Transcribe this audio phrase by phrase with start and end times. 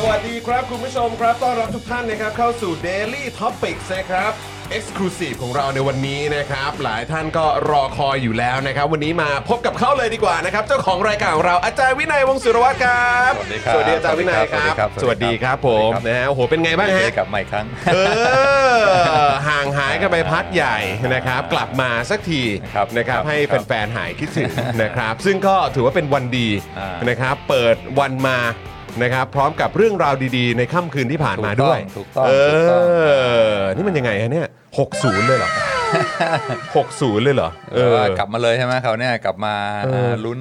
[0.00, 4.32] สวัสดีครับคุณผู้ชมครับต้อนรับทุกท่านนะครับเข้าสู่ Daily Topics นะครับ
[4.76, 17.98] Exclusive ของเราในวันนี้นะครับ หลายท่านก็รอคอยอยู่แล้วนะครับ วันนี้มาพบกับเขาเลยดีกว่านะครับ เจ้าของรายการของเราอาจารย์วินัยวงศ์สุรวัตรครับสวัสดีครับสวัสดีอาจารย์วินัยครับสวัสดีครับสวัสดีครับผมสวัสดีครับ นะฮะโอ้โหเป็นไงบ้างเจฮะอกลับมาอีกครั้ง เอ
[19.26, 20.76] อห่างหายกันไปพักใหญ่
[21.14, 22.42] นะครับ กลับมาสักที
[22.74, 24.50] ครับนะครับ ครับให้ครับแฟนๆหายคิดถึง
[24.82, 28.38] นะครับ ซึ่งก็ถือว่าเป็นวันดีอ่านนะครับ เปิดวันมา
[29.02, 32.82] นะครับ พร้อมกับเรื่องราวดีๆ ในค่ำคืนที่ผ่านมาด้วยถูกต้องเอถูกต้อง
[33.22, 34.48] อ นี่มันยังไงฮะเนี่ย
[34.86, 35.50] 60 เลยเหรอ
[36.56, 40.38] 60 เลยเหรอเออ กลับมาเลยใช่ไหมเขาวเนี่ยกลับมาเอออ่าลุ้น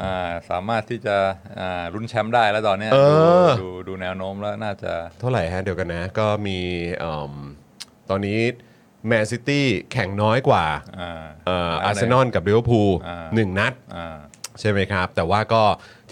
[0.00, 1.16] อ่าสามารถที่จะ
[1.60, 2.98] อ่าลุ้นแชมป์ได้แล้วตอนเนี้ยเอ
[3.46, 6.58] อ ดูดูดูแนวโน้มแล้วน่าจะ เท่าไหร่ฮะเดี๋ยวกันนะ ก็มี
[6.98, 7.32] เอิ่ม
[8.10, 8.38] ตอนนี้
[9.06, 10.64] แมนซิตี้แข่งน้อยกว่า
[11.00, 14.16] อ่า เอ่ออาร์เซนอลกับลิเวอร์พูลอ่า หนึ่งนัด อ่า
[14.60, 15.62] ใช่ไหมครับ แต่ว่าก็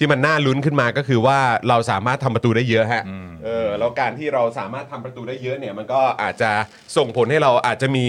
[0.01, 1.39] ที่มันน่าลุ้นขึ้นมาก็คือว่า
[1.69, 3.03] เราสามารถทำประตูได้เยอะฮะ
[3.45, 6.51] เออแล้วการที่เราสามารถทำประตูได้เยอะเนี่ยมันก็อาจจะ
[6.97, 8.07] ส่งผลให้เราอาจจะมี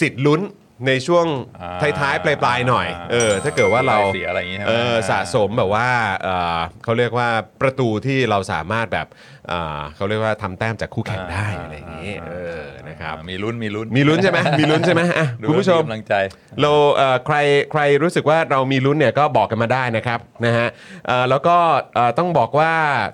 [0.00, 0.40] สิทธิ์ลุ้น
[0.86, 1.26] ในช่วง
[1.60, 5.88] อ่าท้ายๆ ปลายๆ หน่อยเออ ถ้าเกิดว่าเราเสียอะไรอย่างงี้ใช่ไหมเออสะสมแบบว่า
[6.24, 7.28] เอ่อเขาเรียกว่า
[7.60, 9.06] ประตูที่เราสามารถแบบ
[9.48, 16.14] เอ่อเขาเรียกว่าทำแต้มจากคู่แข่งได้อะไรอย่างนี้เออนะครับอ่ามีลุ้นมีลุ้นมีลุ้นใช่ไหมมีลุ้นใช่ไหมอะดูคุณผู้ชม แล้วกำลังใจ
[16.60, 17.36] เราเอ่อใคร
[17.72, 20.68] ใครรู้สึกว่าเรามีลุ้นเนี่ยก็บอกกันมาได้นะครับนะฮะ
[21.06, 21.56] เอ่อแล้วก็
[21.94, 22.72] เอ่อต้องบอกว่า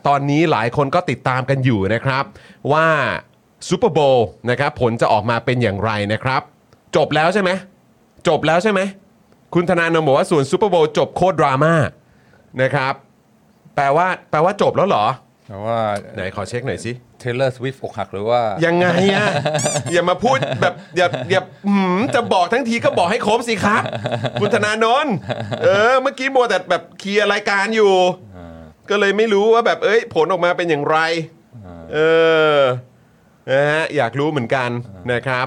[0.09, 2.25] ตอนนี้หลายคนก็ติดตามกันอยู่นะครับ
[2.73, 2.87] ว่า
[3.69, 6.43] ซูเปอร์โบว์นะครับผลจะออกมาเป็นอย่างไรนะครับ
[6.97, 7.51] จบแล้วใช่ไหม
[8.29, 8.81] จบแล้วใช่ไหม
[9.55, 11.75] คุณธนาโนมบอกว่าส่วนซูเปอร์โบว์จบโคตรดราม่า
[12.63, 12.95] นะครับ
[13.77, 15.07] แปลว่าแปลว่าจบแล้วเหรอ
[15.47, 15.79] แต่ว่า
[16.15, 19.27] ไหนขอเช็คหน่อยสิ Taylor Swift อกหักหรือว่า ยังไงอะ
[19.93, 23.83] อย่ามาพูดแบบอย่าอย่าหืมจะบอกทั้งทีก็บอกให้ครบสิครับ
[24.41, 25.07] คุณธนาโนน
[25.63, 27.95] เออ เมื่อกี้มัวแต่แบบเคลียร์รายการอยู่
[28.91, 30.99] ก็เลยไม่รู้ว่าแบบเอ้ย ผลออกมาเป็นอย่างไร
[31.95, 31.99] เอ
[32.57, 32.59] อ
[33.51, 34.71] นะฮะอยากรู้เหมือนกัน
[35.13, 35.47] นะครับ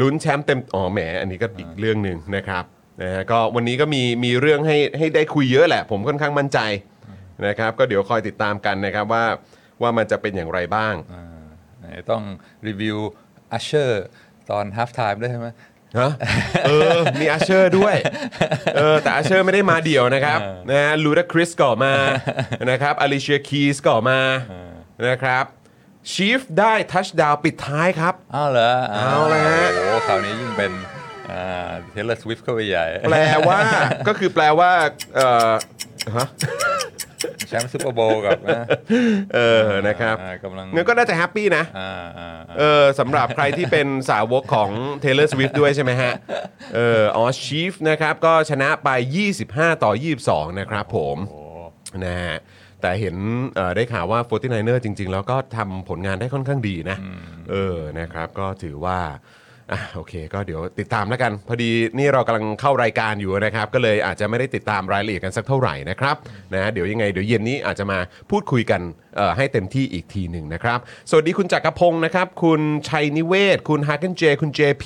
[0.00, 2.64] ลุ้นแชมป์เต็มอ๋อแหมอันนี้ก็อีกเรื่องหนึ่งนะครับ
[3.02, 6.58] นะฮะก็วันนี้ก็มีมีเรื่องให้ให้ได้คุยเยอะแหละ ผมค่อนข้างมั่นใจ
[7.46, 9.24] นะครับ ก็เดี๋ยวคอยติดตามกันนะครับว่า
[9.82, 10.94] ว่ามันจะเป็นอย่างไรบ้าง
[11.80, 12.22] ไหนต้อง
[12.66, 12.98] รีวิว
[13.52, 14.04] Usher
[14.50, 15.48] ตอนฮา f ไทม์ด้วยใช่ไหม
[15.98, 16.10] ฮะ
[16.66, 17.94] เออ มี Usher ด้วย
[18.76, 20.40] เออ แต่ Usher ไม่ได้มาเดี่ยวนะครับ
[20.70, 21.94] นะฮะลูดาคริสก็มา
[22.70, 24.20] นะครับ Alicia Keys ก็มา
[25.08, 25.44] นะครับ
[26.12, 30.72] Chiefs ได้ touchdown ปิดท้ายครับ อ้าวเหรอเอาละฮะ โอ้โหคราวนี้ยิ่งเป็น
[31.90, 33.60] Taylor Swift เข้าไปใหญ่ แปลว่า
[34.08, 34.70] ก็คือแปลว่า
[35.16, 35.50] เออ
[36.16, 36.26] ฮะ
[37.48, 38.64] แชมป์ซูเปอร์โบว์กับนะ
[39.34, 44.70] เออนะครับอ่ากำลังงั้นก็น่าจะ happy นะอ่าอ่าอ่าเออสำหรับใครที่เป็นสาวกของ
[45.04, 46.12] Taylor Swift ด้วยใช่ไหมฮะ
[46.74, 48.88] เอออ๋อ Chiefs นะครับ ก็ชนะไป
[49.32, 49.92] 25 ต่อ
[50.24, 51.16] 22 นะครับผม
[52.04, 52.36] นะฮะ
[52.86, 53.16] แต่เห็น
[53.56, 56.98] เอ่อได้ข่าวว่า 49er จริง ๆ แล้วก็ทำผลงานได้ค่อนข้างดีนะ
[57.50, 58.98] เออนะครับก็ถือว่า
[59.72, 66.16] อะโอเค ก็เดี๋ยวติดตามแล้วกัน พอดีนี่เรากำลังเข้ารายการอยู่นะครับ ก็เลยอาจจะไม่ได้ติดตามรายละเอียดกันสักเท่าไหร่นะครับ
[66.54, 67.98] นะเดี๋ยวยังไงเดี๋ยวเย็นนี้อาจจะมา
[68.30, 69.05] พูดคุยกันเอ่อ
[69.36, 70.78] ให้เต็มที่อีกทีหนึ่งนะครับ
[71.10, 74.84] สวัสดีคุณจักรพงศ์นะครับ คุณชัยนิเวศ คุณฮาร์เกนเจ คุณ JP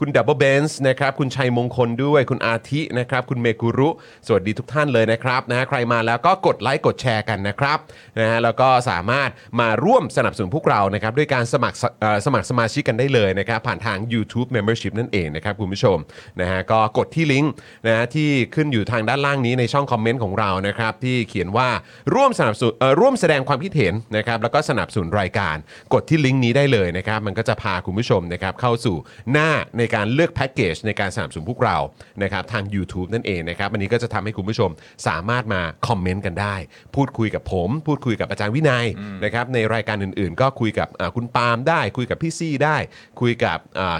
[0.00, 3.88] คุณดับเบิลเบนส์นะครับ คุณชัยมงคลด้วย คุณอาทินะครับ คุณเมกุรุ
[4.26, 7.78] สวัสดีทุกท่านเลยนะครับนะใครมาแล้วก็กดไลค์กดแชร์กันนะครับ
[8.18, 9.30] นะฮะแล้วก็สามารถ
[9.60, 11.84] มาร่วมสนับสนุนพวกเรานะครับด้วยการสมัครส
[12.26, 15.96] สมัครสมาชิกกันได้เลยนะครับผ่านทาง YouTube Membership นั่นเองนะครับคุณผู้ชม
[16.40, 17.52] นะฮะก็กดที่ลิงก์
[17.86, 21.68] นะฮะที่ขึ้นอยู่ทางด้านล่างนี้ในช่องคอมเมนต์ของเรานะครับที่เขียนว่า
[22.14, 25.56] ร่วมสนับสนุนร่วมแสดงความคิดเห็นนะครับแล้วก็สนับสนุนรายการ
[25.94, 28.96] กดที่ลิงก์นี้ได้เลยนะครับมันก็จะพาคุณผู้ชมนะครับเข้าสู่
[29.32, 31.76] หน้าในการเลือกแพ็กเกจในการสนับสนุนพวกเรา
[32.22, 34.70] นะครับทาง YouTube นั่นเองนะครับอันนี้ก็จะทำให้คุณผู้ชม
[35.06, 36.54] สามารถมาคอมเมนต์กันได้
[36.94, 38.86] พูดคุยกับผม พูดคุยกับอาจารย์วินัย
[39.24, 42.76] นะครับในรายการอื่นๆ ก็คุยกับอ่าคุณปาล์มได้ คุยกับพี่ซี่ได้
[43.20, 43.58] คุยกับ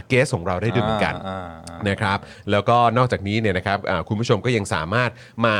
[0.09, 1.39] เกสของเราได้ด้วยเหมือนกันอ่า
[1.69, 2.19] อ่านะครับ
[2.51, 5.11] แล้วก็นอกจากนี้เนี่ยนะครับอ่าคุณผู้ชมก็ยังสามารถ
[5.47, 5.57] มา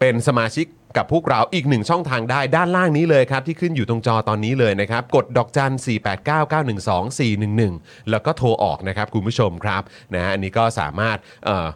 [0.00, 0.66] เป็นสมาชิก
[0.96, 5.72] กับพวกเราอีกหนึ่งช่องทางได้ด้านล่างนี้เลยครับ ที่ขึ้นอยู่ตรงจอตอนนี้เลยนะครับ กดดอกจัน
[6.52, 9.82] 489912411 แล้วก็โทรออกนะครับคุณผู้ชมครับ
[10.14, 11.68] นะฮะอันนี้ก็สามารถเอ่อ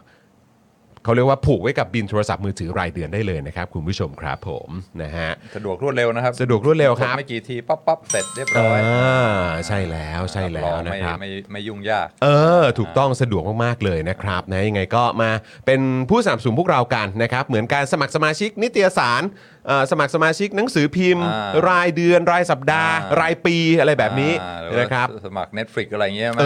[1.07, 4.69] เขาเรียกว่าผูกไว้กับบินโทรศัพท์มือถือรายเดือนได้เลยนะครับคุณผู้ชมครับผม
[5.01, 9.19] นะฮะสะดวกรวดเร็วนะครับสะดวกรวดเร็วครับกดไม่กี่ทีปั๊บปั๊บเสร็จเรียบร้อยอ่า
[9.67, 12.27] ใช่แล้วใช่แล้วรับรองนะไม่ครับไม่ไม่ยุ่งยากเอ
[12.61, 15.29] อ ถูกต้องสะดวกมากๆเลยนะครับนะยังไงก็มา
[15.65, 19.56] เป็นผู้สนับสนุนพวกเรากันนะครับเหมือนการสมัครสมาชิกนิตยสารเอ่อ
[19.91, 26.45] สมัครสมาชิกหนังสือพิมพ์อ่ารายเดือนรายสัปดาห์อ่ารายปีอะไรแบบนี้อ่าหอว่านะครับสมัคร Netflix อะไรเงี้ยมาเอ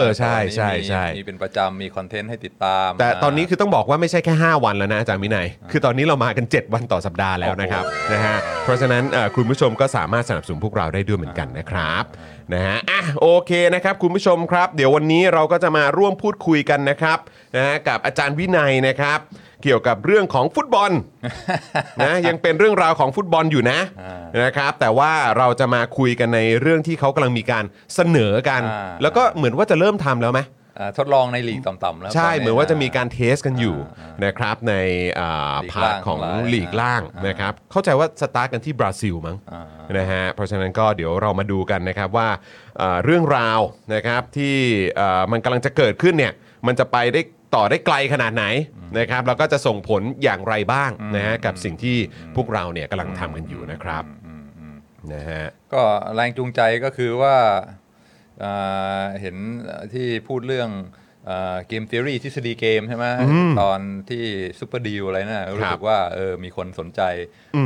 [0.00, 12.04] อใช่ใช่ตอนนี้มีใช่มีเป็นประจำมีคอนเทนต์ให้ติดตาม แต่ตอนนี้คือต้องบอกว่าไม่ใช่แค่ 5 วันแล้วนะอาจารย์วินัยคือตอนนี้เรามากัน 7 วันต่อสัปดาห์แล้วนะครับนะฮะเพราะฉะนั้นเอ่อคุณผู้ชมก็สามารถสนับสนุนพวกเราได้ด้วยเหมือนกันนะครับ
[12.54, 17.18] นะฮะอะโอเคนะครับคุณผู้ชมครับ เดี๋ยววันนี้เราก็จะมาร่วมพูดคุยกันนะครับ
[17.56, 19.20] นะฮะกับอาจารย์วินัยนะครับ
[19.62, 20.92] เกี่ยวกับเรื่องของฟุตบอล
[22.02, 23.80] นะยังเป็นเรื่องราวของฟุตบอลอยู่นะ
[24.44, 27.64] นะครับแต่ว่าเราจะมาคุยกันในเรื่องที่เขากำลังมีการ
[27.94, 30.42] เสนอกัน อ่า แล้วก็เหมือนว่าจะเริ่มทำแล้วไหม
[30.78, 33.76] อ่าทดลองในลีกต่ำๆแล้ว ใช่ เหมือนว่าจะมีการ test กันอยู่
[34.24, 34.74] นะครับใน
[35.20, 39.64] อ่าลีก part ล่างของหลายลีกล่างอ่านนะครับเข้าใจว่าสตาร์ทกันที่บราซิลมั้งอ่า
[39.98, 42.28] นะฮะเพราะฉะนั้นก็เดี๋ยวเรามาดูกันนะครับว่า
[42.80, 43.60] อ่าเรื่องราว
[43.94, 44.54] นะครับที่
[45.00, 46.32] อ่ามันกำลังจะเกิดขึ้นเนี่ย
[46.66, 47.20] มันจะไปได้
[47.54, 48.44] ต่อได้ไกลขนาดไหน
[48.98, 51.96] นะครับแล้วก็จะส่งผลอย่างไรบ้างนะฮะกับสิ่งที่
[52.36, 54.04] พวกเราเนี่ยกำลังทำกันอยู่นะครับ
[55.14, 55.82] นะฮะก็
[56.14, 57.36] แรงจูงใจก็คือว่า
[58.44, 59.36] อ่าเห็น
[59.94, 60.70] ที่พูดเรื่อง
[61.68, 63.06] เกม t ท o รีทฤษฎีเกมใช่ไหม
[63.60, 63.80] ตอน
[64.10, 64.24] ที่
[64.58, 67.02] ซูเปอร์ดีลอะไรนะ่ะรู้สึกว่าเออมีคนสนใจ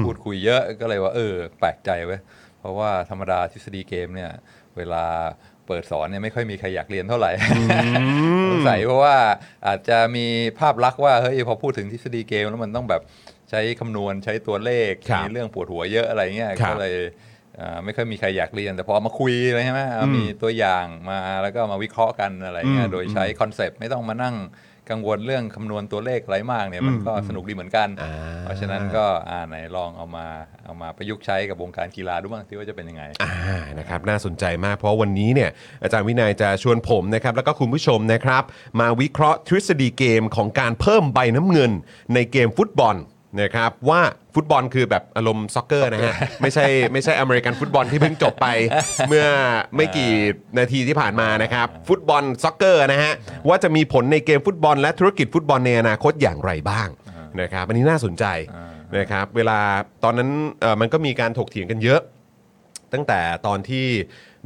[0.05, 2.21] พูดคุยเยอะก็เลยว่าเออแปลกใจเว้ย
[2.59, 4.33] เพราะว่าธรรมดาทฤษฎีเกมเนี่ย
[4.77, 5.05] เวลา
[5.67, 7.31] เปิดสอนเนี่ยไม่ค่อยมีใครอยากเรียนเท่าไหร่
[8.51, 9.17] สงสัยเพราะว่า
[9.67, 10.27] อาจจะมี
[10.59, 13.03] ภาพลักษณ์ว่าเฮ้ยพอพูดถึงทฤษฎีเกมแล้วมันต้องแบบ
[13.51, 16.97] ใช้คำนวณใช้ตัวเลขครับมีเรื่องปวดหัวเยอะอะไรเงี้ยครับก็เลย
[17.61, 24.35] อ่าไม่ค่อยมีใครอยากเรียน แต่พอมาคุยเลยใช่ไหมอ่ามีตัวอย่างมาแล้วก็มาวิเคราะห์กันอะไรเงี้ย อืมโดยใช้ concept ไม่ต้องมานั่ง
[24.91, 30.27] กังวลเรื่องคำนวณตัวเลขอะไรมากเนี่ยมันก็สนุกดีเหมือนกันอ่าเพราะฉะนั้นก็อ่าไหนลองเอามา
[30.65, 33.35] เอามาประยุกต์ใช้กับวงการกีฬาดูบ้างที่ว่าจะเป็นยังไงอ่า
[33.79, 35.51] นะครับน่าสนใจมากเพราะวันนี้เนี่ย
[35.83, 38.43] อาจารย์วินัยจะชวนผมนะครับแล้วก็คุณผู้ชมนะครับ
[38.81, 41.73] มาวิเคราะห์ทฤษฎีเกมของการเพิ่มใบน้ำเงิน
[42.15, 42.97] ในเกมฟุตบอล
[43.41, 44.01] นะครับว่า
[44.35, 48.47] ฟุตบอลคือแบบอารมณ์ soccer นะฮะ ไม่ใช่ไม่ใช่อเมริกันฟุตบอลที่เพิ่งจบไป
[49.09, 49.27] เมื่อ
[49.77, 50.11] ไม่กี่
[50.59, 53.13] นาทีที่ผ่านมานะครับ ฟุตบอล soccer นะฮะ
[53.49, 56.89] ว่าจะมีผลในเกมฟุตบอลและธุรกิจฟุตบอลในอนาคตอย่างไรบ้าง
[57.41, 58.25] นะครับอันนี้น่าสนใจ
[58.99, 59.59] นะครับเวลา
[60.05, 60.31] ตอนนั้น
[60.61, 62.01] เอ่อมันก็มีการถกเถียงกันเยอะ
[62.93, 63.87] ตั้งแต่ตอนที่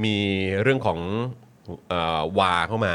[0.04, 0.14] มี
[0.62, 0.98] เรื่องของ
[1.88, 2.94] เออวาเข้ามา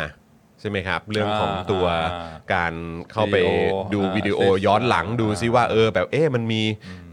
[0.63, 2.73] ใช่ไหมครับ เรื่องของตัวอ่าการ
[3.11, 6.61] เข้าไปวิดีโอดูอ่าวิดีโอ assist ย้อนหลังอ่าดูซิว่าเออแบบเอ๊ะมันมี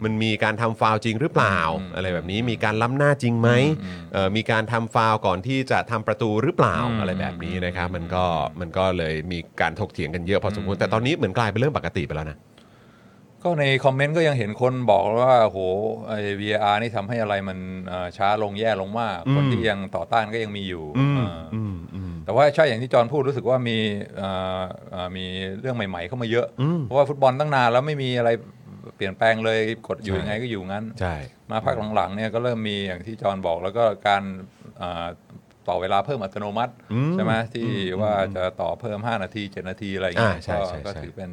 [0.05, 1.59] มันมีการทำฟาวล์จริงหรือเปล่า
[1.95, 3.51] อะไรแบบนี้มีการล้ำหน้าจริงไหม
[4.13, 8.25] เอ่อมีการทำฟาวล์ก่อนที่จะทำประตูหรือเปล่าอะไรแบบนี้นะครับมันก็
[8.61, 12.39] มันก็เลยมีการถกเถียงกันเยอะพอสมควรแต่ตอนนี้เหมือนกลายเป็นเรื่องปกติไปแล้วนะ
[13.43, 15.59] ก็ในคอมเมนต์ก็ยังเห็นคนบอกว่าโห
[16.09, 20.85] ไอ้ VAR นี่ทำให้อะไรมันเอ่อช้าลงแย่ลงมากคนที่ยังต่อต้านก็ยังมีอยู่
[21.17, 21.59] เอออ
[22.25, 23.79] แต่ว่าใช่อย่างที่จอห์นพูดรู้สึกว่ามี
[24.17, 25.25] เอ่อเอ่อมี
[25.61, 26.47] เรื่องใหม่ ๆ เข้ามาเยอะ
[26.83, 28.31] เพราะว่าฟุตบอลตั้งนานแล้วไม่มีอะไร
[28.97, 31.15] เปลี่ยนแปลงเลยกดอยู่ยังไงก็อยู่งั้น ใช่
[31.51, 34.23] มาพักหลังๆเนี่ยก็เริ่มมีอย่างที่จอห์นบอกแล้วก็การ
[34.79, 35.07] เอ่อ
[35.69, 36.75] ต่อเวลาเพิ่มอัตโนมัติ
[37.15, 37.69] ใช่ไหมที่
[38.01, 41.31] ว่าจะต่อเพิ่ม 5 นาที 7 นาทีอะไรอย่างเงี้ยอ่าใช่ก็ใช่ก็ใช่ถือเป็น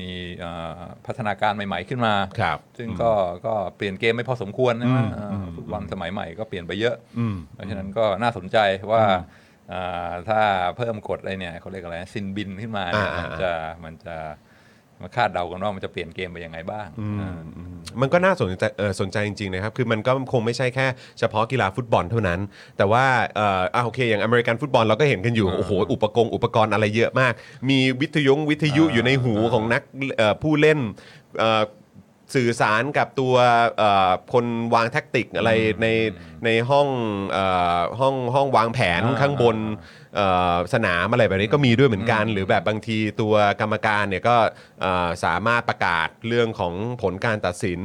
[0.00, 3.12] มีเอ่อพัฒนาการใหม่ ๆ ขึ้นมาครับซึ่งก็
[3.46, 8.58] ก็เปลี่ยนเกมไม่พอสมควรนะเอ่อฟุตบอลสมัยใหม่ก็เปลี่ยนไปเยอะอืมเพราะฉะนั้นก็น่าสนใจ
[8.90, 9.02] ว่า
[9.72, 10.40] อ่าถ้า
[10.76, 13.52] เพิ่มกฎอะไรเนี่ยเขาเรียกอะไรซินบินขึ้นมาเนี่ยอ่ามันอ่าจะ
[13.84, 14.16] มันจะ
[15.02, 16.88] มาคาดเดากันว่ามันจะเปลี่ยนเกมไปยังไงบ้าง
[17.20, 17.38] อ่า
[18.00, 20.86] มันก็น่าสนใจเออสนใจจริงๆนะครับ คือมันก็คงไม่ใช่แค่
[21.18, 22.40] เฉพาะกีฬาฟุตบอลเท่านั้น
[22.76, 23.04] แต่ว่า
[23.36, 27.32] เอ่ออะโอเค อย่างอเมริกันฟุตบอลเราก็เห็นกันอยู่ โอ้โห อุปกรณ์อุปกรณ์อะไรเยอะมาก
[27.70, 29.82] มีวิทยุวิทยุอยู่ในหูของนัก
[30.16, 30.78] เอ่อผู้เล่น
[31.38, 31.62] เอ่อ
[32.34, 33.34] สื่อสารกับตัว
[33.78, 34.44] เอ่อคน
[34.74, 35.50] วางแท็กติกอะไร
[35.82, 35.86] ใน
[36.44, 36.88] ในห้อง
[37.32, 37.44] เอ่
[37.76, 39.56] อห้องห้องวางแผนอ่าข้างบน
[40.16, 44.36] เอ่อสนามอะไรแบบนี้ก็มีด้วยเหมือนกัน หรือแบบบางทีตัวกรรมการเนี่ยก็
[44.80, 47.80] เอ่อสามารถประกาศเรื่องของผลการตัดสิน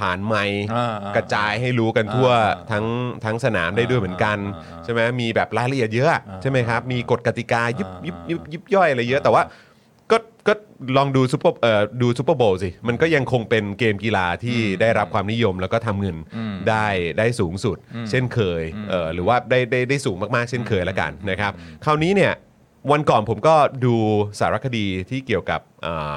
[0.00, 2.86] ผ่านไมค์อ่าอ่ากระจายให้รู้กันทั่วอ่าทั้ง
[3.24, 9.42] ทั้งสนามได้ด้วยเหมือนกันอ่าอ่าใช่ไหมมีแบบรายละเอียดเยอะใช่ไหมครับมีกฎกติกายิบยิบยิบยิบย่อยอะไรเยอะแต่ว่า
[10.46, 10.62] ก็ก็
[10.96, 16.16] ลองดูซูเปอร์เอ่อดูซูเปอร์โบว์สิ มันก็ยังคงเป็นเกมกีฬาที่ได้รับความนิยมแล้วก็ทำเงิน
[16.68, 16.86] ได้
[17.18, 17.76] ได้สูงสุด
[18.10, 21.52] เช่นเคยเอ่อหรือว่าได้ได้ได้สูงมากๆ เช่นเคยแล้วกันนะครับ
[21.84, 22.32] คราวนี้เนี่ย
[22.92, 23.54] วันก่อนผมก็
[23.84, 23.94] ดู
[24.38, 26.14] สารคดีที่เกี่ยวกับอ่า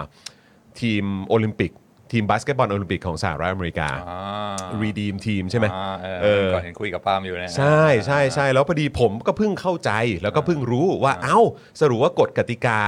[0.79, 1.71] ทีมโอลิมปิก
[2.11, 9.91] ทีมบาสเกตบอลโอลิมปิกของสหรัฐอเมริกา อ่า Redeem Team ใช่ไหม อ่าเออเออก่อนเห็นคุยกับปาล์มอยู่เนี่ยใช่ใช่ใช่แล้วพอดีผมก็เพิ่งเข้าใจ
[10.23, 11.39] แล้วก็เพิ่งรู้ว่าเอ้า
[11.81, 12.79] สรุปว่ากฎกติกา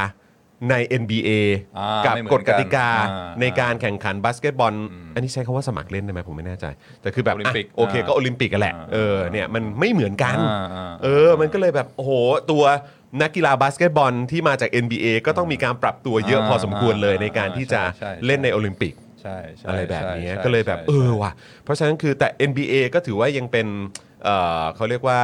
[0.70, 1.30] ใน NBA
[1.78, 4.74] อ่ากับไม่เหมือนกันกฎกติกาอ่าในการแข่งขันบาสเกตบอล
[5.16, 6.66] อันนี้ใช้คำว่าสมัครเล่นได้ไหมผมไม่แน่ใจ
[7.02, 12.12] แต่คือแบบโอลิมปิกอะโอเคอ่าก็โอลิมปิกกันแหละ อ่าเออเนี่ยมันไม่เหมือนกัน อ่าอ่า เออ มันก็เลยแบบโอ้โห
[12.52, 12.64] ตัว
[13.22, 21.32] นักกีฬาบาสเกตบอลที่มาจาก NBA ก็ต้องมีการปรับตัวเยอะอ่าพอสมควรเลยอ่าในการที่จะใช่ใช่ เล่นในโอลิมปิก ใช่ใช่อะไรแบบนี้ใช่ก็เลยแบบใช่เออว่ะ
[21.64, 23.68] เพราะฉะนั้นคือแต่ NBA ก็ถือว่ายังเป็น
[24.24, 25.20] เอ่อเขาเรียกว่า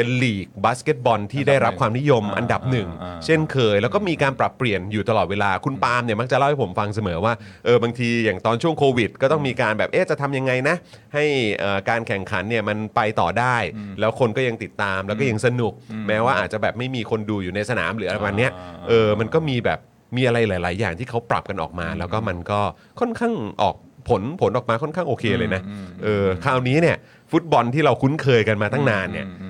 [0.00, 7.32] เป็นลีกบาสเกตบอลที่ได้รับความนิยมอ่าอันดับหนึ่งอ่าเช่นเคย แล้วก็มีการปรับเปลี่ยนอยู่ตลอดเวลาคุณปาล์มเนี่ยมักจะเล่าให้ผมฟังเสมอว่า
[7.64, 10.76] เออบางทีอย่างตอนช่วงโควิด ก็ต้องมีการแบบเอ๊ะจะทำยังไงนะ
[11.14, 11.24] ให้
[11.60, 13.56] เอ่อการแข่งขันเนี่ยมันไปต่อได้
[14.00, 15.72] แล้วคนก็ยังติดตามแล้วก็ยังสนุก
[16.08, 19.78] แม้ว่าอาจจะแบบไม่มีคนดูอยู่ในสนามหรืออะไรประมาณเนี้ยอ่าเออมันก็มีแบบ
[20.16, 22.60] มีอะไรหลาย ๆ อย่างที่เขาปรับกันออกมา แล้วก็มันก็
[23.00, 23.76] ค่อนข้างออก
[24.08, 26.96] ผลผลออกมาค่อนข้างโอเคเลยนะอืมเออคราวนี้เนี่ย
[27.32, 29.48] ฟุตบอลที่เราคุ้นเคยกันมาตั้งนานเนี่ยอืมอื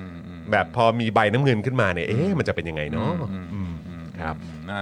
[0.51, 3.11] แบบพอมีใบน้ำเงินขึ้นมาเนี่ยเอ๊ะมันจะเป็นยังไงเนาะ
[3.53, 3.73] อืม
[4.21, 4.81] ครับอืมน่า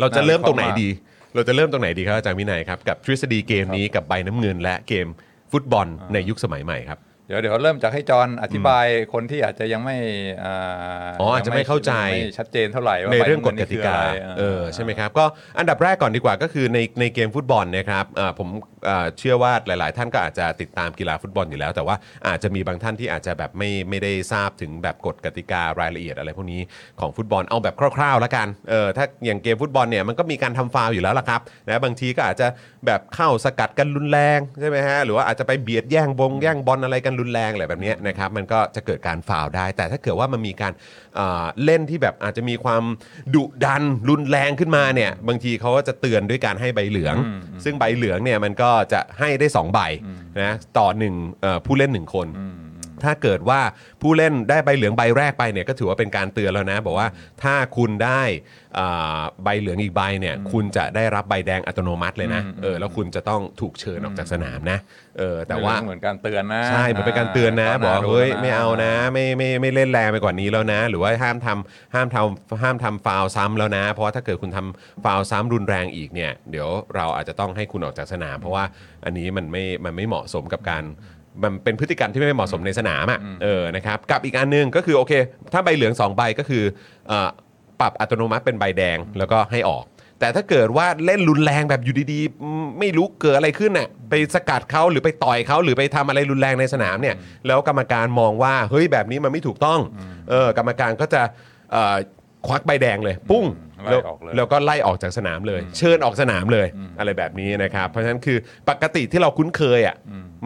[0.00, 0.88] เราจะเริ่มตรงไหนน่าวิเคราะห์ดี
[1.34, 5.06] เราจะเริ่มตรงไหนดีครับอาจารย์วินัยครับ กับทฤษฎีเกมนี้กับใบน้ำเงินและเกม
[5.52, 9.96] ฟุตบอลในยุคสมัยใหม่ครับ เดี๋ยวเดี๋ยวเริ่มจากให้จอห์นอธิบายคนที่อาจจะยังไม่
[10.44, 15.24] อ่าอ๋ออาจจะไม่เข้าใจไม่ชัดเจนเท่าไหร่ว่าในเรื่องกฎกติกาใบน้ำเงินนี่คืออะไรเออใช่ไหมครับก็
[15.58, 18.48] อันดับแรกก่อนดีกว่าก็คือในในเกมฟุตบอลเนะครับเอ่อผม
[18.86, 21.96] เอ่อเชื่อว่าหลาย ๆ ท่านก็อาจจะติดตามกีฬาฟุตบอลอยู่แล้ว แต่ว่า
[22.28, 26.60] อาจจะมีบางท่านที่อาจจะแบบไม่ไม่ได้ทราบถึงแบบกฎกติการายละเอียดอะไรพวกนี้
[27.00, 32.46] ของฟุตบอลเอาแบบคร่าว ๆ แล้วกันเออถ้าอย่างเกมฟุตบอลเนี่ยมันก็มีการทำฟาวล์อยู่แล้วล่ะครับนะบางทีก็อาจจะ
[32.86, 40.72] แบบเข้าสกัดกันรุนแรงใช่ไหมฮะหรือว่าอาจจะไปเบียดแย่งบงแย่งบอลอะไรกันรุนแรงอะไรแบบเนี้ยนะครับมันก็จะเกิดการฟาวล์ได้ แต่ถ้าเกิดว่ามันมีการ
[41.16, 42.82] เอ่อเล่นที่แบบอาจจะมีความ
[43.34, 47.16] ดุดันรุนแรงขึ้นมาเนี่ยบางทีเขาก็จะเตือนด้วยการให้ใบเหลือง
[47.64, 49.80] ซึ่งใบเหลืองเนี่ยมันก็จะให้ได้2ใบ
[50.42, 52.28] นะต่อหนึ่งเอ่อผู้เล่น1คน
[53.04, 53.60] ถ้าเกิดว่า
[54.02, 57.08] ผู้เล่นได้ใบเหลืองใบแรกไปเนี่ยก็ถือว่าเป็นการเตือนแล้วนะ บอกว่า
[57.42, 58.22] ถ้าคุณได้
[58.78, 64.78] อ่าใบเหลืองอีกใบเนี่ยคุณจะได้รับใบแดงอัตโนมัติเลยนะเออแล้วคุณจะต้องถูกเชิญออกจากสนามนะ
[65.18, 78.64] เออแต่ว่า เหมือนการเตือนนะใช่เหมือนเป็นการเตือนนะาบอกว่าดูเฮ้ยนะไม่เอานะไม่ไม่ไม่เล่นแรงไปกว่านี้แล้วนะ หรือว่าห้ามทำห้ามทำห้ามทำฟาวล์ซ้ำแล้วนะ เพราะว่าถ้าเกิดคุณทำฟาวล์ซ้ำรุนแรงอีกเนี่ย เดี๋ยวเราอาจจะต้องให้คุณออกจากสนาม เพราะว่า
[79.04, 80.84] อันนี้มันไม่มันไม่เหมาะสมกับการ
[81.42, 85.12] มันเป็นพฤติกรรมที่ไม่เหมาะสมในสนามอะเออนะครับกับอีกอันหนึงก็คือโอเค
[85.52, 86.64] ถ้าใบเหลืองสองใบก็คือ
[87.08, 87.28] เอ่อ
[87.80, 89.84] ปรับอัตโนมัติเป็นใบแดงแล้วก็ให้ออก
[90.20, 97.16] แต่ถ้าเกิดว่าเล่นรุนแรงแบบอยู่ดีๆอืมไม่รู้เกิดอะไรขึ้นน่ะไปสกัดเขาหรือไปต่อยเขาหรือไปทำอะไรรุนแรงในสนามเนี่ย
[97.46, 99.80] แล้วกรรมการมองว่าเฮ้ยแบบนี้มันไม่ถูกต้อง
[100.30, 101.22] เออกรรมการก็จะ
[101.72, 101.96] เอ่อ
[102.46, 103.44] ควักใบแดงเลย ปุ้ง
[103.84, 106.66] ไล่แล้วออกเลย แล้วก็ไล่ออกจากสนามเลย เชิญออกสนามเลย
[106.98, 108.38] อะไรแบบนี้นะครับเพราะฉะนั้นคือ
[108.70, 109.96] ปกติที่เราคุ้นเคยอะ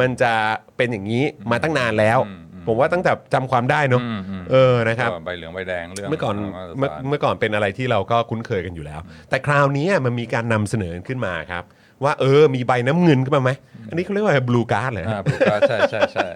[0.00, 0.32] มันจะ
[0.76, 2.18] เป็นอย่างนี้มาตั้งนานแล้ว
[2.66, 11.64] ผมว่าตั้งแต่จำความได้เนอะอืมอืม เออนะครับก็ใบเหลืองใบแดงเรื่องเมื่อก่อนมาตรเมื่อฐานเมื่อก่อนเป็นอะไรที่เราก็คุ้นเคยกันอยู่แล้ว แต่คราวนี้มันมีการนำเสนอขึ้นมาครับ
[12.04, 13.50] ว่าเออมีใบน้ำเงินขึ้นมาไหม
[13.88, 16.26] อันนี้เขาเรียกว่า blue card เลยอ่า blue cardใช่ใช่ใช่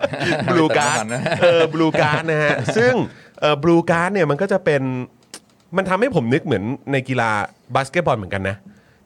[0.53, 2.93] blue card น้ำมันนะเออ blue card นะฮะ ซึ่ง
[3.41, 4.83] เออ blue card เนี่ยมันก็จะเป็น
[5.77, 7.31] มันทำให้ผมนึกเหมือนในกีฬา
[7.75, 8.57] บาสเกตบอลเหมือนกันนะ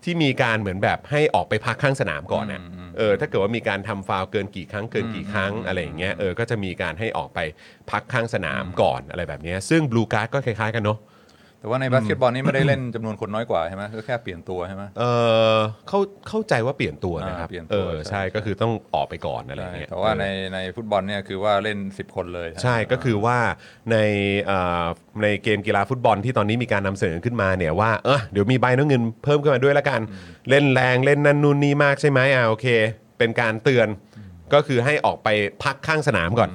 [0.05, 2.61] ที่มีการเหมือนแบบให้ออกไปพักข้างสนามก่อนนะ
[2.97, 7.39] เออถ้าเกิดว่ามีการทำฟาวล์เกินกี่ครั้งเกินกี่ครั้งอะไรอย่างเงี้ยเออก็จะมีการให้ออกไป
[7.91, 10.99] พักข้างสนามก่อนอะไรแบบเนี้ยซึ่ง blue card ก็คล้ายๆกันเนาะ
[11.61, 15.05] แต่ว่าในบาสเกตบอลนี่ไม่ได้เล่นจำนวนคนน้อยกว่าใช่ไหมก็แค่เปลี่ยนตัวใช่ไหมเอ
[15.55, 15.57] อ
[15.89, 23.39] เข้าเข้าใจว่าเปลี่ยนตัวนะครับอ่าเปลี่ยนตัวเออใช่ใช่ก็คือต้องออกไปก่อนอะไรอใช่ย่างเงี้ยใช่แต่ว่าเออในในฟุตบอลเนี่ยคือว่าเล่น 10 คนเลย ใช่ก็คือว่า
[23.91, 23.97] ใน
[24.47, 24.85] เอ่อ
[25.23, 30.01] ในเกมกีฬาฟุตบอลที่ตอนนี้มีการนำเสนอขึ้นมาเนี่ยว่าเออเดี๋ยวมีใบน้ำเงินเพิ่มขึ้นมาด้วยละกัน
[30.51, 32.67] เล่นแรงเล่นนั่นนู่นนี่มากใช่ไหมอ่าโอเค
[33.19, 33.89] เป็นการเตือน
[34.55, 35.29] ก็คือให้ออกไป
[35.63, 36.51] พักข้างสนามก่อน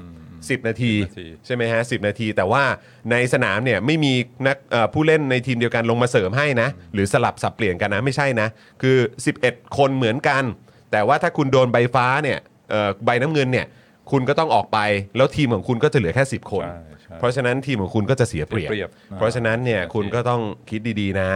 [0.50, 2.64] 10 นาทีนาที ใช่ไหมฮะ10นาที แต่ว่า
[3.12, 4.14] ในสนามเนี่ยไม่มี
[4.48, 8.48] นักเอ่อผู้เล่นในทีมเดียวกันลงมาเสริมให้นะ หรือสลับสับเปลี่ยนกันนะไม่ใช่นะ
[8.82, 8.98] คือ
[9.38, 10.44] 11 คนเหมือนกัน
[10.92, 13.68] แต่ว่าถ้าคุณโดนใบฟ้าเนี่ยเอ่อใบน้ำเงินเนี่ย
[14.12, 14.80] คุณก็ต้องออกไป
[15.18, 21.32] แล้วทีมของคุณก็จะเหลือแค่ 10 คน ใช่ใช่เพราะฉะนั้นทีมของคุณก็จะเสียเปรียบ เสียเปรียบเพราะฉะนั้นเนี่ยโอเค คุณก็ต้องคิดดีๆนะ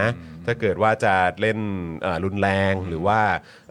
[0.46, 1.58] ถ้าเกิดว่าจะเล่น
[2.02, 3.20] เอ่อรุนแรงหรือว่า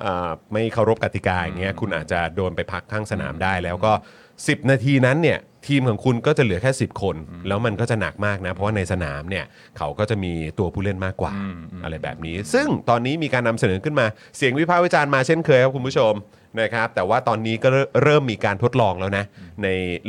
[0.02, 3.94] เอ่อไม่เคารพกติกาอย่างเงี้ยคุณอาจจะโดนไปพักข้างสนามได้ แล้วก็
[4.46, 7.16] 10 นาทีนั้นเนี่ยทีมของคุณก็จะเหลือแค่ 10 คน
[7.48, 9.46] แล้วมันก็จะหนักมากนะ เพราะว่าในสนามเนี่ย
[9.78, 11.34] เขาก็จะมีตัวผู้เล่นมากกว่า
[11.84, 14.06] อะไรแบบนี้ ซึ่งตอนนี้มีการนำเสนอขึ้นมา
[14.38, 16.14] เสียงวิพากษ์วิจารณ์มาเช่นเคยครับคุณผู้ชม
[16.62, 17.68] นะครับแต่ว่าตอนนี้ก็
[18.04, 19.24] เริ่มมีการทดลองแล้วนะ
[19.64, 19.68] ใน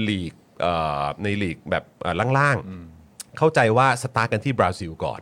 [0.08, 5.20] ลีกเอ่อในลีกแบบเอ่อล่างๆ เข้าใจว่าสตาร์ทกันที่บราซิลก่อน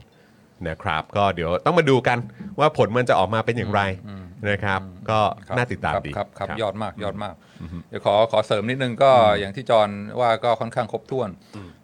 [0.69, 2.19] นะครับ ก็เดี๋ยวต้องมาดูกัน
[2.61, 3.81] ว่าผลมันจะออกมาเป็นอย่างไร
[4.49, 7.35] นะครับ ก็ครับน่าติดตามครับดีครับครับยอดมากยอดมาก
[7.89, 9.89] เดี๋ยวขอขอเสริมนิดนึงก็อย่างที่จอห์น
[10.21, 11.29] ว่าก็ค่อนข้างครบถ้วน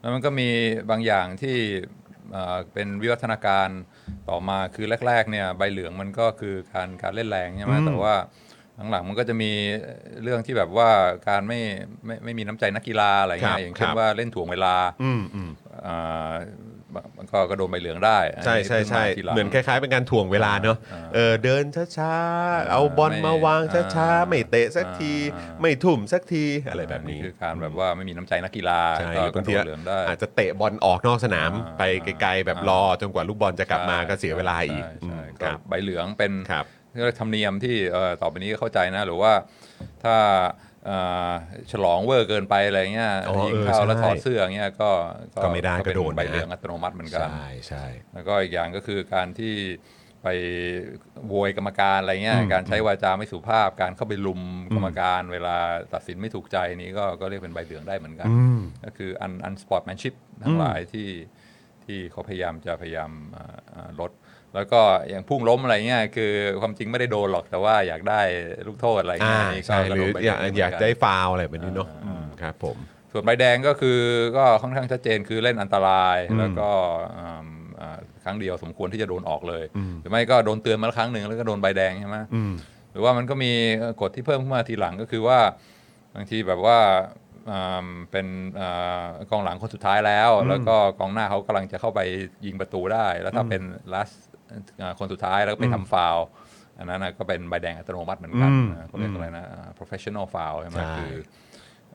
[0.00, 0.48] แล้วมันก็มี
[0.90, 1.56] บางอย่างที่
[2.32, 3.68] เอ่อเป็นวิวัฒนาการ
[4.28, 8.16] ต่อมาคือแรก ๆ เนี่ยใบเหลืองมันก็คือการการเล่นแรงใช่ไหมแต่ว่า
[8.90, 9.50] หลังๆมันก็จะมี
[10.22, 10.90] เรื่องที่แบบว่า
[11.28, 11.60] การไม่
[12.04, 14.76] ไม่ไม่มีน้ำใจนักกีฬาอะไรครัเงี้บยอย่างเช่คนรับว่าเล่นถ่วงเวลา
[16.94, 21.64] อืมอืมอ่ามันก็ก็โดนใบเหลืองได้ใช่ใช่ใช่อันนี้พิ่งาทีลังเหมือนคล้ายๆ เป็นการถ่วงเวลาเนอะอ่าเออเดิน
[21.96, 31.82] ช้าๆเอาบอลไม่มาวางช้าอ่าๆไม่เตะสักทีอ่าไม่ทุ่มสักทีอะไรแบบนี้คือการแบบว่าไม่มีน้ำใจนักกีฬาใช่ก็หรือบางทีก็โดนเหลืองได้อาจจะเตะบอลออกนอกสนามอ่าไป
[32.20, 39.32] ไกลๆแบบรอจนกว่าลูกบอลจะกลับมาก็เสียเวลาอีกใช่อืใช่มก็ครับใบเหลืองเป็นครับเรียกว่าธรรมเนียมที่เอ่อต่อไปนี้ก็เข้าใจนะหรือว่า
[40.02, 40.44] ถ้าเอ่อ
[41.72, 44.90] ฉลองเวอร์เกินไปอะไรเงี้ยอ๋อยิงเออเข้าแล้วใช่ถอดเสื้อเงี้ยก็
[45.42, 47.84] ก็ไม่ได้เป็ก็โดนนะใบเหลืองอัตโนมัติเหมือนกันใช่ใช่
[48.14, 49.54] แล้วก็อีกอย่างก็คือการที่
[50.22, 50.28] ไป
[51.28, 54.40] โวยกรรมการอะไรเงี้ยอืมการใช้วาจาไม่สุภาพการเข้าไปรุม
[54.74, 55.56] กรรมการ เวลา
[55.94, 60.14] ตัดสินไม่ถูกใจนี้ก็ก็เรียกเป็นใบเหลืองได้เหมือนกันอืมก็คือ un unsportsmanship
[60.44, 61.08] ทั้งหลายที่
[61.84, 64.10] ที่เขาพยายามจะพยายามอ่าอ่าลด
[64.54, 68.20] แล้วก็อย่างพุ่งล้มอะไรเงี้ยคือความจริงไม่ได้โดนหรอกแต่ว่าอยากได้
[68.66, 72.76] ลูกโทษอะไรอ่าเงี้ยนี่ก็ใช่หก็รืโดอนใบอยากเหลืงอยากเหมืนนได้ฟาวล์อะไรแบบนี้เนาะอ่าอืมครับผม
[73.12, 74.00] ส่วนใบแดงก็คือ
[74.36, 76.70] ก็ค่อนข้างชัดเจนคือเล่นอันตรายอืมแล้วก็
[77.18, 77.46] อ่า
[77.80, 82.52] อ่าครั้งเดียวสมควรที่จะโดนออกเลยอืมหรือไม่ก็โดนเตือนมาแล้วครั้งหนึ่งแล้วก็โดนใบแดงใช่ไหมอืม
[82.92, 83.52] หรือว่ามันก็มี
[84.00, 85.38] กฎที่เพิ่มขึ้นมาทีหลังก็คือว่า
[86.14, 86.78] บางทีแบบว่า
[87.50, 88.26] อ่าเป็น
[88.60, 92.00] อ่ากองหลังคนสุดท้ายแล้ว แล้วก็กองหน้าเขากำลังจะเข้าไป
[92.44, 93.62] ยิงประตูได้ แล้วถ้าเป็น
[93.94, 94.31] last อ่า
[94.98, 96.26] คนสุดท้ายแล้วก็ไปทำฟาวล์
[96.78, 101.14] อันนั้นนะก็เป็นใบแดงอัตโนมัติเหมือนกันอืมอ่าเขาเรียกอะไรนะอ่า professional foul ใช่ไหมใช่คือ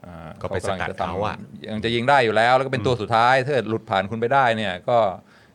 [0.05, 1.37] อ่าก็ไปสกัดเขาอะ
[1.69, 4.97] ยังจะยิงได้อยู่แล้ว แล้วก็เป็นตัวสุดท้ายถ้าเกิดหลุดผ่านคุณไปได้เนี่ยก็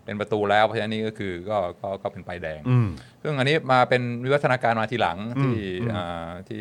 [0.05, 2.88] เป็นประตูแล้วเพราะฉะนั้นนี่ก็คือก็ก็ก็เป็นใบแดงอืม
[3.23, 6.61] ซึ่งอันนี้มาเป็นวิวัฒนาการมาทีหลังที่อืมอ่าที่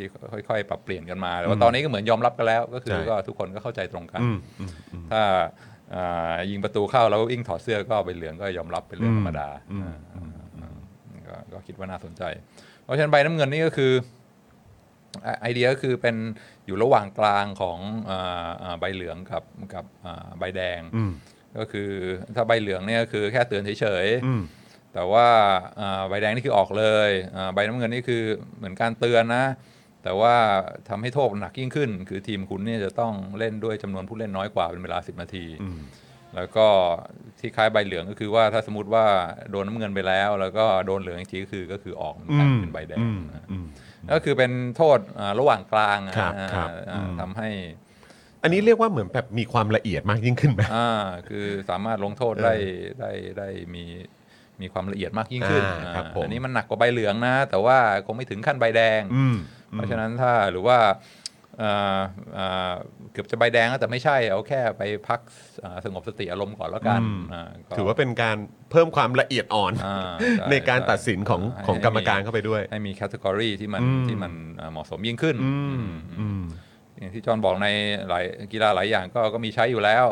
[0.49, 5.43] ค่อยๆ ปรับเปลี่ยนกันมาแต่ว่าตอนนี้ก็เหมือนยอมรับกันแล้ว ก็คือใช่ก็ทุกคนก็เข้าใจตรงกันอืมอืมอืมถ้าอ่า
[6.49, 10.75] ยิงประตูเข้าแล้วอิงถอดเสื้อก็เป็นเหลืองก็ยอมรับเป็นเรื่องธรรมดาอืมอ่าอ่าอ่า
[11.27, 12.23] ก็ก็คิดว่าน่าสนใจ
[12.83, 13.91] เพราะฉะนั้นใบน้ำเงินนี่ก็คือ
[15.23, 16.15] ไอไอเดียก็คือเป็น
[16.65, 21.11] อยู่ระหว่างกลางของอ่าอ่าใบเหลืองกับกับอ่าใบแดงอืม
[21.57, 21.89] ก็คือ
[22.35, 24.41] ถ้าใบเหลืองเนี่ยก็คือแค่เตือนเฉยๆอืม
[24.93, 25.27] แต่ว่า
[25.79, 28.23] อ่าใบแดงนี่คือออกเลยอ่าใบน้ำเงินนี่คือ
[28.57, 29.45] เหมือนการเตือนนะ
[30.03, 30.35] แต่ว่า
[30.89, 35.79] ทำให้โทษหนักยิ่งขึ้น คือทีมคุณเนี่ยจะต้องเล่นด้วยจำนวนผู้เล่นน้อยกว่าเป็นเวลา 10 นาทีอืม
[36.35, 36.67] แล้วก็
[37.39, 39.05] ที่คล้ายใบเหลืองก็คือว่าถ้าสมมติว่า
[39.51, 43.65] โดนน้ำเงินไปแล้ว แล้วก็โดนเหลืองอีกทีก็คือก็คือออกเหมือนกันเป็นใบแดงอืมนะอืม
[44.11, 47.49] ก็คือเป็นโทษอ่าระหว่างกลางอะครับอ่าครับอ่าอืมทำให้
[48.43, 50.89] อันนี้เรียกว่าเหมือนแบบมีความละเอียดมากยิ่งขึ้นไหมอ่า
[51.29, 52.55] คือสามารถลงโทษได้
[52.99, 53.85] ได้ได้มี
[54.63, 59.35] มีความละเอียดมากยิ่งขึ้นอ่าครับผมอันนี้มันหนักกว่าใบเหลืองนะ แต่ว่าคงไม่ถึงขั้นใบแดงอืม
[59.73, 60.77] เพราะฉะนั้นถ้าหรือว่า
[61.59, 61.99] เอ่อ
[62.33, 62.73] เอ่อ
[63.11, 65.19] เกือบจะใบแดงแล้วแต่ไม่ใช่เอาแค่ไปพัก
[65.63, 68.37] อ่าสงบสติอารมณ์ก่อนแล้วกันอืมอ่าก็ถือว่าเป็นการ
[68.71, 76.41] เพิ่มความละเอียดอ่อนอ่าช่ในการตัดสินของให้ของกรรมการให้เข้าไปด้วย ให้มีแคตตากรีที่มันอืมที่มันอ่าเหมาะสมยิ่งขึ้นอืมอืมอืม
[76.99, 77.67] อย่างที่จอห์นบอกใน
[78.09, 80.05] หลายกีฬาหลายอย่างก็ก็มีใช้อยู่แล้ว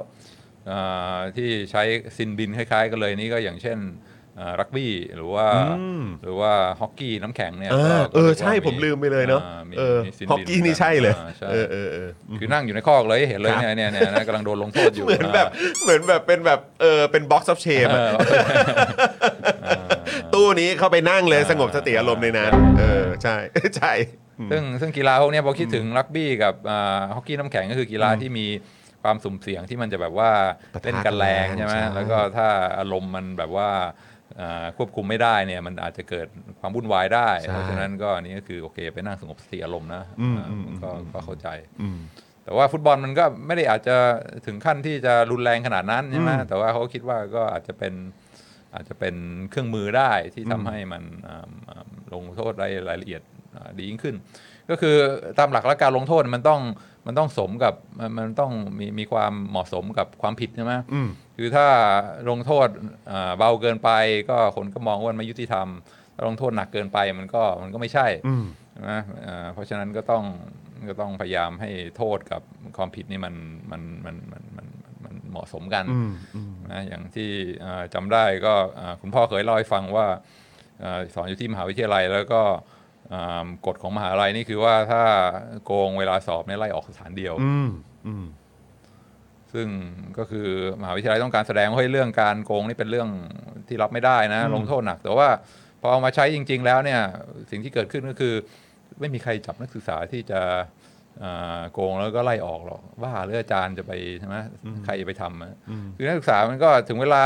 [0.72, 1.84] อ่าที่ใช้
[2.18, 4.19] sin bin คล้ายๆกันเลยนี่ก็อย่างเช่นอ่า
[4.60, 5.46] รักบี้หรือว่า
[5.80, 15.48] อืมหรือว่าฮอกกี้น้ำแข็งเนี่ยอ่าก็เออก็รียกว่าใช่ผมลืมไปเลยเนาะอ่ามีเออมี sin bin ฮอกกี้นี่ใช่เลยอ่าใช่เออเออเออคือนั่งอยู่ในคอกเลยเห็นเลยครับเนี่ยเนี่ยเนี่ยนะกำลังโดนลงโทษอยู่เหมือนแบบ
[15.84, 18.12] เหมือนแบบเป็นแบบเออเป็น box of shame เออ
[20.34, 23.36] ตู้นี้เข้าไปนั่งเลยสงบสติอารมณ์ในนั้นเออใช่
[23.78, 23.94] ใช่
[24.52, 28.46] ซึ่งซึ่งกีฬาพวกเนี้ยพอคิดถึงรักบี้กับอ่าฮอกกี้น้ำแข็งก็คือกีฬาที่มี
[29.04, 30.32] ความสุ่มเสี่ยงที่มันจะแบบว่า
[30.74, 32.48] ปะทะเล่นกันแรงกันใช่ไหมใช่แล้วก็ถ้า
[32.80, 34.09] อารมณ์มันแบบว่าอ่า
[34.78, 36.28] ควบคุมไม่ได้เนี่ยมันอาจจะเกิด
[36.60, 41.48] ความวุ่นวายได้ใช่เพราะฉะนั้นก็อันนี้ก็คือโอเค ไปนั่งสงบสติอารมณ์นะอืมอ่าอืมก็อืมก็เข้าใจ
[41.82, 41.98] อืม
[42.44, 43.96] แต่ว่าฟุตบอลมันก็ไม่ได้อาจจะ
[44.46, 47.94] ถึงขั้นที่จะรุนแรงขนาดนั้นใช่ไหมอืมแต่ว่าเขาคิดว่าก็อาจจะเป็น
[48.76, 49.16] อาจจะเป็น
[49.50, 53.22] เครื่องมือได้ที่ทำให้มันอ่าอ่าลงโทษได้รายละเอียด
[53.56, 54.16] อ่าดียิ่งขึ้น
[54.70, 54.96] ก็คือ
[55.40, 56.62] ตามหลักแล้วการลงโทษมันต้อง
[57.08, 61.10] มันต้องสมกับมันมันต้องมีมีความเหมาะสมกับความผิดใช่ไหมอืม
[61.42, 61.68] คือถ้า
[62.30, 62.68] ลงโทษ
[63.12, 63.90] อ่าเบาเกินไป
[64.30, 65.68] ก็คนก็มองว่ามันไม่ยุติธรรม
[66.16, 68.92] ถ้าลงโทษหนักเกินไปมันก็มันก็ไม่ใช่อืมใช่ไหม
[69.26, 70.24] อ่าเพราะฉะนั้นก็ต้อง
[70.90, 72.42] ก็ต้องพยายามให้โทษกับ
[72.78, 73.36] ความผิดนี่มัน
[73.72, 77.30] มันมันมันมันมันมันเหมาะสมกันอืมอืมนะอย่างที่
[77.66, 80.08] อ่าจำได้ก็อ่าคุณพ่อเคยเล่าให้ฟังว่า
[80.84, 82.42] อ่าสอนอยู่ที่มหาวิทยาลัยแล้วก็
[83.14, 85.04] อ่ากฎของมหาลัยนี่คือว่าถ้า
[85.66, 87.70] โกงเวลาสอบเนี่ยไล่ออกสถานเดียวอืม
[88.08, 88.26] อืม
[89.54, 89.68] ซึ่ง
[90.18, 90.48] ก็คือ
[90.82, 93.10] มหาวิทยาลัยต้องการแสดงว่าเฮ้ยเรื่องการโกงนี่เป็นเรื่อง
[93.68, 95.30] ที่รับไม่ได้นะลงโทษหนัก แต่ว่า
[95.82, 97.02] พอเอามาใช้จริง ๆ แล้วเนี่ย
[97.52, 98.34] สิ่งที่เกิดขึ้นก็คือ
[99.00, 100.42] ไม่มีใครจับนักศึกษาที่จะ
[101.24, 104.36] อ่าโกงแล้วก็ไล่ออกหรอกว่าหรืออาจารย์จะไปใช่ไหม
[104.86, 105.54] ใครจะไปทำอะ
[105.96, 107.24] คือนักศึกษามันก็ถึงเวลา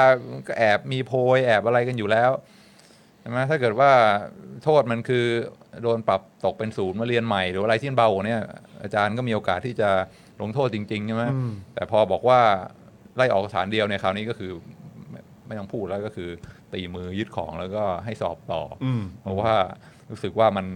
[0.47, 2.31] ก็แอบมีโพยแอบอะไรกันอยู่แล้ว
[3.21, 3.91] ใช่ไหมถ้าเกิดว่า
[4.63, 5.25] โทษมันคือ
[5.81, 8.41] โดนปรับตกเป็นศูนย์มาเรียนใหม่ หรืออะไรที่มันเบากว่าเนี่ย
[8.83, 9.89] อาจารย์ก็มีโอกาสที่จะ
[10.43, 12.39] ลงโทษจริงๆใช่ไหมอืมแต่พอบอกว่า
[13.15, 14.51] ไล่ออกสถานเดียวเนี่ยคราวนี้ก็คือ
[15.09, 16.29] ไม่ไม่ต้องพูดแล้วก็คือ
[16.73, 19.53] ตีมือยึดของแล้วก็ให้สอบต่อออืมเพราะว่า
[20.09, 20.67] รู้สึกว่ามัน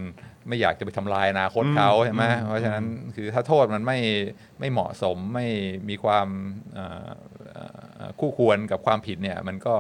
[0.48, 4.00] ไม่อยากจะไปทำลายอนาคตเขาใช่ไหมเพราะฉะนั้นคือถ้าโทษมันไม่
[4.60, 5.48] ไม่เหมาะสมไม่
[5.90, 6.28] มีความ
[6.74, 7.10] เอ่อ
[7.54, 7.64] เอ่
[8.08, 9.76] อคู่ควรกับความผิดเนี่ยมันก็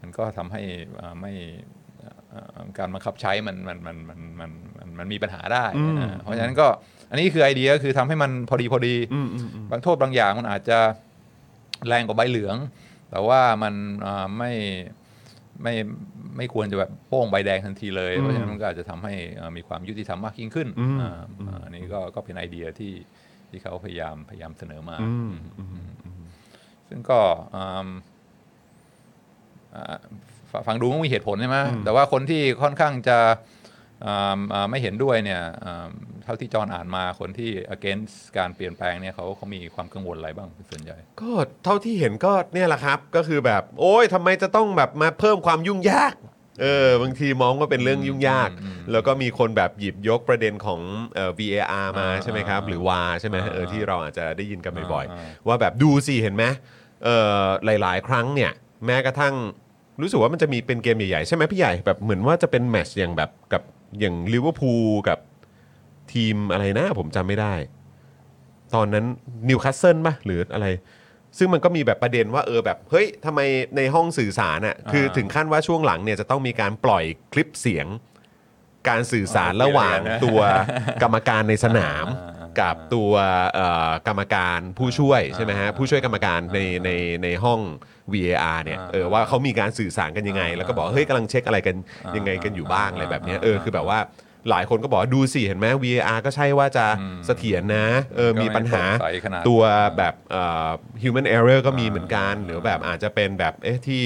[0.00, 0.62] มันก็ทำให้
[0.96, 1.32] เอ่อไม่
[2.30, 6.68] เอ่อการบังคับใช้มันมันมันมันมันมันมันมีปัญหาได้อืมอ่าเพราะฉะนั้นก็
[7.12, 10.78] อันนี้คือไอเดียก็คือทำให้มันพอดีพอดีอืมอืมอืมบางโทษบางอย่างมันอาจจะ
[11.88, 12.56] แรงกว่าใบเหลือง
[13.10, 13.74] แต่ว่ามัน
[14.06, 14.52] อ่าไม่
[15.62, 15.74] ไม่
[16.36, 22.92] ไม่ควรจะแบบโป้งใบแดงทันทีเลย เพราะฉะนั้นมันก็อาจจะทำให้อ่ามีความยุติธรรมมากยิ่งขึ้นอืมอ่าอ่าอันนี้ก็ก็เป็นไอเดียที่
[23.50, 26.26] ที่เขาพยายามพยายามเสนอมาอืมอืม
[26.88, 27.20] ซึ่งก็
[27.54, 27.88] อืม
[29.74, 29.98] อ่า
[30.50, 33.18] ฟฟังดูมันมีเหตุผลใช่ไหมแต่ว่าคนที่ค่อนข้างจะ
[34.06, 35.88] อ่าอ่าไม่เห็นด้วยเนี่ยอ่า
[36.24, 41.30] เท่าที่จอห์นอ่านมาคนที่ against การเปลี่ยนแปลงเนี่ยเขาเขามีความกังวลอะไรบ้างเป็นส่วนใหญ่ ก็
[41.64, 46.14] เท่าที่เห็นก็เนี่ยแหละครับ ก็คือแบบ โอ้ยทำไมจะต้องแบบมาเพิ่มความยุ่งยาก
[46.60, 50.80] เออบางทีมองว่าเป็นเรื่องยุ่งยากอืมแล้วก็มีคนแบบหยิบยกประเด็นของ
[51.14, 56.44] เอ่อ VAR มาอ่าใช่ไหมครับ หรือ VAR ใช่ไหมอ่าเออที่เราอาจจะได้ยินกันบ่อยอ่าๆว่าแบบดูสิเห็นไหม
[57.04, 57.08] เอ
[57.40, 58.50] อหลาย ๆ ครั้งเนี่ย
[58.86, 59.34] แม้กระทั่ง
[60.00, 63.62] รู้สึกว่ามันจะมีเป็นเกมใหญ่ๆ ใช่ไหมพี่ใหญ่แบบเหมือนว่าจะเป็นแมตช์อย่างแบบกับ
[64.00, 65.18] อย่างลิเวอร์พูลกับ
[66.12, 67.54] ทีมอะไรนะ ผมจำไม่ได้
[68.74, 69.04] ตอนนั้น
[69.48, 70.66] นิวคาสเซิลป่ะหรืออะไร
[71.38, 73.40] ซึ่งมันก็มีแบบประเด็นว่าเออแบบเฮ้ยทำไม
[73.76, 77.86] ในห้องสื่อสารอะคืออ่าถึงขั้นว่าช่วงหลังเนี่ยจะต้องมีการปล่อยคลิปเสียง
[78.88, 80.40] การสื่อสารอ๋อระหว่างเปลี่ยนนะตัว
[81.02, 83.12] กรรมการในสนามอ่ากับตัว
[83.54, 86.90] เอ่อกรรมการผู้ช่วยใช่ไหมฮะอ่าผู้ช่วยกรรมการในใน
[87.22, 87.60] ในห้อง
[88.12, 93.98] VAR เนี่ยอ่าเออว่าเขามีการสื่อสารกันยังไงอ่าแล้วก็บอกเฮ้ยกำลังเช็คอะไรกันอ่ายัยังไงกันอยู่บ้างอะไรแบบเนี้ยอ่าเออคือแบบว่า
[94.50, 99.62] หลายคนก็บอกว่าดูสิเห็นไหม VAR ก็ใช่ว่าจะอืมเสถียรนะเออก็ไม่มีปัญหาโปร่งใสขนาดตัว
[99.98, 100.68] แบบเอ่อ
[101.02, 104.02] human error ก็มีอ่าเหมือนกัน หรือแบบอาจจะเป็นแบบเอ๊ะที่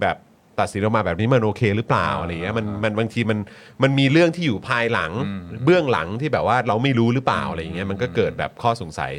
[0.00, 0.16] แบบ
[0.60, 3.38] ตัดสินออกมาแบบนี้มันโอเคหรือเปล่าอ่าอะไรเงี้ยมันมันบางทีมัน
[3.82, 9.12] มันมีเรื่องที่อยู่ภายหลังอืมเบื้องหลังที่แบบว่าเราไม่รู้หรือเปล่าอะไรอย่างเงี้ยมันก็เกิดแบบข้อสงสัย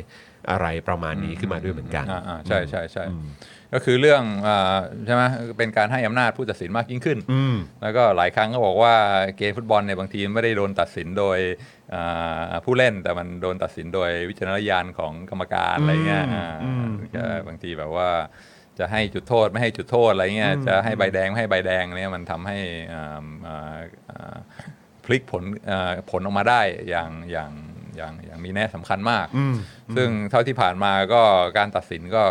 [0.52, 3.04] อะไรประมาณนี้ขึ้นมาด้วยเหมือนกันอ่าอ่าใช่ใช่ใช่
[3.74, 5.24] ก็คือเรื่องอ่าใช่ไหม
[5.58, 8.94] เป็นการให้อำนาจผู้ตัดสินมากยิ่งขึ้นอืมแล้วก็หลายครั้งก็บอกว่า
[9.38, 11.40] เกมฟุตบอลเนี่ยบางทีไม่ได้โดนตัดสินโดย
[11.94, 18.10] อ่าผู้เล่นแต่มันโดนตัดสินโดยวิจารณญาณของกรรมการอะไรเงี้ยอ่าอืมก็บางทีแบบว่า
[18.80, 22.58] จะให้จุดโทษไม่ให้จุดโทษอะไรเงี้ยจะให้ใบแดงไม่ให้ใบแดงเนี่ยมันทำให้
[22.94, 23.78] อ่าอ่า
[24.10, 24.36] อ่า
[25.06, 27.52] พลิกผลอ่าผลออกมาได้อย่างอย่าง
[28.00, 29.56] อย่างอย่างมีแน่สำคัญมากอืม
[29.96, 31.22] ซึ่งเท่าที่ผ่านมาก็
[31.58, 32.24] การตัดสินก็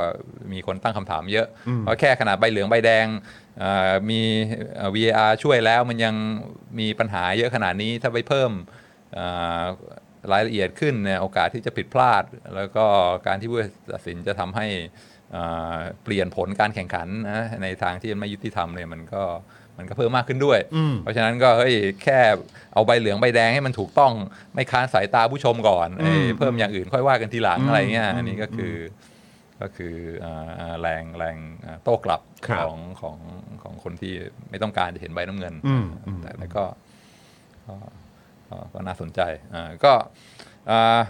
[0.52, 1.46] มีคนตั้งคำถามเยอะ
[1.80, 3.06] เพราะแค่ขนาดใบเหลืองใบแดง
[3.60, 4.20] เอ่อมี
[4.76, 6.14] เอ่อ VAR ช่วยแล้วมันยัง
[6.78, 8.50] มีปัญหาเยอะขนาดนี้ถ้าไปเพิ่ม
[9.14, 9.26] เอ่
[9.60, 9.64] อ
[10.32, 12.24] รายละเอียดขึ้นเนี่ยโอกาสที่จะผิดพลาด
[12.56, 12.86] แล้วก็
[13.26, 13.60] การที่ผู้
[13.92, 14.66] ตัดสินจะทำให้
[15.32, 15.42] เอ่
[15.74, 19.22] อเปลี่ยนผลการแข่งขันนะในทางที่ไม่ยุติธรรมเนี่ยมันก็
[19.78, 22.18] มันก็เพิ่มมากขึ้นด้วยอืมเพราะฉะนั้นก็เฮ้ยแค่
[22.74, 24.12] เอาใบเหลืองใบแดงให้มันถูกต้อง
[24.54, 31.36] ไม่ค้านสายตาผู้ชมก่อนเอ้ยเพิ่มอย่างอื่นค่อยว่ากันทีหลังอะไรเงี้ยอันนี้ก็คืออก็คืออ่าอ่าแรงแรง
[31.66, 33.18] อ่าโต้กลับครับของของ
[33.62, 34.14] ของคนที่
[34.50, 36.64] ไม่ต้องการจะเห็นใบน้ำเงินอืมอืมแต่แต่ก็
[37.66, 37.74] ก็
[38.48, 39.20] ก็ก็น่าสนใจ
[39.54, 39.92] อ่าก็
[40.70, 41.00] อ่า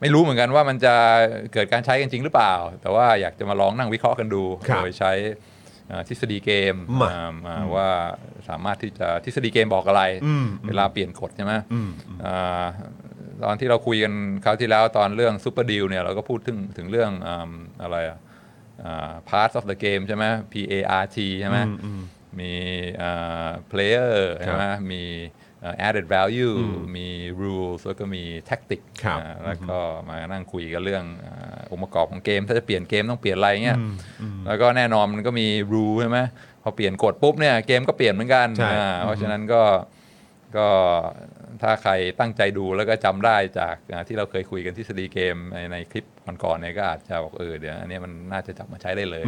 [0.00, 0.94] ไม่รู้เหมือนกันว่ามันจะ
[1.52, 5.57] เกิดการใช้กันจริงหรือเปล่า แต่ว่าอยากจะมาลองนั่งวิเคราะห์กันดูครับโดยใช้อ่า
[6.08, 7.88] ทฤษฎีเกมมาอ่าอ่าว่า
[8.48, 10.02] สามารถที่จะทฤษฎีเกมบอกอะไร
[10.66, 11.54] เวลาเปลี่ยนกฎใช่ไหม
[12.24, 12.66] อ่า
[13.44, 14.12] ตอนที่เราคุยกัน
[14.44, 17.50] คราวที่แล้วตอนเรื่องซูเปอร์ดีลเนี่ยเราก็พูดถึงถึงเรื่องอ่า
[17.82, 18.18] อะไรอะ
[19.28, 21.58] parts of the game ใช่ไหม P A R T ใช่ไหม
[22.38, 22.52] มี
[23.02, 25.47] อ่า player ใช่ไหมมีอ่า
[25.88, 26.54] added value
[26.96, 27.08] มี
[27.40, 33.78] rules แล้วก็มี tactic ครับอ่าแล้วก็มานั่งคุยกันเรื่องอ่าองค์ประกอบของเกม ถ้าจะเปลี่ยนเกมต้องเปลี่ยนอะไรเงี้ย
[34.46, 36.18] แล้วก็แน่นอนมันก็มี rule ใช่ไหม
[36.62, 39.62] พอเปลี่ยนกฎปุ๊บเนี่ยเกมก็เปลี่ยนเหมือนกันใช่อ่าเพราะฉะนั้นก็
[40.56, 40.68] ก็
[41.62, 46.04] ถ้าใครตั้งใจดูแล้วก็จำได้จากอ่าที่เราเคยคุยกันทฤษฎีเกมในในคลิป
[46.44, 49.24] ก่อนๆเนี่ยก็อาจจะบอกเออเดี๋ยวอันเนี้ยมันน่าจะจับมาใช้ได้เลย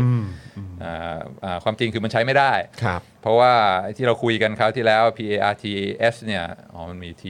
[0.83, 7.23] อ่าอ่าความจริงคือมันใช้ไม่ได้ครับเพราะว่าไอ้ที่เราคุยกันคราวที่แล้ว PARTS เนี่ยอ๋อมันมี T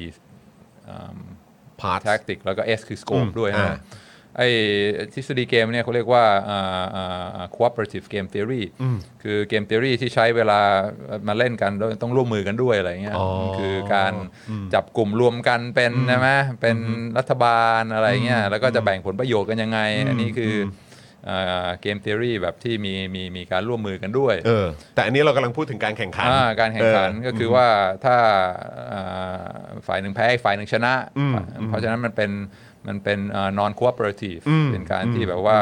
[0.89, 1.17] อ่า
[1.81, 3.77] part tactic แล้วก็ S คือ scope อืมด้วยนะอ่า
[4.39, 4.49] ไอ้
[5.15, 8.63] ทฤษฎีเกมเนี่ยเขาเรียกว่าอ่าอ่าอ่า cooperative game theory
[9.23, 10.61] คือเกม theory ที่ใช้เวลา
[11.29, 14.13] มาเล่นกันโดยต้องร่วมมือกันด้วยอะไรเงี้ยอ๋อคือการ
[14.75, 16.29] จับกลุ่มรวมกันเป็นใช่ไหม
[16.61, 16.77] เป็น
[17.19, 20.55] รัฐบาลอะไรเงี้ยแล้วก็จะแบ่งผลประโยชน์กันยังไง อันนี้คือ
[21.29, 27.67] อ่าเกม theory แบบที่มีมีมีการร่วมมือกันด้วย เออ แต่อันนี้เรากำลังพูดถึงการแข่งขันอ่าการแข่งขันเออก็คือว่า
[28.05, 28.17] ถ้า
[28.93, 30.95] อ่าฝ่ายหนึ่งแพ้อีกฝ่ายหนึ่งชนะ
[31.69, 32.31] เพราะฉะนั้นมันเป็น
[32.89, 33.19] มันเป็น
[33.59, 35.59] non cooperative เป็นการที่แบบว่า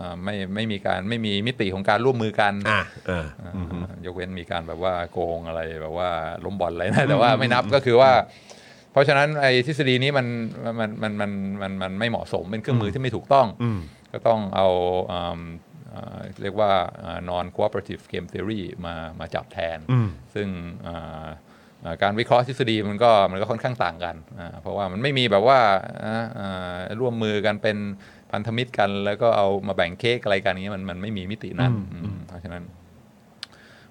[0.00, 6.10] อ่าไม่ไม่มีการไม่มีมิติของการร่วมมือกันอะเอออ่ายกเว้นมีการแบบว่าโกงอะไรแบบว่า
[6.44, 8.12] ล้มบอลอะไรนะแต่ว่าไม่นับก็คือว่า
[8.92, 10.26] เพราะฉะนั้นไอ้ทฤษฎีนี้มัน
[10.80, 11.30] มันมันมัน
[11.62, 13.46] มันมันไม่เหมาะสมเป็นเครื่องมือที่ไม่ถูกต้อง
[14.12, 14.68] ก็ต้องเอา
[15.12, 15.40] อืม
[15.94, 16.70] อ่าเรียกว่า
[17.02, 19.78] อ่า non cooperative game theory มามาจับแทน
[20.34, 20.48] ซึ่ง
[20.86, 21.28] อ่าอ่า
[22.02, 25.58] การวิเคราะห์ทฤษฎีมันก็มันก็ค่อนข้างต่างกันอ่าเพราะว่ามันไม่มีแบบว่า
[26.04, 27.76] อ่าอ่าร่วมมือกันเป็น
[28.32, 32.62] พันธมิตรกัน แล้วก็เอามาแบ่งเค้กอะไรกันอย่างนี้ยมันมันไม่มีมิตินั้นอืมเพราะฉะนั้น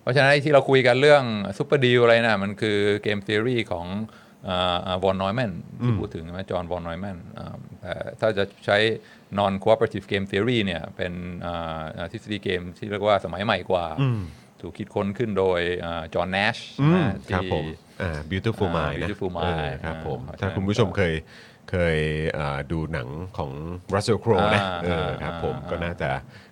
[0.02, 1.24] เพราะฉะนั้นไอ้ที่เราคุยกันเรื่อง
[1.58, 3.86] ซูเปอร์ดีลอะไรนะมันคือเกม t ท e รีของ
[5.04, 5.52] วอนนอยแมน
[5.84, 7.18] ที่พูดถึงใช่ไหมจอห์นวอนนอยแมน
[7.82, 8.78] แต่ถ้าจะใช้
[9.40, 11.14] non cooperative game theory เนี่ยเป็น
[11.46, 13.86] อ่าอ่าทฤษฎีเกมที่เรียกว่าสมัยใหม่กว่า
[14.66, 15.60] ถูกคิดค้นขึ้นโดย
[16.14, 17.66] จอห์นเนชอืมครับผม
[18.02, 21.14] อ่า beautiful อ่า mind นะ Beautiful เอ Mind อครับผมอ่าถ้าคุณผู้ชมเคย
[21.72, 21.98] เคย
[22.38, 23.52] อ่าดูหนังของ
[23.94, 26.10] Russell Crowe นะอ่าเออครับผมอ่าก็น่าจะ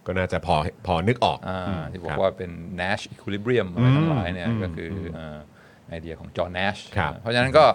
[0.08, 0.56] ก็น่าจะพอ
[0.88, 5.38] พอนึกออกอ่าอืมที่บอครักว่าเป็น Nash equilibrium อะไรทั้งหลายเนี่ยก็คืออ่า
[5.90, 7.66] ไอเดียของจอห์นเนชครับเพราะฉะนั้นก็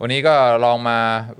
[0.00, 0.98] วันนี้ก็ลองมา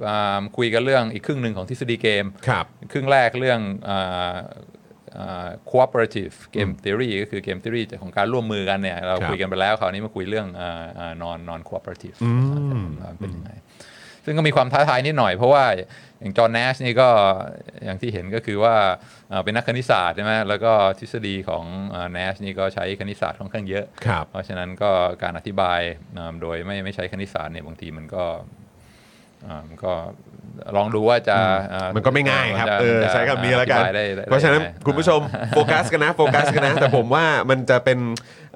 [0.09, 4.39] อ่าคุยกันเรื่องอีกครึ่งหนึ่งของทฤษฎีเกมครับครึ่งแรกเรื่องอ่าอ่า
[5.71, 12.17] cooperative game theory ก็คือเกม theory ของการร่วมมือกันเนี่ย เราครับคุยกันไปแล้วคราวนี้มาคุยเรื่องอ่าอ่า non non cooperative
[13.01, 13.51] ว่าเป็นยังไง
[14.25, 15.65] ซึ่งก็มีความท้าทายนิดหน่อยเพราะว่า
[16.21, 17.09] อย่างจอห์นเนชนี่ก็
[17.85, 18.75] อย่างที่เห็นก็คือว่า
[19.33, 21.65] อ่าเป็นนักคณิตศาสตร์ใช่ไหมแล้วก็ทฤษฎีของ
[22.13, 24.91] เนชนี่ก็ใช้คณิตศาสตร์ค่อนข้างเยอะครับเพราะฉะนั้นก็
[25.23, 25.81] การอธิบาย
[26.19, 28.70] อ่าโดยไม่ไม่ใช้คณิตศาสตร์เนี่ยบางทีมันก็อ่ามัน
[29.85, 29.93] ก็
[30.77, 31.37] ลองดูว่าจะ
[31.75, 37.99] อ่ามันก็ไม่ง่ายครับจะเออจะใช้คำนี้แล้วกันอธิบายได้ได้เพราะฉะนั้นได้คุณผู้ชมโฟกัสกันนะโฟกัสกันนะ แต่ผมว่ามันจะเป็น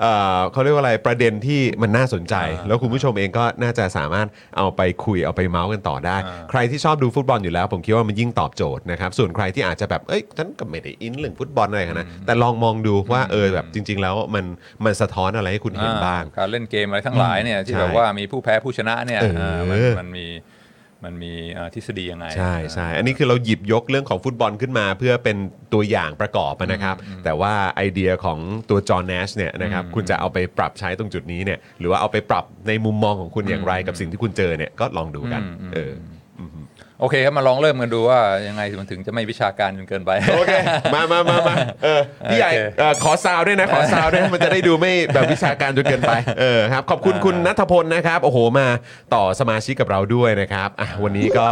[0.00, 2.34] เอ่อเขาเรียกว่าอะไรประเด็นที่มันน่าสนใจ
[2.66, 6.16] แล้วคุณผู้ชมเองก็น่าจะสามารถเอาไปคุยเอาไปเมาส์กันต่อได้
[6.50, 14.44] ใครที่ชอบดูฟุตบอลอยู่แล้ว ผมคิดว่ามันยิ่งตอบโจทย์นะครับส่วนใครที่อาจจะแบบเอ้ยฉันก็ไม่ได้อินเรื่องฟุตบอลอะไรขนาดนั้นแต่ลองมองดูว่าเออแบบจริง ๆ แล้วมัน
[14.84, 20.08] มันสะท้อนอะไรให้คุณเห็นบ้างอ่การเล่นเกมอะไรทั้งหลายเนี่ยที่ใช่แบบว่ามีผู้แพ้ผู้ชนะเนี่ยเอออ่ามันมัน
[21.04, 25.36] มีมันมีอ่าทฤษฎียังไง ใช่ใช่อันนี้คือเราหยิบยกเรื่องของฟุตบอลขึ้นมาเพื่อเป็น
[25.74, 28.38] ตัวอย่างประกอบนะครับ แต่ว่าไอเดียของ
[28.70, 35.42] ตัวจอห์นเนชเนี่ยนะครับคุณจะเอาไปปรับใช้ตรงจุดนี้เนี่ยหรือว่าเอาไปปรับในมุมมองของคุณอย่างไรกับสิ่งที่คุณเจอเนี่ยก็ลองดูกัน
[35.74, 35.92] เออ
[37.00, 40.54] โอเคครับมาลองเริ่มกันดูว่ายังไงมันถึงจะไม่วิชาการจนเกินไป โอเค
[40.94, 41.54] มามามามา
[41.84, 48.66] เออพี่ใหญ่โอเคเอ่อขอซาวด้วยนะขอซาวด้วยมันจะได้ดูไม่แบบวิชาการจนเกินไปเออครับขอบคุณคุณนัทพลนะครับโอ้โหมา
[49.14, 51.46] ต่อสมาชิกกับเราด้วยนะครับอะวันนี้ก็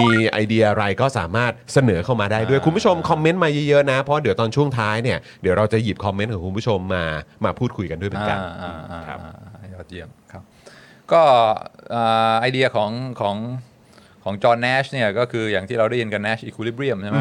[0.00, 7.04] มีไอเดียอะไรก็สามารถเสนอเข้ามาได้ด้วยคุณผู้ชมคอมเมนต์มาเยอะๆนะเพราะเดี๋ยวตอนช่วงท้ายเนี่ยเดี๋ยวเราจะหยิบคอมเมนต์ของคุณผู้ชมมา
[7.44, 10.42] มาพูดคุยกันด้วยเหมือนกันอ่าอ่าครับอ่ายอดเยี่ยมครับ
[11.12, 11.22] ก็
[11.94, 13.36] อ่าไอเดียของของ
[14.28, 17.20] ของจอห์นเนชเนี่ยก็คืออย่างที่เราได้ยินกัน Nash equilibrium ใช่ไหม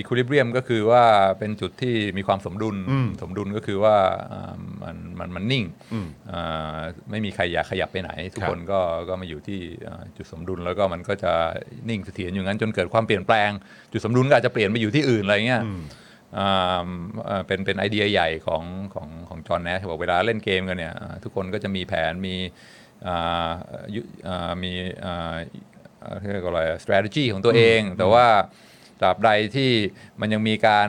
[0.00, 1.04] equilibrium ก็คือว่า
[1.38, 2.76] เป็นจุดที่มีความสมดุล
[3.22, 3.96] สมดุลก็คือว่า
[4.32, 5.64] อ่ามันมันมันนิ่ง
[6.32, 6.78] อ่า
[7.10, 11.32] ไม่มีใครอยากขยับไปไหน ทุกครับคนก็ก็มาอยู่ที่อ่าจุดสมดุลแล้วก็มันก็จะ
[11.88, 13.50] นิ่งเสถียรอยู่งั้นจนเกิดความเปลี่ยนแปลง
[13.92, 15.62] จุดสมดุลก็อาจจะเปลี่ยนไปอยู่ที่อื่นอะไรเงี้ย
[16.38, 16.88] อ่า
[17.26, 18.62] เอ่อเป็นเป็นไอเดียใหญ่ของ
[18.94, 22.36] ของของจอห์นแนชบอกเวลาเล่นเกมกันเนี่ยอ่าทุกคนก็จะมีแผนมี
[23.06, 23.48] อ่า
[23.94, 24.72] ยุอ่ามี
[25.04, 25.36] อ่า
[26.06, 28.26] เอ่อเรียกว่าอะไร strategy ของตัวเอง แต่ว่า
[29.00, 29.70] ตราบใดที่
[30.20, 30.88] มันยังมีการ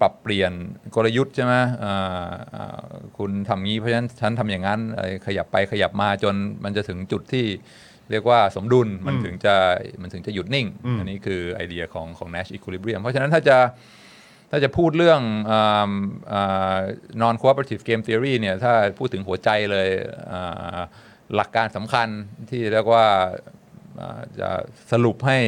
[0.00, 0.52] ปรับเปลี่ยน
[0.94, 1.54] กลยุทธ์ใช่ไหม
[1.84, 2.82] อ่าอ่า
[3.18, 7.46] คุณทำงี้เพราะฉะนั้นฉันทำอย่างนั้นเอ่อขยับไปขยับมาจนมันจะถึงจุดที่
[8.10, 9.54] เรียกว่าสมดุลมันถึงจะ
[10.02, 10.66] มันถึงจะหยุดนิ่ง
[10.98, 13.58] อันนี้คือไอเดียของของ Nash Equilibrium เพราะฉะนั้นถ้าจะ
[14.50, 15.90] ถ้าจะพูดเรื่องอ่า
[16.32, 16.78] อ่า
[17.22, 19.88] non cooperative game theory เนี่ยถ้าพูดถึงหัวใจเลย
[20.32, 20.78] อ่า
[21.34, 22.08] หลักการสำคัญ
[22.50, 23.57] ที่เรียกว่าอ่า
[24.40, 24.50] จะ
[24.92, 25.38] สรุปให้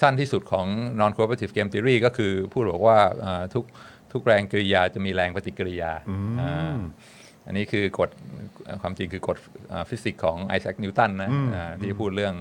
[0.00, 0.66] สั้นที่สุดของ
[1.00, 3.64] non cooperative game theory ก็คือพูดบอกว่าอ่าทุก
[4.12, 5.92] ทุกแรงกริยาจะมีแรงปฏิกิริยา
[6.40, 6.76] อ่า
[7.46, 8.10] อันนี้คือกฎ
[8.82, 9.36] ความจริงคือกฎ
[9.90, 12.34] ฟิสิกส์ของไอแซคนิวตันนะอ่าที่พูดเรื่อง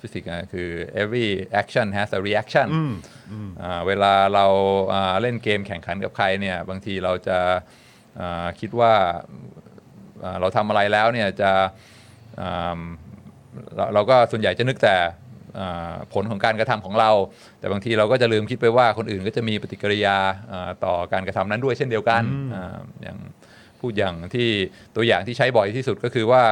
[0.00, 0.68] ฟิสิกส์คือ
[1.02, 1.28] every
[1.60, 2.68] action has a reaction
[3.62, 4.46] อ่าเวลาเรา
[4.92, 7.38] อ่าเล่นเกมแข่งขันกับใครเนี่ยบางทีเราจะ
[8.20, 8.92] อ่าคิดว่า
[10.24, 11.52] อ่าเราทำอะไรแล้วเนี่ยจะ
[12.40, 12.82] อ่า
[13.76, 14.96] เราเราก็ส่วนใหญ่จะนึกแต่
[15.58, 17.10] อ่าผลของการกระทำของเรา
[17.58, 20.16] แต่บางทีเราก็จะลืมคิดไปว่าคนอื่นก็จะมีปฏิกิริยา
[20.52, 22.22] อ่าต่อการกระทำนั้นด้วยเช่นเดียวกัน
[22.54, 23.18] อ่าอย่าง
[23.80, 24.48] พูดอย่างที่
[24.96, 26.42] ตัวอย่างที่ใช้บ่อยที่สุดก็คือว่า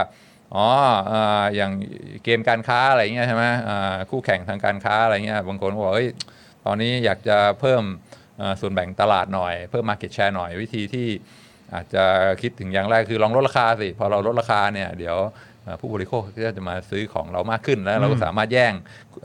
[0.55, 0.67] อ๋อ
[1.13, 1.73] อ่าอย่าง
[2.25, 6.11] เกมการค้าอะไรเงี้ยใช่ไหมอ่าคู่แข่งทางการค้าอะไรเงี้ยบางคนก็บอกเฮ้ย
[6.67, 7.83] ตอนนี้อยากจะเพิ่ม
[8.41, 11.09] อ่าส่วนแบ่งตลาดหน่อย เพิ่ม Market Share หน่อยวิธีที่
[11.75, 12.05] อาจจะ
[12.43, 15.31] คิดถึงอย่างแรกคือลองลดราคาสิ พอเราลดราคาเนี่ย เดี๋ยวอ่า
[15.81, 18.75] ผู้บริโภคก็จะมาซื้อของเรามากขึ้นแล้วเราก็สามารถแย่ง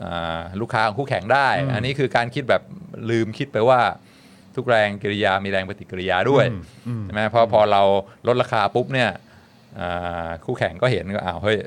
[0.04, 2.62] อ่าลูกค้าของคู่แข่งได้ อันนี้คือการคิดแบบ
[3.10, 3.80] ลืมคิดไปว่า
[4.56, 6.44] ทุกแรงกิริยามีแรงปฏิกิริยาด้วย
[7.04, 7.82] ใช่ไหมเพราะพอเรา
[8.26, 9.10] ลดราคาปุ๊บเนี่ย
[9.80, 11.58] อ่าคู่แข่งก็เห็นก็อ้าวเฮ้ย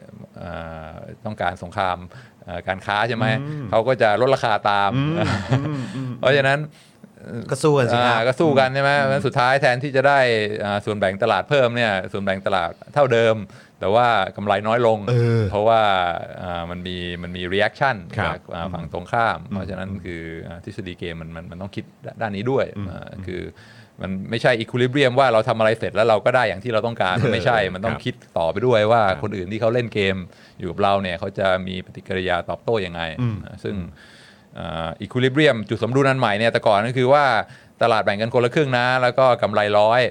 [0.41, 0.91] อ่า
[1.25, 1.97] ต้องการสงคราม
[2.43, 3.25] เอ่อการค้าใช่ไหม
[3.69, 4.91] เขาก็จะลดราคาตาม
[6.19, 6.59] เพราะฉะนั้น
[7.49, 10.19] ก็สู้กันสิครับอ่าก็สู้กันใช่ไหมเพราะฉะนั้นสุดท้ายแทนที่จะได้
[10.63, 13.35] อ่าส่วนแบ่งตลาดเพิ่มเนี่ยส่วนแบ่งตลาดเท่าเดิม
[13.83, 15.81] แต่ว่ากำไรน้อยลงเออเพราะว่า
[16.41, 21.85] อ่ามันมีมันมี reaction ครับจากอ่าฝั่งตรงข้าม เพราะฉะนั้นคืออ่าทฤษฎีเกมมันมันมันต้องคิด
[22.21, 23.41] ด้านนี้ด้วยอ่าคือ
[24.01, 30.15] มันไม่ใช่ equilibrium ว่าเราทำอะไรเสร็จแล้วเราก็ได้อย่างที่เราต้องการมันไม่ใช่ มันต้องคิดต่อไปด้วยว่าคนอื่นที่เขาเล่นเกม
[30.59, 33.01] อยู่กับเราเนี่ยเขาจะมีปฏิกิริยาตอบโต้ยังไง
[33.45, 33.75] อ่าซึ่ง
[35.01, 37.25] อีควิลิเบียมจุดสมดุลอันใหม่เนี่ยแต่ก่อนก็คือว่า
[37.81, 40.01] ตลาดแบ่งกันคนละครึ่งนะ แล้วก็กำไรร้อย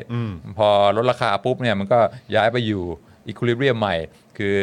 [0.58, 1.98] พอลดราคาปุ๊บเนี่ยมันก็
[2.34, 2.84] ย้ายไปอยู่
[3.26, 3.96] อีควิลิเบียมใหม่
[4.38, 4.54] คือ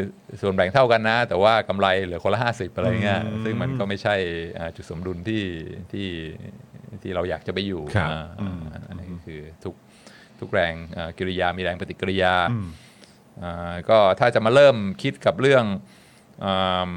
[0.41, 4.15] ส่วนแบ่งเท่ากันนะ แต่ว่ากำไรเหลือคนละ50อะไรเงี้ยซึ่งมันก็ไม่ใช่
[4.59, 5.43] อ่าจุดสมดุลที่
[5.91, 6.07] ที่
[7.01, 8.09] ที่เราอยากจะไปอยู่ครับ
[8.41, 9.75] อ่าอันนี้คือทุก
[10.39, 12.33] ทุกแรงอ่ากิริยามีแรงปฏิกิริยา
[13.43, 15.63] อ่าก็ถ้าจะมาเริ่มคิดกับเรื่อง
[16.45, 16.91] อ่า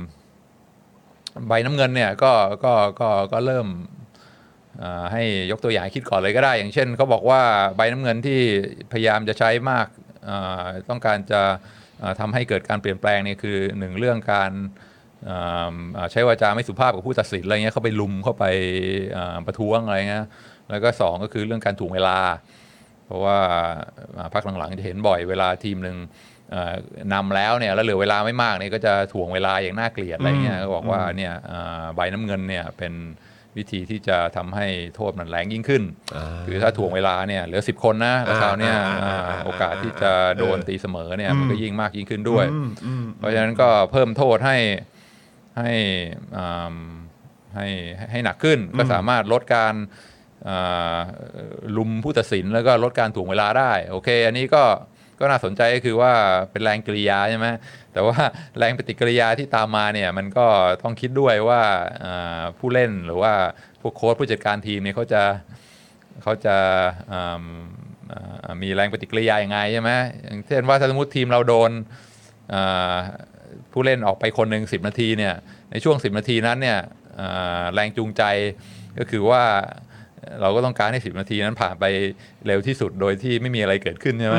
[1.48, 2.32] ใบน้ำเงินเนี่ยก็
[2.64, 3.68] ก็ก็ก็เริ่ม
[4.82, 7.42] อ่าให้ยกตัวอย่างคิดก่อนเลยก็ได้ อย่างเช่นเขาบอกว่า
[7.76, 8.40] ใบน้ำเงินที่
[8.92, 10.01] พยายามจะใช้มากอ่า
[10.88, 11.42] ต้องการจะ
[12.02, 14.52] อ่าทำให้เกิดการเปลี่ยนแปลงเนี่ยคือหนึ่งเรื่องการ
[16.10, 18.44] ใช้วาจาไม่สุภาพกับผู้ตัดสินอะไรเงี้ยเข้าไปลุมเข้าไป
[19.46, 20.26] ประท้วงอะไรเงี้ย
[20.70, 22.18] แล้วก็สองก็คือเรื่องการถ่วงเวลา
[23.06, 23.38] เพราะว่า
[24.34, 25.96] พักหลังๆจะเห็นบ่อยเวลาทีมหนึ่ง
[27.14, 31.32] นำแล้วเนี่ยแล้วเหลือเวลาไม่มากเนี่ยก็จะถ่วงเวลาอย่างน่าเกลียดอะไรเงี้ยบอกว่าเนี่ย
[31.96, 32.92] ใบน้ำเงินเนี่ยเป็น
[33.58, 35.82] วิธีที่จะทำให้โทษมันแรงยิ่งขึ้น
[36.46, 42.46] คือถ้าถ่วงเวลาเนี่ยเหลือ 10 คนนะแล้วคราวเนี่ยอ่าอ่าอ่าอ่าโอกาสที่จะโดนตีเสมอเนี่ยมันก็ยิ่งมากยิ่งขึ้นด้วย
[43.18, 44.58] เพราะฉะนั้นก็เพิ่มโทษให้
[45.58, 45.72] ให้
[46.36, 46.76] อ่า
[47.56, 47.68] ให้
[48.10, 49.74] ให้หนักขึ้นก็สามารถลดการ
[50.48, 50.98] อ่า
[51.76, 54.64] ลุมผู้ตัดสินแล้วก็ลดการถ่วงเวลาได้ โอเค อันนี้ก็
[55.20, 56.12] ก็น่าสนใจก็คือว่า
[56.50, 57.46] เป็นแรงกริยาใช่ไหม
[57.92, 58.18] แต่ว่า
[58.58, 60.46] แรงปฏิกิริยาที่ตามมาเนี่ยมันก็
[60.82, 61.62] ต้องคิดด้วยว่า
[62.04, 63.32] อ่าผู้เล่นหรือว่า
[63.80, 65.22] พวกโค้ชผู้จัดการทีมเนี่ยเขาจะ
[66.22, 66.56] เขาจะ
[67.12, 67.44] อืม
[68.12, 69.90] อ่ามีแรงปฏิกิริยาอย่างไงใช่ไหม
[70.24, 71.70] อย่างเช่นว่าถ้าสมมติทีมเราโดน
[72.54, 72.96] อ่า
[73.72, 75.34] ผู้เล่นออกไปคนหนึ่งสินาทีเนี่ย
[75.70, 76.78] ในช่วง 10 นาทีนั้นเนี่ย
[77.20, 78.22] อ่าแรงจูงใจ
[78.98, 79.42] ก็คือว่า
[80.40, 81.84] เราก็ต้องการให้ 10 นาทีนั้นผ่านไป
[82.46, 84.38] เร็วที่สุดโดยที่ไม่มีอะไรเกิดขึ้นใช่ไหม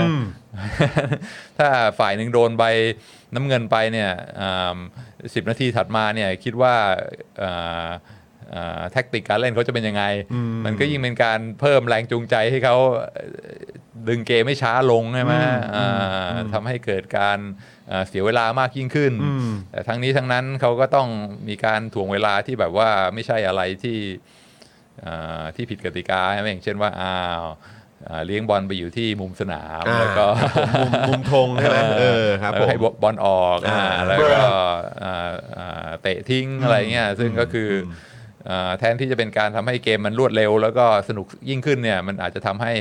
[1.58, 2.64] ถ้าฝ่ายหนึ่งโดนใบ
[3.36, 4.12] น้ำเงินไปเนี่ย
[5.36, 6.76] สิบนาทีถัดมาเนี่ยคิดว่า
[7.42, 7.90] อ่า
[8.54, 10.04] อ่าแท็กติกการเล่นเขาจะเป็นยังไง
[10.66, 12.76] มันก็ยิ่งเป็นการเพิ่มแรงจูงใจให้เขา
[13.14, 13.26] เอ่
[13.60, 13.62] อ
[14.08, 15.34] ดึงเกมไม่ช้าลงใช่ไหม
[15.76, 17.40] อ่าทำให้เกิดการ
[17.92, 19.14] อ่าเสียเวลามากยิ่งขึ้น
[19.72, 21.08] แต่ทั้งนี้ทั้งนั้นเขาก็ต้อง
[21.50, 23.98] มีการถ่วงเวลาที่แบบว่าไม่ใช่อะไรที่
[25.06, 27.54] อ่าที่ผิดกติกาใช่ไหมอย่างเช่นว่าอ้าวอ่า
[28.26, 30.26] เลี้ยงบอลไปอยู่ที่มุมสนามอ่าแล้วก็
[30.82, 34.42] มุมมุมธงใช่ไหมเออครับแล้วผมให้บอลออกอ่าอ่าแล้วก็
[35.04, 37.70] อ่าอ่าเตะทิ้งอะไรเงี้ยซึ่งก็คือ
[38.48, 42.74] ออ่าแทนที่จะเป็นการทำให้เกมมันรวดเร็ว แล้วก็สนุกยิ่งขึ้นเนี่ยมันอาจจะทำให้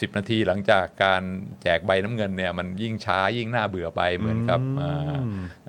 [0.00, 1.22] 10 นาทีหลังจากการ
[1.62, 5.20] แจกใบน้ำเงินเนี่ยมันยิ่งช้ายิ่งน่าเบื่อไปเหมือนกับอ่า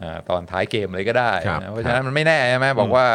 [0.01, 3.05] อ่าตอนท้ายเกมเลยก็ได้ครับนะเพราะฉะนั้นมันไม่แน่ใช่ไหมบอกว่า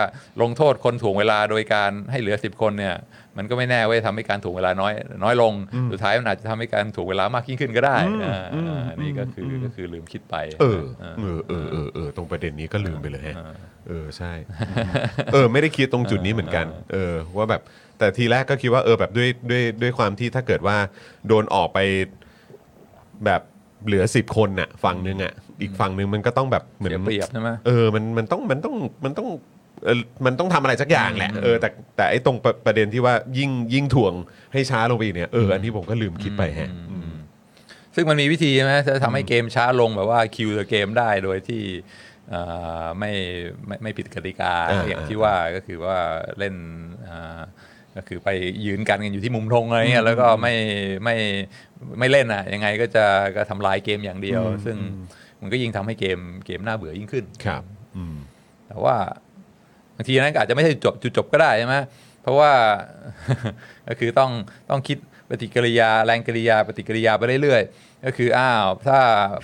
[0.42, 2.96] ลงโทษคนถ่วงเวลาโดยการให้เหลือ 10 คนเนี่ย
[3.38, 4.92] มันก็ไม่แน่ว่าจะทำให้การถ่วงเวลาน้อย
[5.22, 5.52] น้อยลง
[5.92, 13.36] สุดท้ายมันอาจจะทำให้การถ่วงเวลามากยิ่งขึ้นก็ได้อ่าอ่านี่ก็คือก็คือลืมคิดไปเออเออเออเออเออเออตรงประเด็นนี้ก็ลืมไปเลยฮะ
[13.88, 14.32] เออใช่
[15.32, 17.62] เออไม่ได้คิดตรงจุดนี้เหมือนกัน เออว่าแบบ
[18.00, 20.76] แต่ทีแรกก็คิดว่าเออแบบด้วยด้วยด้วยความที่ถ้าเกิดว่า
[21.28, 21.78] โดนออกไป
[23.24, 23.42] แบบ
[23.86, 25.32] เหลือสิบคนน่ะฝั่งนึงอะ
[25.62, 28.74] อีกฝั่งนึงมันก็ต้องแบบเหมือน เสียเปรียบใช่ไหม เออ มัน มันต้อง มันต้อง
[29.04, 29.28] มันต้อง
[29.84, 34.14] เออมันต้องทำอะไรสักอย่างแหละเออ แต่ แต่ไอ้ตรงประประเด็นที่ว่ายิ่ง ยิ่งถ่วง
[34.52, 36.70] ให้ช้าลงไปอีกเนี่ย เออ อันนี้ผมก็ลืมคิดไปแฮะ
[37.94, 41.62] ซึ่งมันมีวิธีใช่ไหมจะทำให้เกมช้าลงแบบว่าคิวเกมได้โดยที่
[42.30, 42.42] เอ่
[42.82, 43.12] อไม่
[43.66, 45.96] ไม่ไม่ผิดกติกาอ่าอย่างที่ว่าก็คือว่า
[46.38, 46.54] เล่น
[47.08, 47.40] อ่า
[47.96, 48.28] ก็คือไป
[48.66, 50.54] ยืนกันกันอยู่ที่มุมธงอะไรเงี้ยแล้วก็ไม่
[51.04, 51.16] ไม่
[51.98, 53.04] ไม่เล่นอะยังไงก็จะ
[53.36, 54.76] ก็ทำลายเกมอย่างเดียว ซึ่ง
[55.40, 57.62] มันก็ยิ่งทำให้เกมเกมน่าเบื่อยิ่งขึ้นครับ
[57.96, 58.16] อืม
[58.68, 58.96] แต่ว่า
[59.96, 61.76] บางทีนั้นก็อาจจะไม่ใช่จบจุดจบก็ได้ใช่ไหม
[62.22, 62.52] เพราะว่า
[63.88, 64.30] ก็คือต้อง
[64.70, 68.98] ต้องคิดปฏิกิริยาแรงกิริยาปฏิกิริยาไปเรื่อยๆ ก็คืออ้าวถ้า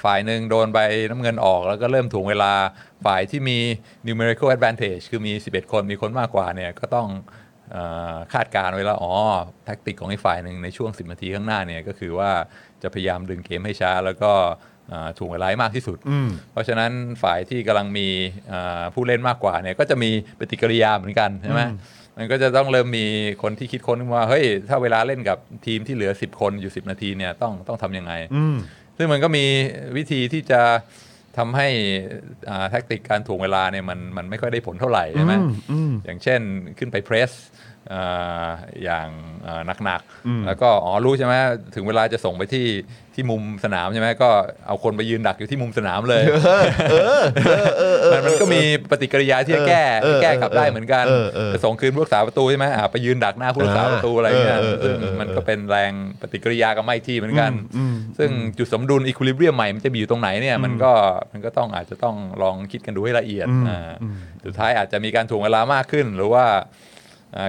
[0.04, 0.78] ฝ่ายหนึ่งโดนใบ
[1.10, 2.52] น้ำเงินออก แล้วก็เริ่มถ่วงเวลา
[3.04, 3.58] ฝ่ายที่มี
[4.06, 7.45] numerical advantage คือมี 11 คนมีคนมากกว่าเนี่ยก็ต้องเออ
[8.32, 9.12] คาดการณ์ไว้แล้วอ๋อ
[9.66, 12.30] แท็กติกของอีกฝ่ายหนึ่งในช่วง 10 นาทีข้างหน้าเนี่ยก็คือว่า
[12.82, 14.32] จะพยายามดึงเกมให้ช้าแล้วก็
[14.88, 15.98] เอ่อถ่วงเวลาให้มากที่สุด
[16.52, 16.90] เพราะฉะนั้น
[17.22, 18.08] ฝ่ายที่กำลังมี
[18.48, 21.62] เอ่อผู้เล่นมากกว่าเนี่ยก็จะมีปฏิกิริยาเหมือนกันใช่ไหม
[22.18, 23.06] มันก็จะต้องเริ่มมี
[23.42, 28.12] คนที่คิดค้นขึ้นว่าเฮ้ยถ้าเวลาเล่นกับทีมที่เหลือ 10 คนอยู่ 10 นาทีเนี่ยต้องต้องทำยังไง
[28.96, 29.44] ซึ่งมันก็มี
[29.96, 30.62] วิธีที่จะ
[31.38, 31.68] ทำให้
[32.50, 35.34] อ่าแท็กติกการถ่วงเวลาเนี่ยมันมันไม่ค่อยได้ผลเท่าไหร่ใช่ไหม
[36.04, 36.40] อย่างเช่น
[36.78, 37.32] ขึ้นไปเพรส
[37.92, 38.48] อ่า
[38.84, 39.08] อย่าง
[39.46, 41.34] อ่าหนักๆ แล้วก็อ๋อรู้ใช่ไหม
[41.74, 42.66] ถึงเวลาจะส่งไปที่
[43.14, 44.30] ที่มุมสนามใช่ไหมก็
[44.66, 46.22] เอาคนไปยืนดักอยู่ที่มุมสนามเลย
[48.12, 57.52] มันมันก็มีปฏิกิริยาที่จะแก้เออแก้กลับได้เหมือนกันเออเออจะส่งคืนผู้รักษาประตูใช่ไหมอ่าไปยืนดักหน้าผู้รักษาประตูอะไรเงี้ยเออเออซึ่งเออมันก็เป็นแรงปฏิกิริยากับไม่ที่เหมือนกัน
[58.18, 60.92] ซึ่งจุดสมดุลอีค i ลิเบียมใหม่มันจะมีอยู่ตรงไหนเนี่ยมันก็
[61.32, 63.90] มันก็ต้องอาจจะต้องลองคิดกันดูให้ละเอียดอ่า
[64.44, 66.60] สุดท้ายอาจจะมีการถ่วงเวลามากขึ้นหรือว่าอ่า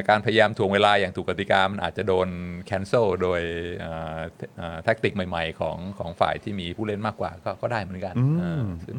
[0.10, 2.28] การพยายามถ่วงเวลาอย่างถูกกติกามันอาจจะโดน
[2.66, 3.42] แคนเซิลโดย
[3.86, 4.20] อ่า
[4.60, 8.98] อ่าแท็กติกใหม่ ๆ ของของฝ่ายที่มีผู้เล่นมากกว่าก็ก็ได้เหมือนกันอ่าซึ่ง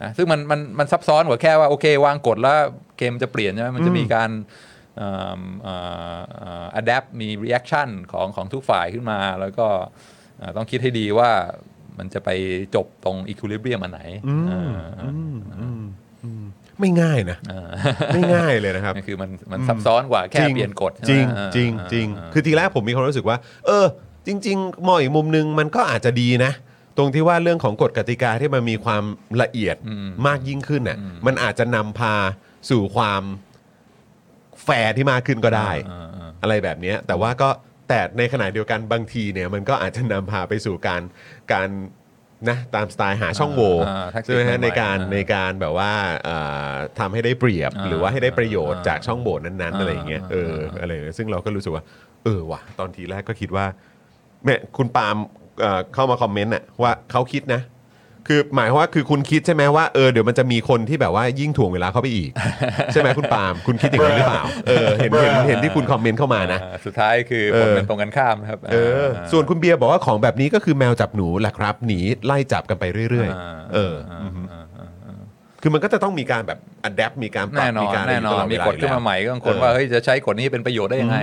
[0.00, 2.58] อะซึ่งมันมันมันซับซ้อนกว่าแค่ว่าโอเควางกฎแล้ว
[2.98, 4.30] เกมจะเปลี่ยนใช่ไหมมันจะมีการ
[5.00, 9.66] อ่าอ่าอ่า adapt มี reaction ของของทุกฝ่ายขึ้นมา แล้วก็
[10.40, 11.30] อ่าต้องคิดให้ดีว่า
[11.98, 12.30] มันจะไป
[12.74, 14.02] จบตรง equilibrium อันไหน
[14.50, 14.72] อ่า
[16.80, 17.68] ไม่ง่ายนะอ่า
[18.14, 23.86] ไม่ง่ายเลยนะครับนั่นคือมันมันซับซ้อนกว่าแค่เปลี่ยนกฎจริงใช่ไหมจริงอ่าจริงอ่าคือทีแรกผมมีความรู้สึกว่า เออ
[24.26, 26.52] จริง ๆ มองอีกมุมนึงมันก็อาจจะดีนะ
[26.98, 29.04] ตรงที่ว่าเรื่องของกฎกติกาที่มันมีความ
[29.42, 29.76] ละเอียด
[30.26, 32.14] มากยิ่งขึ้นน่ะมันอาจจะนำพา
[32.70, 33.22] สู่ความ
[34.64, 37.48] แฟร์ที่มากขึ้นก็ได้อ่าอ่าอะไรแบบเนี้ยแต่ว่าก็
[37.88, 41.02] แต่ในขณะเดียวกันบางทีเนี่ยมันก็อาจจะนำพาไปสู่การ
[41.52, 41.68] การ
[42.48, 45.90] นะตามสไตล์หาช่องโหว่อ่า tactic ใช่ไหมฮะใหม่ๆในการอ่าในการแบบว่า
[46.24, 46.36] เอ่
[46.70, 51.84] อทำให้ได้เปรียบ อ่าหรือว่าให้ได้ประโยชน์อ่าจากช่องโหว่นั้นๆอ่าอะไรอย่างเงี้ยเอออ่าอะไรอย่างเงี้ยซึ่งเราก็รู้สึกว่า
[52.24, 53.66] เออว่ะตอนทีแรกก็คิดว่า
[54.44, 55.16] แม่คุณปาล์ม
[55.60, 57.60] เอ่อเข้ามาคอมเมนต์น่ะว่าเขาคิดนะ
[58.28, 62.30] คือหมายความว่าคือคุณคิดใช่ไหมว่าเออเดี๋ยวมันจะมีคนที่แบบว่ายิ่งถ่วงเวลาเข้าไปอีก
[62.92, 74.20] ใช่ไหมคุณปาล์มคุณคิดอย่างนี้หรือเปล่าเออเห็นเห็นเห็นที่คุณคอมเมนต์เข้ามานะอ่าสุดท้ายคือเอผอลเป็นตรงกันข้ามนะครับเออาส่วนคุณเบียร์บอกว่าของแบบนี้ก็คือแมวจับหนูแหละครับหนีไล่จับกันไปเรื่อยอ่าๆเออออ่า
[74.52, 75.16] อ่าอ่าอ่า
[75.62, 81.18] คือมันก็จะต้องมีการแบบอัดแอปมีการปรับแน่นอมีนการแน่นอนะไรมียู่ตลกอฎขึ้นมาใหม่ก็ต้องคนเออว่าเฮ้ยจะใช้กฎนี้เป็นประโยชน์ได้ยังไง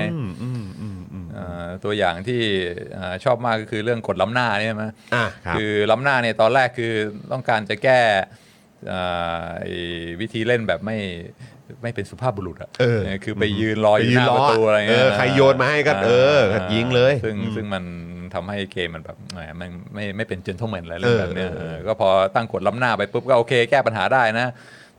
[1.86, 2.42] ตัวอย่างที่
[2.94, 6.94] เอ่อชอบมากก็คือเรื่องกฎล้ำหน้าเนี่ยใช่ไหมอะครับคือล้ำหน้าเนี่ยตอนแรกคือ
[7.32, 8.02] ต้องการจะแก้
[8.88, 9.02] เอ่
[9.44, 9.74] อไอ้
[10.20, 10.98] วิธีเล่นแบบไม่
[11.82, 16.42] ไม่เป็นสุภาพบุรุษอะเออคือไปยืนรออยู่หน้าประตูอะไรเงี้ยเออใครโยนมาให้ก็เออ
[16.74, 17.84] ยิงเลย ซึ่งซึ่งมัน
[18.34, 24.48] ทำให้เกมมันแบบแหมมันไม่ไม่เป็นเจนท l e แมนอะไรเรื่องแบบเนี้ยเออเออเออก็พอตั้งกฎล้ำหน้าไปปุ๊บก็โอเคแก้ปัญหาได้นะ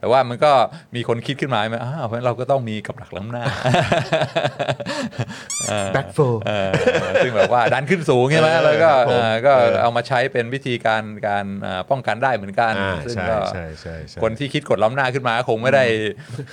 [0.02, 0.52] แต่ว่ามันก็
[0.96, 3.44] มีคนคิดขึ้นมาไหมอ้าวเพราะฉะนั้นเราก็ต้องมีกับดักล้ำหน้า
[5.92, 6.72] แบ็คโฟเออ
[7.24, 15.84] ซึ่งแบบว่าดันขึ้นสูงใช่ไหมเออแล้วก็ครับผมเออก็เออเอามาใช้เป็นวิธีการการเอ่อป้องกันได้เหมือนกันอ่าซึ่งใช่ก็ใช่ใช่ใช่คนที่คิดกฎล้ำหน้าขึ้นมาก็คงไม่ได้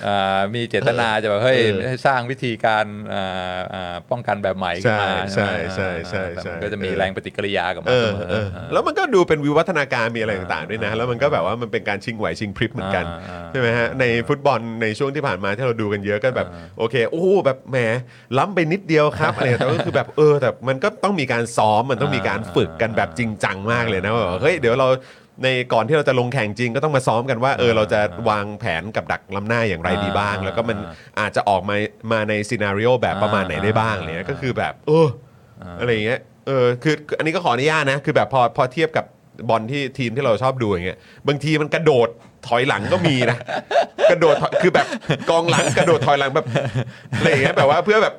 [0.02, 3.22] เอ่อมีเจตนาจะแบบเฮ้ยเออให้สร้างวิธีการเอ่
[3.56, 17.76] อเอ่อป้องกันแบบใหม่ขึ้นมาใช่ไหมใช่ใช่แต่มันใช่ก็จะมีเออแรงปฏิกิริยากับมัเอนเสอมอเออเออแล้วมันก็ดูเป็นวิวัฒนาการมีอะไรต่างๆด้วยนะ แล้วมันก็แบบว่ามันเป็นการชิงไหวชิงพริบเหมือนกันอ่าใช่ไหมฮะในฟุตบอลในช่วงที่ผ่านมาที่เราดูกันเยอะก็แบบโอเคโอ้โหแบบแหม
[18.38, 24.88] ล้ำไปนิดเดียวครับอะไรแต่ก็คือแบบเออแต่มันก็ต้องมีการซ้อมมันต้องมีการฝึกกันแบบจริงจังมากเลยนะว่าแบบเฮ้ยเดี๋ยวเรา
[25.44, 30.78] ในก่อนที่เราจะลงแข่งจริงก็ต้องมาซ้อมกันว่าเออเราจะวางแผนกับดักล้ำหน้าอย่างไรดีบ้าง แล้วก็มัน
[31.20, 31.76] อาจจะออกมา
[32.12, 35.08] มาในซีนารีโอแบบประมาณไหนได้บ้างอะไรเนี่ยก็คือแบบเออ
[35.80, 39.04] อะไรอย่างเงี้ยเออคืออันนี้ก็ขออนุญาตนะ คือแบบพอพอเทียบกับ
[39.48, 42.08] บอลที่ทีมที่เราชอบดูอย่างเงี้ยบางทีมันกระโดด
[42.48, 43.36] ถอยหลังก็มีนะ
[44.10, 44.86] กระโดดถอยคือแบบ
[45.30, 46.46] กองหลังกระโดดถอยหลังแบบ
[47.14, 48.14] อะไรอย่างเงี้ยแบบว่าเพื่อแบบ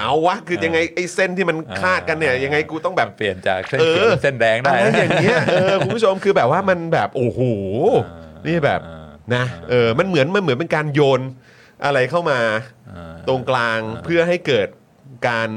[0.00, 7.40] เอาวะคือยังไงไอ้เส้นที่มันคาดกันเนี่ยยังไงกูต้องแบบเปลี่ยนจากเส้นเขียวเออเป็นเส้นแดงได้อะไรอย่างเงี้ยเออคุณผู้ชมคือแบบว่ามันแบบโอ้โห
[8.46, 8.80] นี่แบบ
[9.34, 11.20] นะเออมันเหมือนมันเหมือนเป็นการโยน
[11.84, 12.38] อะไรเข้ามา
[13.28, 14.68] ตรงกลางเพื่อให้เกิด
[15.28, 15.50] การ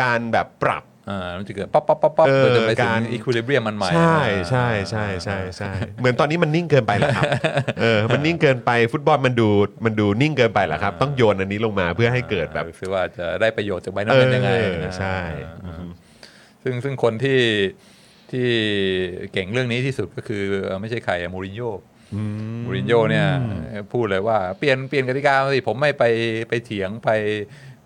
[0.00, 4.18] การแบบปรับ อ่ามันจะเกิดป๊อปป๊อปป๊อปป๊อปเออจนไปถึการ equilibrium มันใหม่ใช่
[4.50, 7.24] ใช่ใช่ใช่ใช่เหมือนตอนนี้มันนิ่งเกินไปแล้วครับ
[7.80, 9.48] เออมันนิ่งเกินไปฟุตบอลมันดู
[9.84, 15.18] มันดูนิ่งเกินไปแล้วครับ ต้องโยนอันนี้ลงมาเพื่อให้เกิดแบบ คือว่าจะได้ประโยชน์จากใบนั้นเป็นยังไงเออนะใช่
[15.64, 15.74] อ่า
[16.62, 17.40] ซึ่งซึ่งคนที่
[18.30, 18.48] ที่
[19.32, 21.72] เก่งเรื่องนี้ที่สุดก็คือเอ่อไม่ใช่ใครอะมูรินโญ่
[22.64, 23.28] มูรินโญ่เนี่ย
[23.92, 26.04] พูดเลยว่าเปลี่ยนเปลี่ยนกติกามาสิผมไม่ไป
[26.48, 27.10] ไปเถียงไป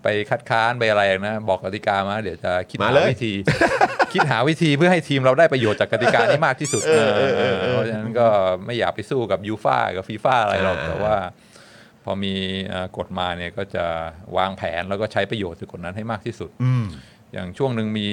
[0.03, 3.33] ไปคัดค้านไปอะไรนะ บอกกติกามา เดี๋ยวจะคิดมาหาเลยวิธี
[4.13, 8.27] คิดหาวิธีเพื่อให้ทีมเราได้ประโยชน์จากกติกานี้มากที่สุดเออเออเออเออเพราะฉะนั้นก็
[8.65, 11.15] ไม่อยากไปสู้กับยูฟ่ากับฟีฟ่าอะไรหรอกอ่าแต่ว่า
[12.03, 12.33] พอมี
[12.69, 13.85] เอ่อกฎมาเนี่ยก็จะ
[14.37, 16.85] วางแผนแล้วก็ใช้ประโยชน์จากกฎนั้นให้มากที่สุดอืม
[17.33, 18.07] อย่างช่วงหนึ่งมี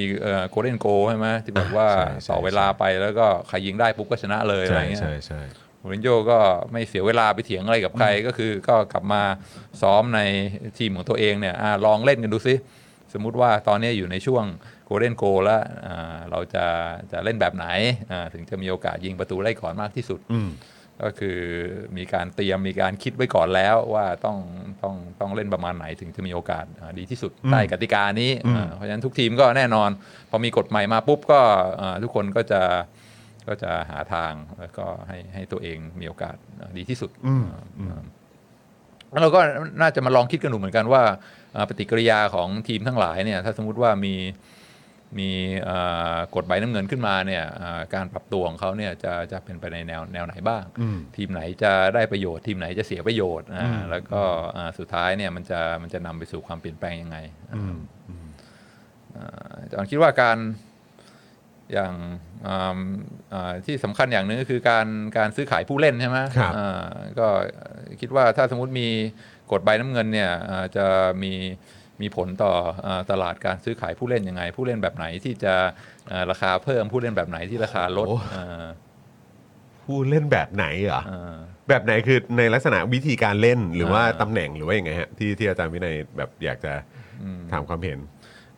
[0.51, 5.41] โกลเด้นโกใช่ไหมที่แบบว่าใช่ใช่ต่อเวลาไปแล้วก็ใครยิงได้ปุ๊บก็ชนะเลยอะไรใช่เงี้ยใช่ใช่
[5.87, 6.39] มูรินโญ่ก็
[6.72, 9.22] ไม่เสียเวลาไปเถียงอะไรกับใครก็คือก็กลับมา
[9.82, 10.20] ซ้อมใน
[10.78, 12.55] ทีมของตัวเองเนี่ยอาลองเล่นกันดูซิ
[13.12, 14.45] สมมุติว่าตอนนี้อยู่ในช่วง
[14.87, 16.64] โกลเด้นโกแล้วอ่าเราจะ
[17.12, 17.66] จะเล่นแบบไหน
[18.11, 20.51] อ่าถึงจะมีโอกาสยิงประตูได้ก่อนมากที่สุดอืม
[21.03, 21.39] ก็คือ
[21.97, 24.39] มีการเตรียมมีการคิดไว้ก่อนแล้วว่าต้อง
[24.82, 29.91] ต้องต้องเล่นประมาณไหนถึงจะมีโอกาสอ่าดีที่สุดใต้กติกานี้อ่าเพราะฉะนั้นทุกทีมก็แน่นอน
[30.30, 31.41] พอมีกฎใหม่มาปุ๊บก็
[31.80, 32.62] อ่าทุกคนก็จะ
[33.49, 38.03] ก็จะหาทางแล้วก็ให้ให้ตัวเองมีโอกาสอ่าดีที่สุดอ่า
[39.11, 39.40] แล้วเราก็
[39.80, 41.03] น่าจะมาลองคิดกันดูเหมือนกันว่า
[41.57, 44.14] อ่าปฏิกิริยาของทีมทั้งหลายเนี่ยถ้าสมมุติว่ามี
[45.18, 45.30] มี
[45.64, 45.76] เอ่
[46.14, 50.64] อกฎใบน้ำเงินขึ้นมาเนี่ยอ่าการปรับตัวของเขาเนี่ยจะจะเป็นไปในแนวแนวไหนบ้าง
[51.16, 54.20] ทีมไหนจะได้ประโยชน์ ทีมไหนจะเสียประโยชน์อ่าแล้วก็
[54.57, 57.18] อ่าสุดท้ายเนี่ยมันจะมันจะนำไปสู่ความเปลี่ยนแปลงยังไง
[59.16, 60.38] อ่าอาจารย์คิดว่าการ
[61.73, 61.93] อย่าง
[62.47, 62.79] อ่า
[63.33, 64.87] อ่าที่สำคัญอย่างหนึงก็คือการ
[65.19, 66.85] การซื้อขายผู้เล่นใช่ไหมครับอ่า
[67.19, 67.27] ก็
[68.01, 68.89] คิดว่าถ้าสมมติมี
[69.53, 70.87] กฎใบน้ำเงินเนี่ยอ่าจะ
[71.23, 71.33] มี
[72.01, 72.53] มีผลต่อ
[72.87, 75.55] อาตลาดการซื้อขายผู้เล่นยังไง ผู้เล่นแบบไหนที่จะ
[76.11, 78.67] อ่าราคาเพิ่มผู้เล่นแบบไหนที่ราคาลดโอ้อ่า
[79.85, 81.37] ผู้เล่นแบบไหนเหรออ่า
[81.69, 86.73] แบบไหนคือในลักษณะวิธีการเล่นหรือว่าอ่าตำแหน่งหรือว่ายังไงฮะที่ที่อาจารย์วินัยแบบอยากจะ
[87.53, 87.99] ถามความเห็น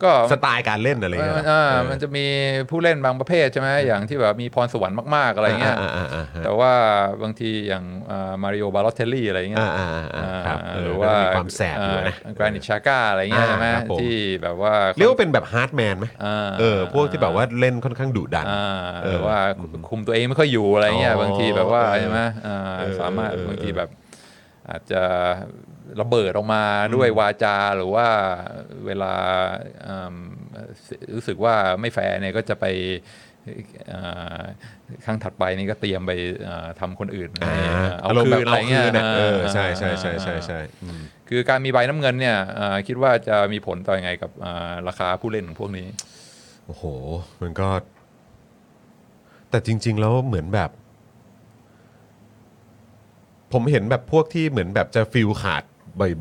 [0.02, 2.24] ก็สไตล์การเล่นอะไรเอเงี้ยอเหรออ่าเออมันจะมี
[2.70, 6.72] ผู้เล่นบางประเภทใช่ไหมอย่างที่แบบมีพรสวรรค์มากๆอะไรเงี้ยอ่าอ่าอ่าอ่าแต่ว่า
[7.22, 7.84] บางทีอย่าง
[8.42, 19.38] มาริโอบาลอตเทลลี่อะไรเงี้ยอ่าอ่าอ่าอ่าครับเออหรือว่ามีความแสบอยู่นะกรานิต ชาก้าอะไรเงี้ยอ่าใช่ไหมครับผมที่แบบว่าเรียกว่าเป็นแบบ hard man ไหมอ่าเออพวกที่แบบว่าเล่นค่อนข้างดุดันอ่าเออหรือว่า
[19.90, 23.90] คุมตัวเองไม่ค่อยอยู่อะไรเงี้ยอ๋อบางทีแบบว่าเออใช่ไหมอ่าเออสามารถเออเออบางทีแบบ
[24.70, 25.02] อาจจะ
[26.00, 26.64] ระเบิดออกมา
[26.94, 28.06] ด้วยวาจาหรือว่า
[28.86, 29.14] เวลา
[29.86, 30.14] อืม
[31.14, 32.66] รู้สึกว่าไม่แฟร์เนี่ยก็จะไป
[33.92, 34.42] อ่า
[35.04, 36.12] ครั้งถัดไปนี่ก็เตรียมไป
[36.48, 37.56] อ่าทำคนอื่นอ่าให้
[38.00, 45.86] เอาอารมณ์คืแบบนอะไรเอาคืเงี้ยนน่ะเอออ่าใช่ใช่ใช่ใช่อ่าใช่อืมคือการมีใบน้ำเงินเนี่ยอ่าคิดว่าจะมีผลต่อยังไงกับอ่าราคาผู้เล่นของพวกนี้
[46.66, 46.84] โอ้โห
[47.42, 47.68] มันก็
[49.50, 50.70] แต่จริง ๆ แล้วเหมือนแบบ
[53.52, 55.64] ผมเห็นแบบพวกที่เหมือนแบบจะฟิลขาด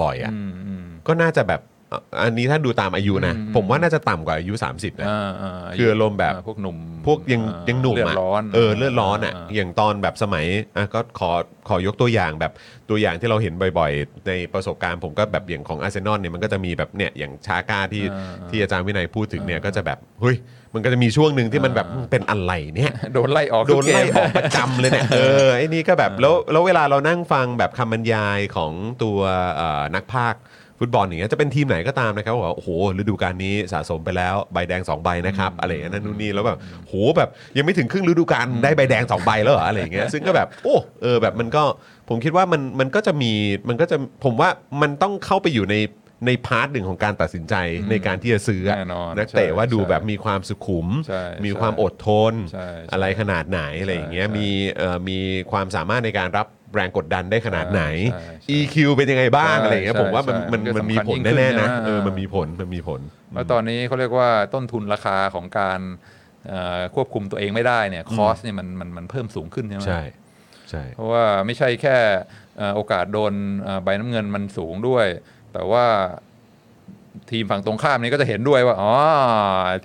[0.01, 1.61] บ่อยๆอะอืมอืมก็น่าจะแบบ
[1.91, 6.77] อะอันนี้ถ้าดูตามอายุนะอืมผมว่าน่าจะต่ำกว่าอายุ 30นะอ่าาคืออารมณ์แบบพวกหนุ่ม
[7.07, 10.45] พวกยังอ่ายังหนุ่มเลือดอะร้อนเออเลือดร้อนอะาอย่างตอนแบบสมัย
[10.77, 11.31] อะก็ขอ
[11.69, 12.51] ขอยกตัวอย่างแบบ
[12.89, 20.37] ตัวอย่างที่เราเห็นบ่อยๆ ในประสบการณ์ผมก็แบบอย่างของอาร์เซนอลเนี่ยมันก็จะมีแบบเนี่ยอย่างชาก้าที่อ่าที่อาจารย์วินัยพูดถึงเนี่ยก็จะแบบเฮ้ย
[20.73, 28.71] มันก็จะมีช่วงหนึ่งที่มันแบบอ่าเป็นอะไรเนี่ยโดนไล่ออกโดทุกนเกไล่มออกประจำเลยเนี่ยเออไอ้นี่ก็แบบแล้วแล้วเวลาเรานั่งฟังแบบคำบรรยายของ
[29.03, 29.19] ตัว
[29.55, 30.41] เอ่อนักพากย์
[30.79, 36.57] ฟุตบอลอย่างเงี้ยจะเป็นทีมไหนก็ตามนะครับบอกว่าโอ้โหฤดูกาลนี้สะสมไปแล้วใบแดง2ใบนะครับอะไรอย่างนั้นนู่นนี่แล้วแบบ
[36.87, 41.63] โหแบบยังไม่ถึงครึ่งฤดูกาลได้ใบแดง2ใบแล้วเหรออะไรอย่างเงี้ยซึ่งก็แบบโอ้เออแบบมันก็
[42.09, 43.31] ผมคิดว่ามันมันก็จะมี
[43.69, 44.49] มันก็จะผมว่า
[44.81, 45.75] มันต้องเข้าไปอยู่ใน
[46.25, 47.55] ใน part หนึ่งของการตัดสินใจ
[47.89, 55.19] ในการที่จะซื้ออะแน่นอนนักเตะใช่ว่าดูใช่แบบมีความสุขุม ใช่มีใช่ความอดทน ใช่ใช่อะไรขนาดไหนอะไรอย่างเงี้ยใช่มีเอ่อมี
[55.51, 63.01] ความสามารถในการรับแรงกดดันได้ขนาดไหน ใช่ใช่ EQ เป็นยังไงบ้างใช่อะไรอย่างเงี้ยใช่ผมว่ามันใช่มันมันก็มันมีสำคัญผลยิ่งขึ้นแน่ๆนะนะ เออมันมีผลมันมีผล
[63.33, 65.79] แล้วตอนนี้เขาเรียกว่าต้นทุนราคาของการ
[66.47, 70.01] เอ่อควบคุมตัวเองไม่ได้เนี่ยคอสเนี่ยมันมันมันเพิ่มสูงขึ้นใช่ไหม ใช่
[70.69, 71.97] ใช่ เพราะว่าไม่ใช่แค่
[72.57, 75.07] เอ่อโอกาสโดนเอ่อใบน้ำเงินมันสูงด้วย
[75.57, 75.85] แต่ว่า
[77.31, 78.93] ทีมฝั่งตรงข้ามนี้ก็จะเห็นด้วยว่าอ๋อ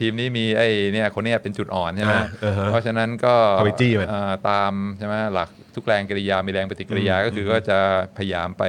[0.01, 7.79] ทีมนี้มีไอ้เนี่ยคนเนี้ยเป็นจุดอ่อนใช่ไหมอ่าอ่าฮะเพราะฉะนั้นก็เข้าไปจี้มันเอ่อตามใช่ไหมหลักทุกแรงกริยา มีแรงปฏิกิริยาก็คือก็จะ
[8.16, 8.64] พยายามไป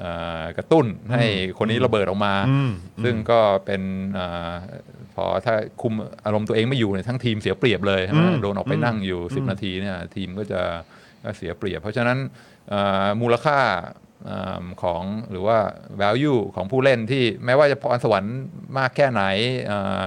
[0.00, 0.10] เอ่
[0.42, 1.24] อกระตุ้นให้
[1.58, 2.70] คนนี้ระเบิดออกมาอืม
[3.04, 3.82] ซึ่งก็เป็น
[4.18, 4.52] อา
[5.14, 5.92] พอถ้าคุม
[6.24, 10.60] อารมณ์ตัวเองไม่อยู่เนี่ยทั้งทีมเสียเปรียบเลยใช่ไหมอืมโดนออกไปนั่งอยู่ 10 นาทีเนี่ยทีมก็จะ
[11.24, 12.18] ก็เสียเปรียบ เพราะฉะนั้น
[12.72, 14.11] อ่ามูลค่าอา
[14.82, 15.58] ของหรือว่า
[16.02, 18.36] value ของผู้เล่นที่แม้ว่าจะพรสวรรค์
[18.78, 19.22] มากแค่ไหน
[19.70, 20.04] อ่า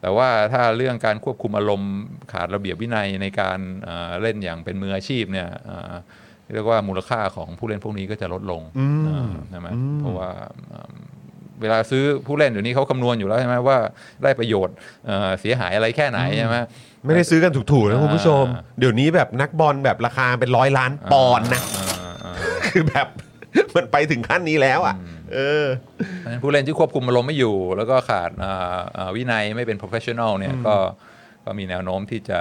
[0.00, 1.92] แต่ว่าถ้าเรื่องการควบคุมอารมณ์
[2.32, 3.58] ขาดระเบียบวินัยในการ
[3.88, 5.94] อ่าเล่นอย่างเป็นมืออาชีพเนี่ยอ่า
[6.54, 10.30] เรียกว่ามูลค่าของผู้เล่นพวกนี้ก็จะลดลงอืมอ่าใช่ไหมอืมเพราะว่า
[10.72, 10.90] อ่า
[11.60, 13.76] เวลาซื้อผู้เล่นเดี๋ยวนี้เขาคำนวณอยู่แล้วใช่ไหมว่า
[14.22, 14.74] ได้ประโยชน์
[15.06, 16.56] เอ่อเสียหายอะไรแค่ไหนใช่ไหม
[17.04, 18.44] ไม่ได้ซื้อกันถูกๆนะอ่าคุณผู้ชม
[18.78, 22.34] เดี๋ยวนี้แบบนักบอลแบบราคาเป็นร้อยล้านปอนด์นะอ่าอ่า
[22.66, 23.08] คือแบบ
[23.76, 24.96] มันไปถึงขั้นนี้แล้วอะ
[25.34, 25.66] เออ
[26.20, 30.74] เพราะฉะนั้นผู้เล่นที่ควบคุมอารมณ์ไม่อยู่ แล้วก็ขาดอ่าอ่าวินัยไม่เป็น professional เนี่ยก็
[31.44, 32.40] ก็มีแนวโน้มที่จะ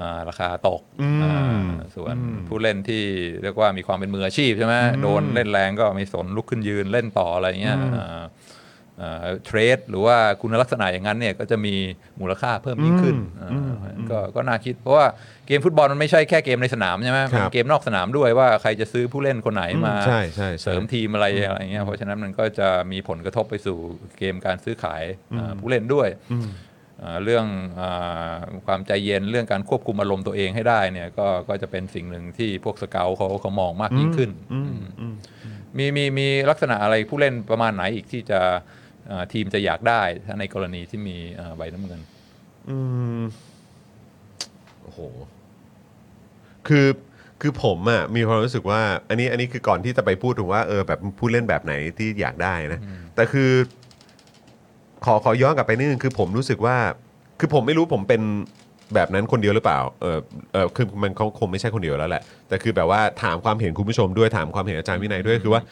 [0.00, 1.56] อ่าราคาตกอืมอ่า
[1.96, 2.14] ส่วน
[2.48, 3.02] ผู้เล่นที่
[3.42, 8.24] เรียกว่ามีความเป็นมืออาชีพใช่ไหมโดนเล่นแรงก็ไม่สนลุกขึ้นยืนเล่นต่ออะไรเงี้ยอ่าอ่า
[9.44, 11.74] เทรดหรือว่าคุณลักษณะอย่างนั้นเนี่ยก็จะมี
[12.20, 13.50] มูลค่าเพิ่มยิ่งขึ้นอ่า
[14.10, 15.06] ก็ก็น่าคิด เพราะว่า
[15.46, 23.78] เกมฟุตบอลมันไม่ใช่แค่เกมในสนามใช่ไหมครัมันบเกมนอกสนามด้วยว่าใครจะซื้อผู้เล่นคนไหนมาใช่ใช่ใช่เสริมทีมอะไรอะไรเงี้ยเพราะฉะนั้นมันก็จะมีผลกระทบไปสู่
[24.18, 25.02] เกมการซื้อขาย
[25.38, 26.08] อ่าผู้เล่นด้วย
[27.02, 27.46] อ่าเรื่อง
[27.80, 28.36] อา
[28.66, 34.30] ความใจเย็นเรื่องการควบคุมอารมณ์ตัวเองให้ได้เนี่ยก็ก็จะเป็นสิ่งหนึ่งที่พวกสเกลเขาเขามองมากยิ่งขึ้น
[35.78, 38.56] มีมีมีลักษณะอะไรผู้เล่นประมาณไหนอีกที่จะอ่า
[39.32, 42.00] ทีมจะอยากได้ถ้าในกรณีที่มีอ่าใบน้ำเงิน
[42.68, 42.76] อื
[43.20, 43.22] ม
[44.82, 45.00] โอ้โห
[46.68, 46.86] คือ
[47.40, 52.80] คือผมอะมีความรู้สึกว่า อันนี้อันนี้คือก่อนที่จะไปพูดถึงว่าเออแบบผู้เล่นแบบไหนที่อยากได้นะ
[53.14, 53.50] แต่คือ
[55.04, 56.76] ขอขอย้อนกลับไปนิดนึงคือผมรู้สึกว่า
[57.40, 58.22] คือผมไม่รู้ผมเป็น
[58.94, 60.18] แบบนั้นคนเดียวหรือเปล่า เออ
[60.52, 65.62] เออคือมันคงคงไม่ใช่คนเดียวแล้วแหละ แต่คือแบบว่าถามความเห็นคุณผู้ชมด้วยถามความเห็นอาจารย์วินัยด้วยคือว่า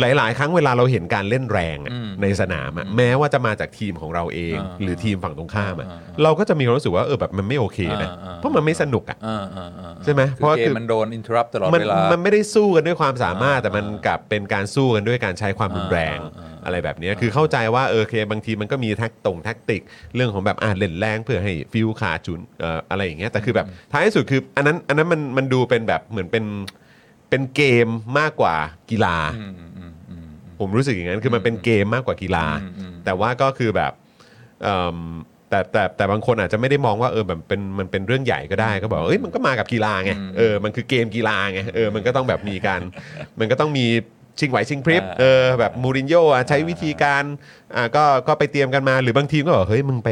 [0.00, 19.82] หลาย ๆ ครั้งเวลาเราเห็นการเล่นแรงอะอืมในสนามอะแม้ว่าจะมาจากทีมของเราเอง อ่าหรือทีมฝั่งตรงข้ามอะอ่าเราก็จะมีความรู้สึกว่าเออแบบมันไม่โอเคนะอ่าอ่า เพราะมันไม่สนุกอะ อ่าอ่าอ่าใช่ไหมเพเพราะราะว่าเกคืมอมันโดนinterrupt ตลอดเวลามัน มันไม่ได้สู้กันด้วยความสามารถอ่าแต่มันกลับเป็นการสู้กันด้วยการใช้ความรุนแรงอ่าอ่าอะไรแบบเนี้ยคือเข้าใจว่าเออโอเคบางทีมันก็มีแท็กตรง tactic
[20.14, 26.44] เรื่องของแบบอ่าเล่นแรงเพื่อให้ฟิลขาดจุนเอ่ออะไรอย่างเงี้ยแต่คือแบบท้ายที่สุดคืออันนั้นอันนั้นมันมันดูเป็นแบบเหมือนเป็น
[27.30, 27.88] เป็นเกม
[28.18, 28.54] มากกว่า
[28.90, 29.75] กีฬาอืมอืมอืมอืม
[30.60, 33.92] ผมรู้สึกอย่างนั้นคือมันเป็นเกมมากกว่ากีฬาอืมอืมแต่ว่าก็คือแบบ
[34.62, 34.98] เอิ่ม
[35.50, 42.80] แต่แต่แต่บางคนอาจจะไม่ได้มองว่าเออแบบเป็นมันเป็นเรื่องใหญ่ก็ได้ก็บอกว่าเอ้ยมันก็มากับกีฬาไงเออมันคือเกมกีฬาไงเออมันก็ต้องแบบมีการ
[43.40, 43.86] มันก็ต้องมี
[44.38, 47.24] ชิงไหวชิงพริบเออแบบมูรินโญ่อะใช้วิธีการ
[47.74, 50.10] อ่าก็ก็ไปเตรียมกันมาหรือบางทีมก็บอกเฮ้ยมึงไป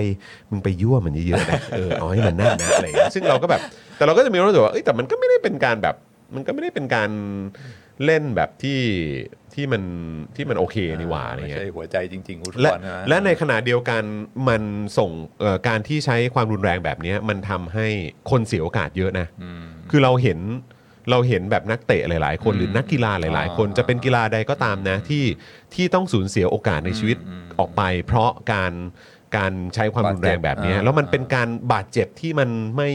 [0.51, 3.61] มึงไปยั่วมันเยอะๆนะเออเอาให้มันนั่นนะอะไรอย่างเงี้ยซึ่งเราก็แบบ
[3.97, 5.95] แต่เราก็จะมีความรู้สึกว่าเอ้ยแต่มันก็ไม่ได้เป็นการแบบ
[6.35, 7.11] มันก็ไม่ได้เป็นการ
[8.05, 8.81] เล่นแบบที่
[9.55, 9.83] ที่มัน
[10.37, 14.03] ที่มันโอเคนี่หว่าอะไรไม่เงี้ย ใช่หัวใจจริงๆฟุตบและอลนะและในขณะเดียวกัน
[14.49, 14.63] มัน
[14.99, 17.87] ส่งเอ่อการที่ใช้ความรุนแรงแบบเนี้ยมันทำให้
[18.31, 20.39] คนเสียโอกาสเยอะนะ อืม คือเราเห็น
[21.11, 25.25] เราเห็นแบบนักเตะหลาย ๆ คนอืมหรือนักกีฬาหลาย ๆ คนอ่าจะเป็นกีฬาใดก็ตามนะที่
[25.75, 28.73] ที่ต้องสูญเสียโอกาสในชีวิตอืมออกไป เพราะการ
[29.37, 32.91] การใช้ความรุนแรงแบบเนี้ยบาดเจ็บ แล้วมันอ่าเป็นการบาดเจ็บที่มันไม่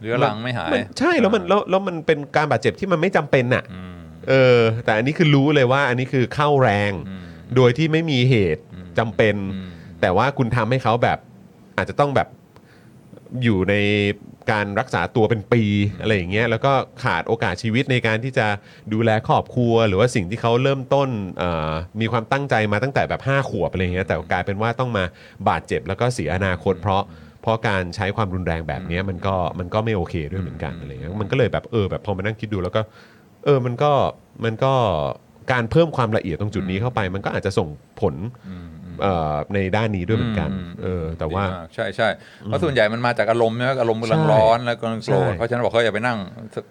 [0.00, 3.95] เรื้อรังไม่หาย นใช่แล้วมันแล้วแล้วมันเป็นการบาดเจ็บที่มันไม่จำเป็นน่ะ อืม
[4.28, 7.22] เออ แต่อันนี้คือรู้เลยว่าอันนี้คือเข้าแรงอืม
[7.56, 9.68] โดยที่ไม่มีเหตุอืมจำเป็นอืม
[10.00, 11.18] แต่ว่าคุณทำให้เขาแบบ
[11.76, 12.28] อาจจะต้องแบบ
[13.42, 13.74] อยู่ใน
[14.50, 15.62] การรักษาตัวเป็นปี
[16.00, 16.72] อะไรอย่างเงี้ยแล้วก็
[17.04, 18.46] ขาดโอกาสชีวิตในการที่จะ
[18.92, 21.08] ดูแลครอบครัว หรือว่าสิ่งที่เขาเริ่มต้น
[21.38, 25.04] เอ่อมีความตั้งใจมาตั้งแต่แบบ 5 ขวบอะไรเงี้ยแต่กลายเป็นว่าต้องมา
[25.48, 27.02] บาดเจ็บแล้วก็เสียอนาคต เพราะ
[27.42, 32.80] เพราะการใช้ความรุนแรงแบบเนี้ยมันก็มันก็ไม่โอเคด้วยเหมือนกันอะไรเงี้ยมันก็เลยแบบเออแบบพอมานั่งคิดดูแล้วก็
[33.46, 33.92] เออมันก็
[34.44, 34.74] มันก็
[35.52, 37.68] การเพิ่มความละเอียดตรงจุดนี้เข้าไป มันก็อาจจะส่ง
[38.00, 38.14] ผล
[39.54, 42.08] ในด้านนี้ด้วยเหมือนกันอืมเออแต่ว่าดีมกใช่ใช่
[42.44, 46.18] เพราะส่วนใหญ่มันมาจากอารมณ์ใช่ไหมอารมณ์กำลังใช่ร้อนแล้วกำลังโกรธใช่เพราะฉะนั้นบอกเขาอย่าไปนั่ง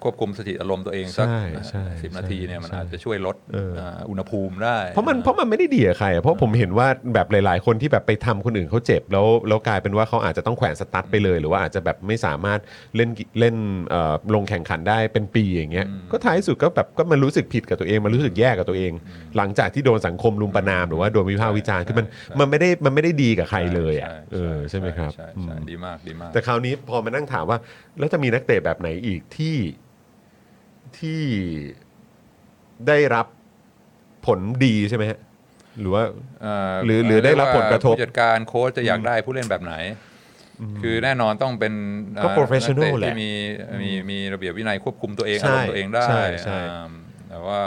[0.04, 12.60] ควบคุมสติอารมณ์ตัวเองสักใช่ใช่สิบนาทีเนี่ยมันใช่อาจจะช่วยลดเอออ่าอุณหภูมิได้ เพราะมันเพราะมันไม่ได้ดีกับใครอะเพราะผมเห็นว่าแบบหลาย ๆ คนที่แบบไปทำคนอื่นเขาเจ็บแล้วแล้วกลายเป็นว่าเขาอาจจะต้องแขวนสตั๊ดไปเลย หรือว่าอาจจะแบบไม่สามารถ
[12.96, 13.56] เล่นกิเล่น
[13.90, 18.92] เอ่อลงแข่งขันได้เป็นปีอย่างเงี้ยก็ท้ายสุดก็แบบก็มันรู้สึกผิดกับตัวเองมันรู้สึกแย่กับตัวเอง
[19.38, 22.06] หลังจากที่โดนสังคมลุมประนามหรือว่าโดนวิพากษ์วิจารณ์คือมัน
[22.40, 27.58] มันไม่ได้มันไม่ได้ดีกับใครเลยอะเออใช่ไหมครับใช่อืใช่มดีมากดีมาก แต่คราวนี้พอมานั่งถามว่า
[28.00, 29.58] แล้วจะมีนักเตะแบบไหนอีกที่
[31.00, 31.22] ที่
[32.88, 33.26] ได้รับ
[34.26, 35.20] ผลดีใช่ไหมฮะ
[35.80, 36.04] หรือว่า
[36.42, 39.76] เอ่อหรือหรือได้รับผลกระทบผู้จัดการโค้ชจะอยากได้ผู้เล่นแบบไหน
[40.82, 41.74] คือแน่นอนต้องเป็น
[42.24, 43.30] ก็เอ่อ professional นักเตะแหละที่มี
[43.82, 46.92] มีมีระเบียบวินัยควบคุมตัวเองใช่อารมณ์ตัวเองได้ใช่ใช่อ่า
[47.30, 47.62] แต่ว่า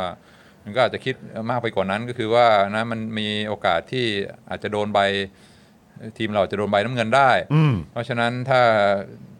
[0.68, 1.14] มันก็อาจจะคิด
[1.50, 4.06] มากไปกว่านั้นก็คือว่านะมันมีโอกาสที่
[4.50, 5.00] อาจจะโดนใบ
[6.18, 8.60] ทีมเราจะโดนใบน้ำเงินได้อืมเพราะฉะนั้นถ้า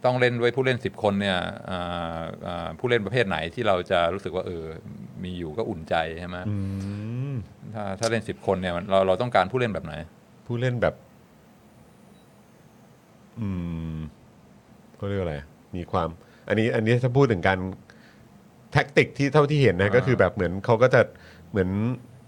[0.05, 1.39] ต้องเล่นด้วยผู้เล่น 10 คนเนี่ย
[1.70, 4.64] อ่าอ่าผู้เล่นประเภทไหนที่เราจะรู้สึกว่าเออ
[5.24, 6.57] มีอยู่ก็อุ่นใจใช่ไหมอื
[7.33, 7.35] ม
[7.74, 9.95] ถ้าถ้าเล่น 10 คนเนี่ยมันเราเราต้องการผู้เล่นแบบไหน
[10.47, 10.95] ผู้เล่นแบบ
[13.41, 13.49] อื
[13.97, 13.99] ม
[14.97, 15.37] เขาเรียกอะไร
[15.76, 16.09] มีความ
[16.49, 17.59] อันนี้ อันนี้ถ้าพูดถึงการ
[18.73, 21.01] แท็กติกที่เท่าที่เห็นนะอ่าก็คือแบบเหมือนเขาก็จะ
[21.51, 21.71] เหมือน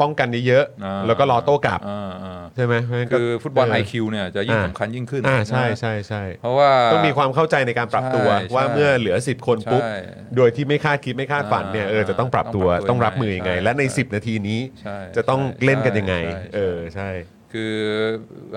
[0.00, 9.94] ป้องกันเยอะอ่าๆแล้วก็รอโต้กลับอ่าอ่าใช่ไหมเพราะฉะนั้นก็คือฟุตบอลเ IQ เนี่ยจะยิ่งอ่าสำคัญยิ่งขึ้นอ่าใช่นะใช่ใช่เพราะว่าต้องมีความเข้าใจในการปรับตัวใช่ว่าใช่เมื่อเหลือ 10 คนปุ๊บใช่
[10.36, 17.10] โดยที่ไม่คาดคิดไม่คาดฝันเนี่ยอ่าเออจะต้องปรับตัวต้องปรับตัวต้องรับมือยังไงใช่และในใช่10 นาทีนี้ใช่จะต้องใช่เล่นกันยังไงใช่ใช่เออใช่
[17.52, 17.74] คือ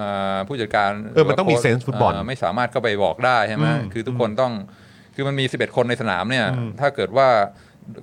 [0.01, 4.53] อ่าผู้จัดการเออมันต้องมีหรืว่า sense ฟุตบอลาไม่สามารถเข้าไปบอกได้ใช่ไหมอืมคือทุกคนต้อง
[5.15, 6.45] คือมันมี 11 คนในสนามเนี่ย
[6.79, 7.27] ถ้าเกิดว่า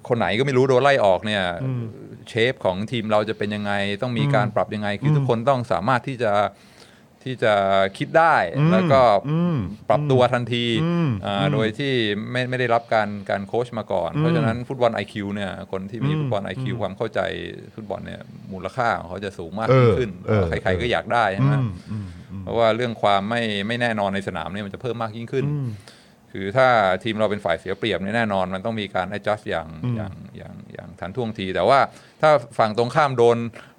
[0.09, 1.45] คนไหนก็ไม่รู้โดนไล่ออกเนี่ย
[2.28, 3.72] เชฟของทีมเราจะเป็นยังไง
[4.03, 6.33] ต้องมีการปรับยังไง คือทุกคนต้องสามารถที่จะ
[7.26, 7.55] ที่จะ
[7.99, 8.37] คิดได้
[8.72, 9.01] แล้วก็
[9.31, 9.57] อืม
[9.89, 11.93] ปรับตัวทันทีอืมอ่าอืมโดยที่
[12.31, 17.20] ไม่ไม่ได้รับการการโค้ชมาก่อน เพราะฉะนั้นฟุตบอล IQ เนี่ยคนที่มีอืมฟุตบอล IQ ความเข้าใจ
[17.74, 18.20] ฟุตบอลเนี่ย
[18.53, 25.45] มูลค่าของเขาจะสูงมากเออขึ้นเออใครๆก็อยากได้ใช่ไหมอืมอืมอืมเพราะว่าเรื่องความไม่ไม่แน่นอนในสนามเนี่ยมันจะเพิ่มมากยิ่งขึ้น
[26.33, 26.68] คือถ้า
[27.05, 31.78] ทีมเราเป็นฝ่ายเสียเปรียบเนี่ยแน่นอน มันต้องมีการ adjust อย่างอย่างอย่างอย่างทันท่วงที แต่ว่า
[32.20, 33.39] ถ้าฝั่งตรงข้ามโดน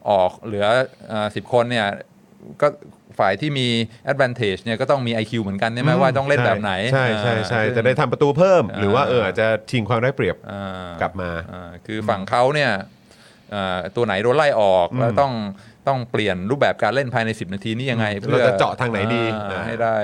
[0.09, 0.65] ออกเหลือ
[1.35, 1.87] สิบคนเนี่ย
[2.61, 2.67] ก็
[3.19, 3.67] ฝ่ายที่มี
[4.11, 12.71] advantage เนี่ยก็ต้องมี IQ เหมือนกันใช่ไหมว่าต้องเล่นแบบไหน ใช่ใช่ใช่อ่าจะได้ทำประตูเพิ่มอ่าหรือว่าเอออาจจะชิงความได้เปรียบอ่ากลับมาอ่าคือฝั่งเขาเนี่ย
[13.53, 15.33] อ่าตัวไหนโดนไล่ออกแล้วต้อง
[15.87, 19.95] ต้องเปลี่ยนรูปแบบการเล่นภายใน 10 นาทีนี่ยังไงเราจะเจาะทางไหนดีอ่าอ่าให้ได้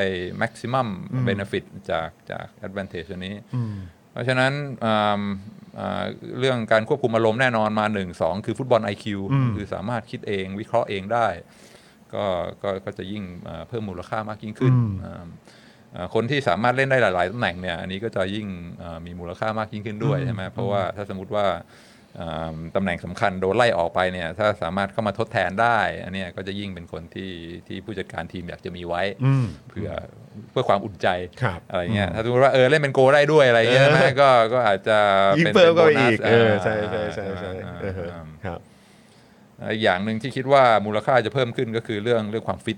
[0.42, 0.88] maximum
[1.28, 3.36] benefit จากจาก advantage อันนี้
[4.12, 4.52] เพราะฉะนั้น
[4.86, 5.22] อ่า
[5.80, 6.04] อ่า
[6.40, 9.06] เรื่องการควบคุมอารมณ์แน่นอนมา 1 2 คือฟุตบอล IQ
[9.56, 11.28] คือสามารถคิดเองวิเคราะห์เองได้
[12.14, 12.26] ก็
[12.64, 14.74] ก็ก็จะยิ่งอ่าเพิ่มมูลค่ามากยิ่งขึ้น
[15.06, 15.26] อ่า
[15.96, 18.48] อ่าคนที่สามารถเล่นได้หลาย ๆตำแหน่งเนี่ยอันนี้ก็จะยิ่ง
[18.82, 21.62] อ่ามีมูลค่ามากยิ่งขึ้นด้วยใช่ไหมเพราะว่าถ้าสมมติว่าอ่า
[22.76, 27.32] ตำแหน่งสำคัญโดนไล่ออกไปเนี่ยถ้าสามารถเข้ามาทดแทนได้ อันเนี้ยก็จะยิ่งเป็นคนที่
[27.68, 29.04] ที่ผู้จัดการทีมอยากจะมีไว้
[29.70, 29.90] เพื่อ
[30.52, 31.08] เพื่อความอุ่นใจ
[31.44, 34.98] ครับอะไรเงี้ยถ้าสมมติว่าเออเล่นเป็นโกลได้ด้วยอะไรเงี้ยเออใช่ไหมก็ก็อาจจะ
[35.40, 38.60] ยิ่งเป็นเพิ่มก็ไปป็นโบนัอีสกเออใช่ใช่ใช่ใช่อ่าเอออ่าครับ
[39.62, 42.78] อ่าอีกอย่างหนึ่งที่คิดว่ามูลค่าจะเพิ่มขึ้นก็คือเรื่องเรื่องความฟิต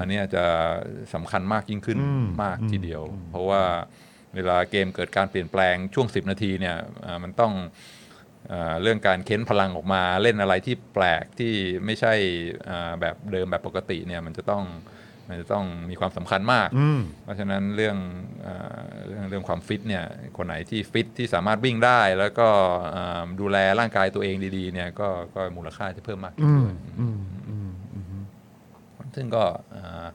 [0.00, 0.44] อันเนี้ยจะ
[1.14, 1.98] สำคัญมากยิ่งขึ้น
[2.42, 3.62] มากทีเดียว เพราะว่า
[4.34, 6.76] เวลาเกมเกิดการเปลี่ยนแปลงช่วง 10 นาทีเนี่ย
[7.06, 7.95] อ่ามันต้องอ่า
[8.82, 11.52] เรื่องการเค้นพลังออกมาเล่นอะไรที่แปลกที่
[11.84, 12.12] ไม่ใช่
[12.68, 14.64] อ่าแบบเดิมแบบปกติเนี่ยมันจะต้อง
[15.28, 16.68] มันจะต้องมีความสำคัญมาก
[17.22, 17.96] เพราะฉะนั้นเรื่อง
[18.46, 20.04] อาเรื่องเรื่องความฟิตเนี่ย
[20.36, 22.48] คนไหนที่ฟิตที่สามารถวิ่งได้ แล้วก็
[22.94, 26.74] อ่าดูแลร่างกายตัวเองดีๆเนี่ยก็ก็มูลค่าจะเพิ่มมากขึ้นด้วย
[29.16, 29.44] ซึ่งก็
[29.74, 30.06] อ่า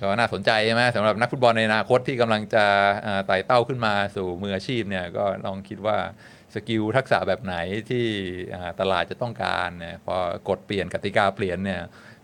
[0.00, 2.64] ก็น่าสนใจใช่ไหมสำหรับนักฟุตบอลในอนาคตที่กำลังจะ
[3.06, 5.98] อ่าไต่เต้าขึ้นมาสู่มืออาชีพเนี่ยก็ลองคิดว่า
[6.54, 7.56] สกิลทักษะแบบไหน
[7.90, 8.04] ที่
[8.54, 10.16] อ่าตลาดจะต้องการเนี่ยพอ
[10.48, 11.82] กฎเปลี่ยนกติกาเปลี่ยนเนี่ย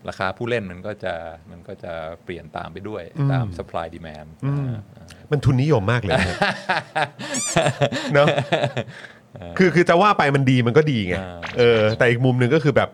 [0.09, 1.13] ราคาผู้เล่นมันก็จะ
[1.51, 4.73] มันก็จะเปลี่ยนตามไปด้วยตาม supply demand อ่า
[5.31, 6.35] มันทุนนิยมมากเลยนะ
[8.13, 8.27] เนาะ
[9.57, 12.89] คือคือจะว่าไปมันดีมันก็ดีไงอ่าเออแต่อีกมุมหนึ่งก็คือแบบ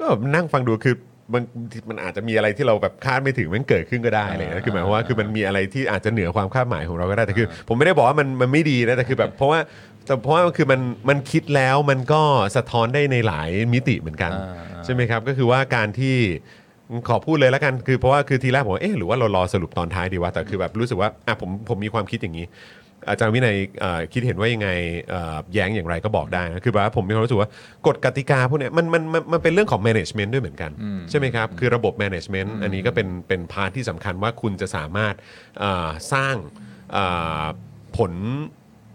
[0.00, 0.96] ก็นั่งฟังดูคือ
[1.34, 1.42] มัน
[1.88, 9.58] มันอาจจะมีอะไรที่เราแบบคาดไม่ถึงมันเกิดขึ้นก็ได้อะไรเงี้ยคือหมายความว่าคือมันมีอะไรที่อาจจะเหนือความคาดหมายของเราก็ได้แต่คือ ผมไม่ได้บอกว่ามันมันไม่ดีนะแต่คือแบบเพราะว่า
[10.08, 12.22] แต่เพราะว่าคือมันมันคิดแล้วมันก็
[12.56, 16.16] สะท้อนได้ในหลายมิติเหมือนกัน อ่า ใช่ไหมครับ ก็คือว่าการที่
[17.08, 22.46] ขอพูดเลยแล้วกันคือเพราะว่าคือทีแรกผมว่าเอ๊ะหรือว่าเรารอสรุปตอนท้ายดีวะแต่คือแบบรู้สึกว่าอะผมผมมีความคิดอย่างนี้
[23.08, 24.68] อาจารย์วินัยเอ่อคิดเห็นว่ายังไง
[25.10, 27.50] เอ่อแย้งอย่างไรก็บอกได้นะคือแบบว่าผมมีความรู้สึกว่า
[27.86, 30.70] กฎกติกาพวกเนี้ยมันมันมันมันเป็นเรื่องของ management ด้วยเหมือนกัน
[31.10, 35.14] ใช่ไหมครับ คือระบบ management อันนี้ก็เป็นเป็น part ที่สำคัญว่าคุณจะสามารถ
[35.58, 36.36] เอ่อสร้าง
[36.92, 37.04] เอ่
[37.40, 37.42] อ
[37.96, 38.12] ผล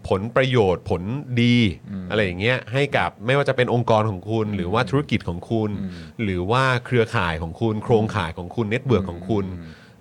[0.08, 1.02] ผลประโยชน์ผล
[1.42, 1.56] ดี
[2.10, 5.70] อะไรอย่างเงี้ยให้กับไม่ว่าจะเป็นองค์กรของคุณ หรือว่าธุรกิจของคุณ
[6.22, 9.44] หรือว่าเครือข่ายของคุณ โครงข่ายของคุณ network ของคุณ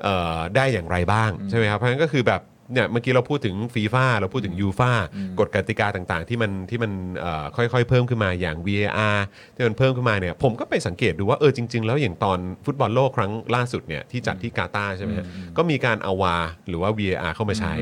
[0.03, 2.41] เอ่อได้อย่างไรบ้างใช่ไหมครับเพราะฉะนั้นก็คือแบบ
[2.71, 4.91] เนี่ยเมื่อกี้เราพูดถึงฟีฟ่าเราพูดถึงยูฟ่า
[5.39, 9.17] กฎกติกาต่างๆ ที่มันที่มันเอ่อค่อยๆ เพิ่มขึ้นมาอย่าง VAR
[9.55, 15.25] ที่มันเพิ่มขึ้นมาเนี่ยผมก็ไปสังเกตดูว่าเออจริง ๆ แล้วอย่างตอนฟุตบอลโลกครั้งล่าสุดเนี่ยที่จัดที่กาตาร์ใช่ไหมฮะ
[15.57, 16.35] ก็มีการเอาวา
[16.67, 17.73] หรือว่า VAR เข้ามาใช้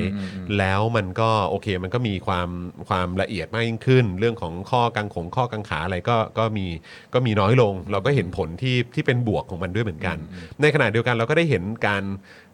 [0.58, 2.48] แล้วมันก็โอเคมันก็มีความ
[2.88, 6.66] ความละเอียดมากยิ่งขึ้น เรื่องของข้อกังขงข้อกังขาอะไรก็ก็มี
[7.14, 10.16] ก็มีน้อยลง เราก็เห็นผลที่ที่เป็นบวกของมันด้วยเหมือนกัน
[10.60, 12.04] ในขณะเดียวกันเราก็ได้เห็นการ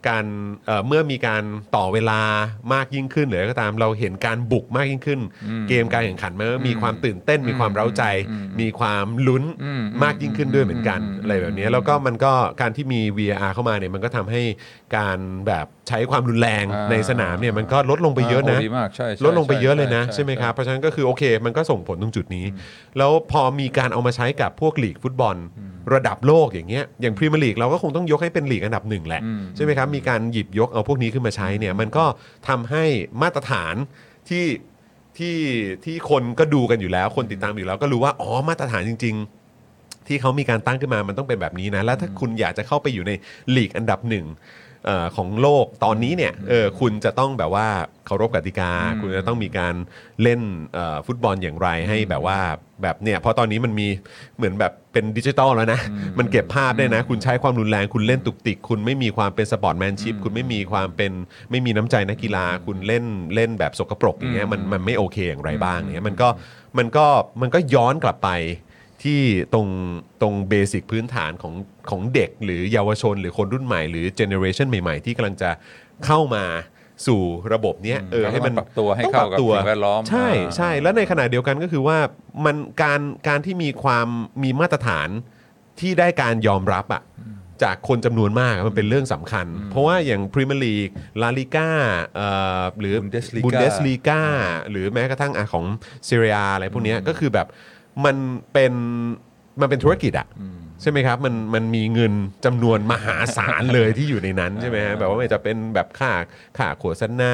[0.08, 0.24] การ
[0.66, 1.42] เอ่อเมื่อมีการ
[1.76, 2.20] ต่อเวลา
[2.72, 5.20] มากยิ่งขึ้นหรืออะไรก็ตามเราเห็นการบุกมากยิ่งขึ้น
[5.68, 8.04] เกมการแข่งขันมันก็มีความตื่นเต้น มีความเร้าใจ
[8.60, 9.44] มีความลุ้น
[10.02, 14.42] มากยิ่งขึ้นด้วยเหมือนกันอะไรแบบนี้แล้วก็มันก็การที่มี VAR เข้ามาเนี่ยมันก็ทำให้
[14.96, 22.46] การแบบ ใช้ความรุนแรงอ่าในสนามเนี่ยมันก็ลดลงไปเยอะนะโดีมากใช่ใช่ลดลงไปเยอะเลยนะใช่ใช่ไหมครับเพราะฉะนั้นก็คือโอเค มันก็ส่งผลตรงจุดนี้
[22.98, 25.36] แล้วพอมีการเอามาใช้กับพวกลีกฟุตบอล
[25.94, 29.22] ระดับโลกอย่างเงี้ยอย่างพรีเมียร์ลีกเราก็คงต้องยกให้เป็นลีกอันดับหนึ่งแหละ
[29.56, 32.04] ใช่ไหมครับมีการหยิบยกเอาพวกนี้ขึ้นมาใช้เนี่ยมันก็
[32.48, 32.84] ทำให้
[33.22, 33.74] มาตรฐาน
[34.28, 34.44] ที่
[35.18, 35.36] ที่
[35.84, 43.12] ที่คนก็ดูกันอยู่แล้ว คนติดตามอยู่แล้วก็รู้ว่าอ๋อมาตรฐานจริง ๆที่เขามีการตั้งขึ้นมามันต้องเป็นแบบนี้นะ แล้วถ้าคุณอยากจะเข้าไปอยู่ใน
[43.56, 47.68] ลีกอันดับหนึ่งเอ่อของโลกตอนนี้เนี่ยเออคุณจะต้องแบบว่า
[48.06, 49.74] เคารพกติกา คุณจะต้องมีการ
[50.22, 50.40] เล่น
[50.74, 52.38] เอ่อฟุตบอลอย่างไรให้แบบว่า
[52.82, 53.88] แบบเนี่ยเพราะตอนนี้มันมี
[54.36, 55.80] เหมือนแบบเป็นดิจิตอลแล้วนะ
[56.18, 61.12] มันเก็บภาพได้นะ คุณใช้ความรุนแรง คุณเล่นตุกติก คุณไม่มีความเป็น sportsmanship คุณไม่มีความเป็น
[61.50, 66.28] ไม่มีน้ำใจนักกีฬา คุณเล่นเล่นแบบสกปรกอย่างเงี้ยมันมันไม่โอเคอย่างไรบ้างเนี่ยมันก็
[66.78, 67.06] มันก็
[67.40, 68.30] มันก็ย้อนกลับไป
[69.02, 69.20] ที่
[69.54, 69.68] ตรง
[70.22, 71.54] ตรง basic พื้นฐานของ
[71.90, 75.50] ของเด็ก หรือเยาวชน หรือคนรุ่นใหม่หรือ generation ใหม่ ๆ ที่กำลังจะ
[76.06, 76.44] เข้ามา
[77.06, 77.22] สู่
[77.52, 81.98] ระบบเนี้ยเออแล้วก็ให้มันปรับตัวให้ต้องปกับรับตัวเข้ากับสิ่งแวดล้อม ใช่อ่าใช่แล้วในขณะเดียวกันก็คือว่า
[82.44, 84.08] มันการการที่มีความ
[84.42, 85.08] มีมาตรฐาน
[85.80, 87.02] ที่ได้การยอมรับอะ
[87.62, 90.88] จากคนจำนวนมากอะมันเป็นเรื่องสำคัญ เพราะว่าอย่างพรีเมียร์ลีก
[91.22, 91.70] ลาลิก้า
[92.80, 94.22] หรือ Bundesliga บุนเดสลีกา
[94.70, 95.64] หรือแม้กระทั่งอะของ
[96.08, 97.46] ซีเรียอะไรพวกเนี้ยก็คือแบบ
[98.04, 98.16] มัน
[98.52, 98.72] เป็น
[99.60, 100.28] มันเป็นธุรกิจอะ
[100.82, 106.12] ใช่ไหมครับมันมันมีเงินจำนวนมหาศาลเลยที่อยู่ในนั้นใช่ไหมฮะแบบว่าไม่ว่าจะเป็นแบบค่า
[106.58, 107.32] ค่าโฆษณา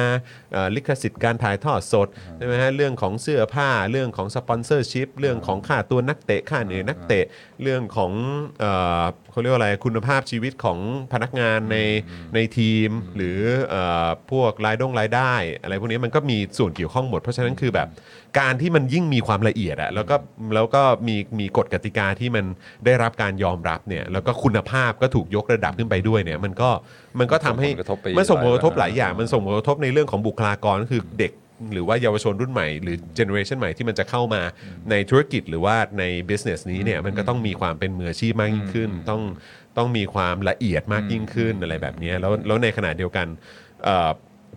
[0.51, 2.07] เอ่อลิขสิทธิ์การถ่ายทอดสด
[2.37, 7.25] ใช่ไหมฮะเรื่องของเสื้อผ้าเรื่องของสปอนเซอร์ชิพเรื่องของค่าตัวนักเตะค่าเหนื่อยนักเตะ
[7.61, 8.11] เรื่องของ
[8.59, 9.05] เอ่อ
[9.35, 10.79] เขาเรียกว่าอะไรคุณภาพชีวิตของ
[11.13, 11.77] พนักงานใน
[12.35, 17.87] ในทีม หรือเอ่อพวกรายดงรายได้ อะไรพวกนี้มันก็มีส่วนเกี่ยวข้องหมด เพราะฉะนั้นคือแบบ
[18.39, 20.15] การที่มันยิ่งมีความละเอียดอะแล้วก็
[20.55, 22.45] แล้วก็มีมีกฎกติกาที่มัน
[22.85, 26.69] ได้รับการยอมรับเนี่ยแล้วก็คุณภาพก็ถูกยกระดับขึ้นไปด้วยเนี่ยมันก็
[27.19, 31.31] มันก็ทำให้ส่งผลกระทบไปมันส่งผลกระทบหหลาลายยออย่างย่างมันส่งผลกระทบในเรื่องของบุคลากรก็คือเด็ก
[31.73, 34.41] หรือว่าเยาวชนรุ่นใหม่ หรือเจเนอเรชันใหม่ที่มันจะเข้ามา
[34.91, 39.21] ในธุรกิจหรือว่าใน business นี้เนี่ยมันก็ต้องมีความเป็นมืออาชีพมากยิ่งขึ้น ต้อง
[39.77, 43.27] ต้องมีความละเอียดมากยิ่งขึ้นอะไรแบบเนี้ยแล้วแล้วในขณะเดียวกัน
[43.83, 44.09] เอ่อ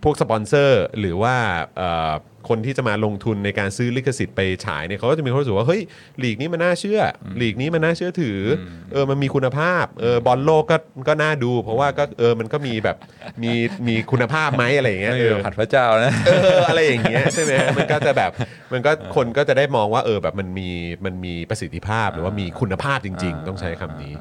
[0.03, 1.35] พวกสปอนเซอร์หรือว่า
[1.77, 2.13] เอ่อ
[2.49, 5.81] คนที่จะมาลงทุนในการซื้อลิขสิทธิ์ไปฉายเนี่ยเขาก็จะมีความรู้สึกว่าเฮ้ย
[6.23, 8.61] ลีกนี้มันน่าเชื่ออลีกนี้มันน่าเชื่อถืออ
[8.93, 10.77] เออมันมีคุณภาพเออบอลโลกก็
[11.07, 12.97] ก็น่าดู เพราะว่าก็เออมันก็มีแบบ
[13.43, 13.51] มี
[13.87, 18.31] มีคุณภาพไหมอะไรอย่างเงี้ยไม่เออ ผัดพระเจ้านะ เอออะไรอย่างเงี้ยใช่ไหมฮะมันก็จะแบบ
[18.73, 20.69] มันก็คนก็จะได้มองว่าเออแบบมันมี
[21.05, 24.13] มันมีประสิทธิภาพหรือว่ามีคุณภาพจริง ๆ ต้องใช้คำนี้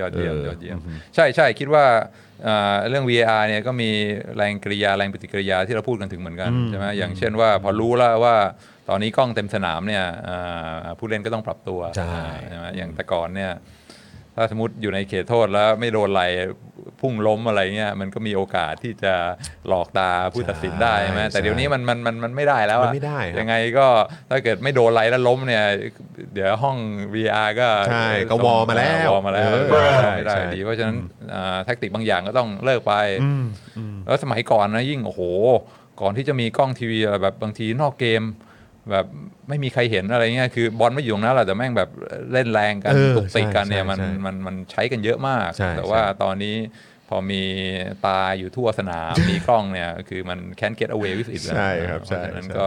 [0.00, 0.78] ยอดเยี่ยมเออยอดเยี่ยม
[1.14, 2.31] ใช่ใช่คิดว่าอ่า
[2.88, 3.90] เรื่อง VAR เนี่ยก็มี
[4.36, 8.36] แรงกริยาแรงปฏิกิริยาที่เราพูดกันถึงเหมือนกันใช่ไหมอย่างเช่นว่าพอรู้แล้วว่า
[8.88, 12.14] ตอนนี้กล้องเต็มสนามเนี่ยอ่าผู้เล่นก็ต้องปรับตัวใช่
[12.48, 13.52] ใช่ไหมอย่างแต่ก่อนเนี่ย
[14.36, 16.24] ถ้าสมมติอยู่ในเขตโทษแล้วไม่โดนอะไร
[17.00, 19.14] พุ่งล้มอะไรเงี้ยมันก็มีโอกาสที่จะ
[19.68, 23.86] หลอกตาผู้ตัดสินได้ใช่ไหมแต่เดี๋ยวนี้มันมันมันมันไม่ได้แล้วอะมันไม่ได้ครับยังไงก็
[24.30, 25.64] ถ้าเกิดไม่โดนอะไรแล้วล้มเนี่ย
[26.34, 26.76] เดี๋ยวห้อง
[27.14, 29.66] VR ก็ใช่ก็วอลมาแล้ววอลมาแล้วเออ
[30.16, 30.96] ไม่ได้ใช่ดีเพราะฉะนั้น
[31.34, 32.94] อ่าแท็กติกบางอย่างก็ต้องเลิกไป
[34.04, 35.20] แล้วสมัยก่อนนะยิ่งโอ้โห
[36.00, 38.22] ก่อนที่จะมีกล้องทีวีอะไรแบบบางทีนอกเกม
[38.90, 39.06] แบบ
[39.48, 41.90] ไม่มีใครเห็นอะไรเงี้ยคือบอลไม่อยู่ตรงนั้นหรอกแต่แม่งแบบ
[42.32, 46.56] เล่นแรงกันเออตุกติกกันใช่เนี่ยมันใช่มันมันใช้กันเยอะมากใช่แต่ว่าใช่ตอนนี้
[47.08, 47.42] พอมี
[48.06, 52.66] ตาอยู่ทั่วสนาม มีกล้องเนี่ย คือมัน can get away with it แล้วใช่ครับเพใช่ราะฉะนั้นใช่ก็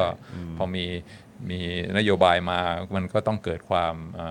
[0.58, 0.86] พอมี
[1.50, 1.62] มี
[1.98, 2.60] นโยบายมา
[2.96, 4.28] มันก็ต้องเกิดความอ่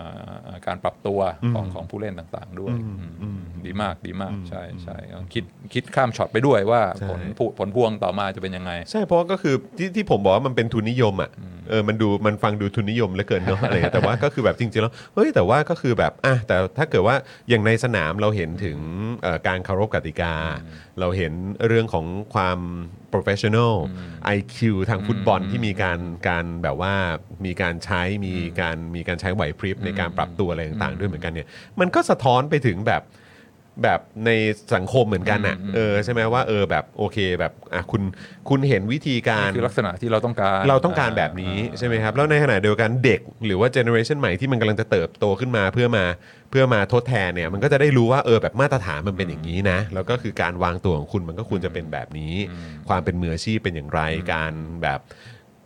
[0.53, 1.21] าการปรับตัว
[1.55, 2.75] ของของผู้เล่นต่างๆด้วย
[3.23, 4.97] อืมดีมากดีมากใช่ใช่
[5.35, 11.31] คิดคิดข้ามช็อตไปด้วยว่าใช่ผลผลผลพวงต่อมาจะเป็นยังไง ใช่เพราะก็คือที่ที่ผมบอกว่ามันเป็นทุนนิยมอะ
[11.69, 17.17] เออมันดูมันฟังดูทุนนิยมเหลือเกินเนาะอะไรเงี้ยแต่ว่าก็คือแบบจริงๆแล้วเฮ้ยแต่ว่าก็คือแบบอะแต่ถ้าเกิดว่า
[17.49, 18.79] อย่างในสนามเราเห็นถึง
[19.23, 20.35] เอ่อการเคารพกติกา
[21.01, 21.33] เราเห็น
[21.69, 22.59] เรื่องของความ
[23.13, 23.75] professional
[24.37, 24.59] IQ
[24.91, 26.95] ทางฟุตบอลที่มีการการแบบว่า
[27.45, 31.49] มีการใช้มีการมีการใช้ไหวพริบในการปรับตัวอะไรต่างๆด้วยเหมือนกันเนี่ย
[31.81, 33.03] มันก็สะท้อนไปถึงแบบ
[33.83, 34.31] แบบใน
[34.75, 38.03] สังคมเหมือนกันอะเออใช่ไหมว่าเออแบบโอเคแบบอะคุณ
[38.49, 46.05] คุณเห็นวิธีการคือลักษณะที่เราต้องการเราต้องการแบบนี้ใช่ไหมครับแล้วในขณะเดียวกันเด็ก หรือว่าเจเนอเรชันใหม่ที่มันกำลังจะเติบโตขึ้นมาเพื่อมา
[46.51, 52.35] เพื่อมาทดแทนเนี่ยมันก็จะได้รู้ว่าเออแบบมาตรฐานมันเป็นอย่างนี้นะแล้วก็คือการวางตัวของคุณมันก็ควรจะเป็นแบบนี้
[52.89, 54.01] ความเป็นมืออาชีพเป็นอย่างไร
[54.33, 54.53] การ
[54.83, 55.01] แบบ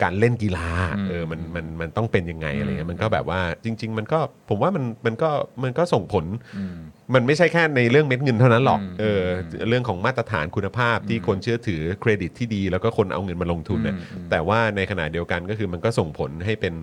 [0.03, 0.69] การเล่นกีฬา
[1.09, 5.31] เออมันมันมันต้องเป็นยังไงอะไรเงี้ยมันก็แบบว่าจริง ๆ มันก็ผมว่ามันมันก็
[5.63, 6.25] มันก็ส่งผล
[7.15, 9.23] มันไม่ใช่แค่ในเรื่องเม็ดเงินเท่านั้นหรอก เออ
[9.69, 13.97] เรื่องของมาตรฐานคุณภาพที่คนเชื่อถือเครดิตที่ดี แล้วก็คนเอาเงินมาลงทุนเนี่ย
[14.31, 16.75] แต่ว่าในขณะเดียวกันก็คือมันก็ส่งผลให้เป็น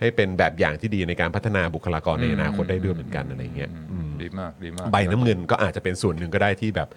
[0.00, 6.88] ให้เป็นแบบอย่างที่ดีในการพัฒนาบุคลากรในอนาคตได้ด้วยเหมือนกันอะไรเงี้ยอืมดีมากดีมาก ใบน้ำเงินก็อาจจะเป็นส่วนหนึ่งก็ได้ที่แบบ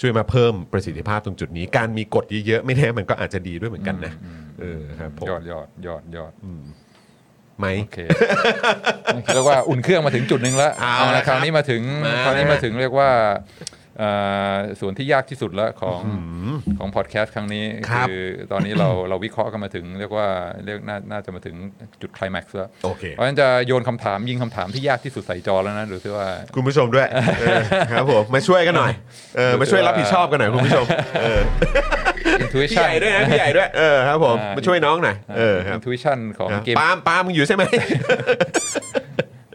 [0.00, 4.12] ช่วยมาเพิ่มประสิทธิภาพตรงจุดนี้ การมีกฎเยอะๆไม่แน่มันก็อาจจะดีด้วยเหมือนกันนะ
[4.60, 6.32] เออครับผมยอดยอดยอดยอด
[7.58, 7.98] ไหมโอเค
[9.34, 13.87] เรียกว่าอุ่นเครื่องมาถึงจุดหนึ่งแล้วเอาละละคราวนี้มาถึงมาคราวนี้มาถึงเรียกว่าเอ่อ
[14.80, 16.00] ส่วนที่ยากที่สุดแล้วของ
[16.78, 20.26] ของพอดแคสต์ครั้งนี้ครับคือตอนนี้เราเราวิเคราะห์กันมาถึง เรียกว่า
[20.64, 21.54] เรียกน่าน่าจะมาถึง
[22.02, 27.06] จุดไคลแม็กซ์แล้วโอเคเพราะฉะนั้นจะโยนคำถามยิงคำถามที่ยากที่สุดใส่จอแล้วนะดูซิว่าคุณผู้ชมด้วย
[27.40, 28.92] เออครับผมมาช่วยกันหน่อย
[29.36, 30.86] เออมาช่วยรับผิดชอบกันหน่อยคุณผู้ชม
[31.22, 31.40] เออ
[32.40, 37.62] พี่ intuition ใหญ่ด้วยนะพี่ใหญ่ด้วยเออครับผมอ่ามาช่วยน้องหน่อยเออครับ intuition ของเกมปาล์มปาล์มมึงอยู่ใช่ไหม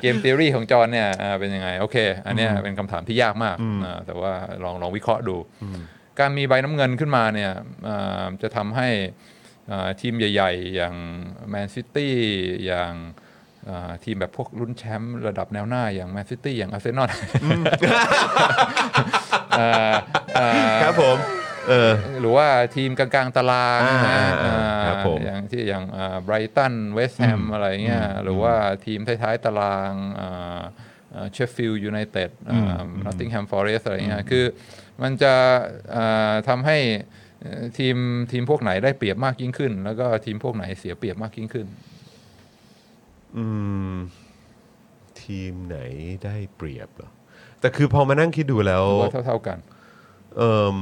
[0.04, 4.32] เกม t ท o รีของจอห์นเนี่ยอ่าเป็นยังไง โอเค อันเนี้ยเป็นคำถามที่ยากมากอ่าแต่ว่า
[4.64, 5.38] ลองลองวิเคราะห์ดู
[6.20, 7.52] การมีใบน้ำเงินขึ้นมาเนี่ย
[7.88, 8.90] อ่าจะทำให้
[9.72, 10.96] อ่าทีมใหญ่ ๆ อย่าง
[11.50, 12.16] แมนซิตี้
[12.66, 12.94] อย่าง
[13.70, 17.10] อ่าทีมแบบพวกรุ่นแชมป์ระดับแนวหน้าอย่างแมนซิตี้อย่างอาร์เซนอล
[20.82, 21.18] ครับผม
[21.68, 21.92] เออ
[22.22, 25.84] หรือว่าทีมกลางๆตารางอ่านะอ่าครับผมอย่างที่อย่าง
[26.24, 28.56] ไบรตันเวสต์แฮมอะไรเงี้ยหรือว่า
[28.86, 29.94] ทีมท้ายๆตาราง
[31.32, 32.32] เชฟฟิลด์ยูไนเต็ด
[33.06, 34.46] นอตติงแฮมฟอเรสอะไรเงี้ยคือ
[35.02, 35.34] มันจะ
[35.96, 36.78] อ่าทำให้
[37.42, 37.96] เอ่อทีม
[38.32, 41.68] ทีมพวกไหนได้เปรียบมากยิ่งขึ้น แล้วก็ทีมพวกไหนเสียเปรียบมากยิ่งขึ้น
[43.38, 43.46] อื
[43.94, 43.96] ม
[45.22, 45.78] ทีมไหน
[46.24, 47.10] ได้เปรียบเหรอ
[47.60, 49.58] แต่คือพอมานั่งคิดดูแล้วหรือว่าเท่าๆกัน
[50.38, 50.44] อื
[50.78, 50.80] ม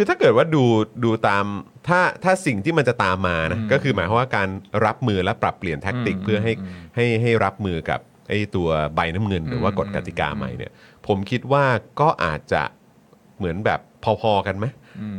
[0.00, 0.64] คือถ้าเกิดว่าดู
[1.04, 1.44] ดูตาม
[1.88, 4.48] ถ้าถ้าสิ่งที่มันจะตามมานะก็คือหมายความว่าการ
[4.86, 6.52] รับมือและปรับเปลี่ยนแท็กติก เพื่อให้
[6.96, 10.72] ให้ให้รับมือกับไอ้ตัวใบน้ำเงิน หรือว่ากฎกติกาใหม่เนี่ย
[11.06, 11.64] ผมคิดว่า
[12.00, 12.62] ก็อาจจะ
[13.38, 14.66] เหมือนแบบพอๆกันไหม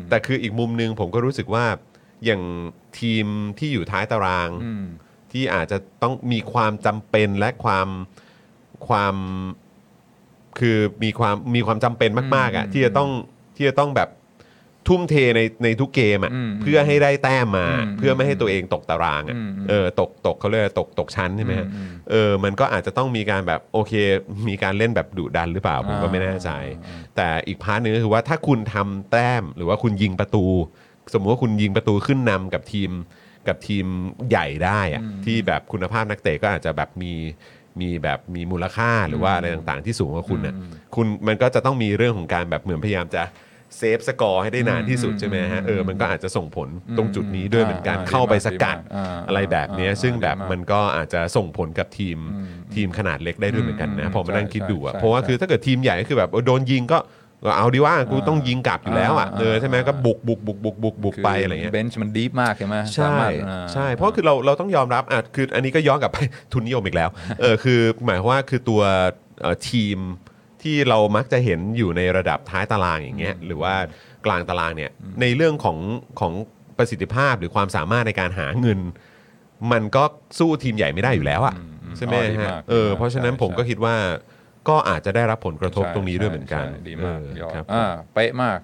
[0.09, 1.65] แต่คืออีกมุมหนึงผมก็รู้สึกว่า
[2.25, 2.41] อย่าง
[2.99, 3.25] ทีม
[3.59, 4.86] ที่อยู่ท้ายตารางอืม
[5.32, 7.88] ที่อาจจะต้องมีความจำเป็นและความ
[8.88, 9.15] ความ
[10.59, 13.09] คือมีความมีความจำเป็นมาก ๆอะที่จะต้อง
[13.55, 14.09] ที่จะต้องแบบ
[14.88, 23.93] ทุ่มเทในในทุกเกมอะอืมเพื่อให้ได้แต้มมา อืมเพื่อไม่ให้ตัวเองตกตารางอะอืม เออตกตกเขาเรียกว่าตกตกชั้นใช่ไหมฮะ อืม เออ มันก็อาจจะต้องมีการแบบโอเค
[24.49, 26.49] มีการเล่นแบบดุดันหรือเปล่า ผมก็ไม่แน่ใจ
[27.15, 30.45] แต่อีก part หนึ่งก็คือว่าถ้าคุณทำแต้มหรือว่าคุณยิงประตู
[31.13, 32.91] สมมติว่าคุณยิงประตูขึ้นนำกับทีม
[33.47, 33.86] กับทีม
[34.29, 37.13] ใหญ่ได้อะที่แบบคุณภาพนักเตะก็อาจจะแบบมี
[37.82, 40.55] มีแบบมีมูลค่าหรือว่าอะไรต่างๆ ที่สูงกว่าคุณน่ะ
[40.95, 43.23] คุณมันก็จะต้องมีเรื่องของการแบบเหมือนพยายามจะ
[43.78, 46.67] save score ให้ได้นานที่สุดใช่ไหมฮะเออมันก็อาจจะส่งผล
[46.97, 52.17] ตรงจุดนี้ด้วยเหมือนกันอ่าเข้าไปสกัดดีมากอ่าอะไรแบบเนี้ยอ่าซึ่งแบบดีมากมันก็อาจจะส่งผลกับทีม
[52.76, 56.99] ทีมขนาดเล็กได้ด้วยเหมือนกันนะพอมานั่งคิดดูอะใช่เพราะว่าใช่คือถ้าเกิดทีมใหญ่ก็คือแบบเออโดนยิงก็
[57.45, 66.17] ก็เอาดีว่ากูต้องยิงกลับอยู่แล้วอะอ่าเออใช่ไหมก็บุกบุกบุกบุกบุกบุกไปอะไรเงี้ย bench มัน deep มากใช่ไหมใช่สามารถอ่าใช่เพราะคือเราเราต้องยอมรับอะคืออันนี้ก็ย้อนกลับไป
[66.53, 67.09] ทุนนิยมอีกแล้ว
[67.41, 68.82] เออคือหมายความว่าคือตัว
[69.41, 69.97] เอ่อทีม
[70.64, 73.76] ที่เรามักจะเห็นอยู่ในระดับท้ายตารางอย่างเงี้ยหรือว่า
[74.26, 74.91] กลางตารางเนี่ย
[75.22, 75.78] ในเรื่องของ
[76.20, 76.34] ของ
[76.78, 78.80] ประสิทธิภาพหรือความสามารถในการหาเงิน
[79.72, 80.03] มันก็
[80.39, 81.55] สู้ทีมใหญ่ไม่ได้อยู่แล้วอะ
[81.97, 83.95] ใช่ไหมอ๋อดีฮะมากเออดีมากเพราะฉะนั้นใช่ผมก็ใช่ คิดว่า
[84.70, 88.59] ก็อาจจะได้รับผลกระทบใช่ตรงนี้ด้วยเหมือนกันใช่ดีมากเออยอดครับ อ่าเป๊ะมาก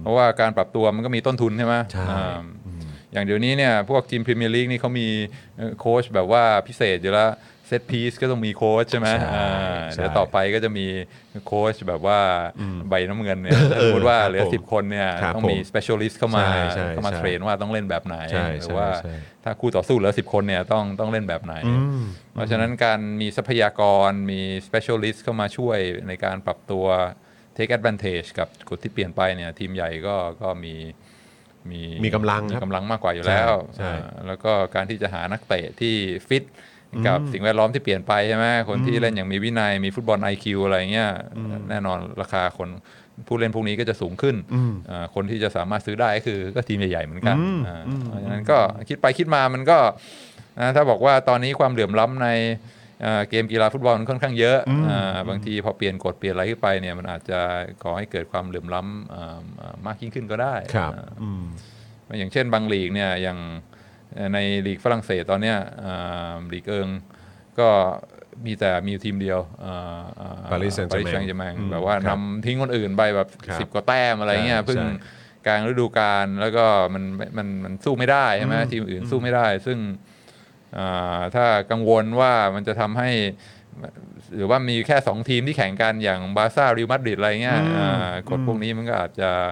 [0.00, 2.42] เพราะว่าการปรับตัวมันก็มีต้นทุนใช่ไหมใช่ อ่า
[3.12, 5.08] อย่างเดี๋ยวนี้เนี่ยพวกทีมพรีเมียร์ลีกนี่เขามี
[5.56, 9.48] เอ่อโค้ชแบบว่าพิเศษอยู่แล้วเซตพีซก็ต้องมีโค้ชใช่ไหมใช่อ่า
[9.92, 10.86] ใช่เดี๋ยวต่อไปก็จะมี
[11.46, 12.18] โค้ชแบบว่า
[12.88, 19.14] ใบน้ำเงินเนี่ยถ้าสมมติว่าครับเหลือผมสิบคนเนี่ยครับต้องมีผม specialist เข้ามาใช่ใช่เข้ามาใช่เทรนว่าต้องเล่นแบบไหนใช่หรือว่าใช่ใช่
[19.44, 21.54] ถ้าคู่ต่อสู้เหลือสิบคนเนี่ยต้องต้องเล่นแบบไหน
[22.32, 26.86] เพราะฉะนั้นการมีทรัพยากรมี specialist เข้ามาช่วยในการปรับตัว
[27.56, 30.74] take advantage กับกฎที่เปลี่ยนไปเนี่ยทีมใหญ่ก็ก็มี
[31.70, 35.94] มีมีกำลังมีครับกำลังมากกว่าอยู่แล้วใช่ใช่อ่าแล้วก็การที่จะหานักเตะที่
[36.28, 36.44] ฟิต
[37.06, 41.10] กับสิ่งแวดล้อมที่เปลี่ยนไปใช่ไหมคนที่เล่นอย่างมีวินัยมีฟุตบอล IQ อะไรเงี้ย
[41.70, 42.68] แน่นอนราคาคน
[43.28, 44.36] ผู้เล่นพวกนี้ก็จะสูงขึ้น
[44.90, 47.36] อ่าคนที่จะสามารถซื้อได้ก็คือก็ทีมใหญ่ๆเหมือนกัน
[47.66, 49.78] อ่าเพราะฉะนั้นก็คิดไปคิดมามันก็
[50.60, 52.28] นะถ้าบอกว่าตอนนี้ความเหลื่อมล้ำใน
[53.02, 57.40] เอ่อเกมกีฬาฟุตบอลมันค่อนข้างเยอะอ่าบางทีพอเปลี่ยนกฎเปลี่ยนอะไรขึ้นไปเนี่ยมันอาจจะ
[57.82, 61.44] ก่อให้เกิดความเหลื่อมล้ำอ่าอ่ามากยิ่งขึ้นก็ได้ครับอ่าอืม
[62.18, 63.81] อย่างเช่นบางลีกเนี่ยอย่างเอ่อ
[64.34, 66.88] ในลีกฝรั่งเศสตอนเนี้ยอ่าลีกเอิง
[67.58, 67.68] ก็
[68.46, 74.90] มีแต่มีอยู่ทีมเดียวอ่าอ่า Paris Saint-Germain ปารีสแซงต์แชร์แมงอืมแบบว่าครับนำทิ้งคนอื่นไปแบบครับสิบกว่าแต้มอะไรเงี้ยใช่เพิ่งใช่
[75.46, 77.04] กลางฤดูกาลแล้วก็มัน
[77.38, 79.78] มันมันสู้ไม่ได้ใช่ไหมทีมอื่นสู้ไม่ได้ ซึ่ง
[80.76, 83.10] อ่าถ้ากังวลว่ามันจะทำให้
[84.36, 89.48] หรือว่ามีแค่2ทีมที่แข่งกันอย่างบาร์ซ่าเรอัลมาดริดอะไรเงี้ยอ่ากฎพวกนี้มันก็อาจจะอ่า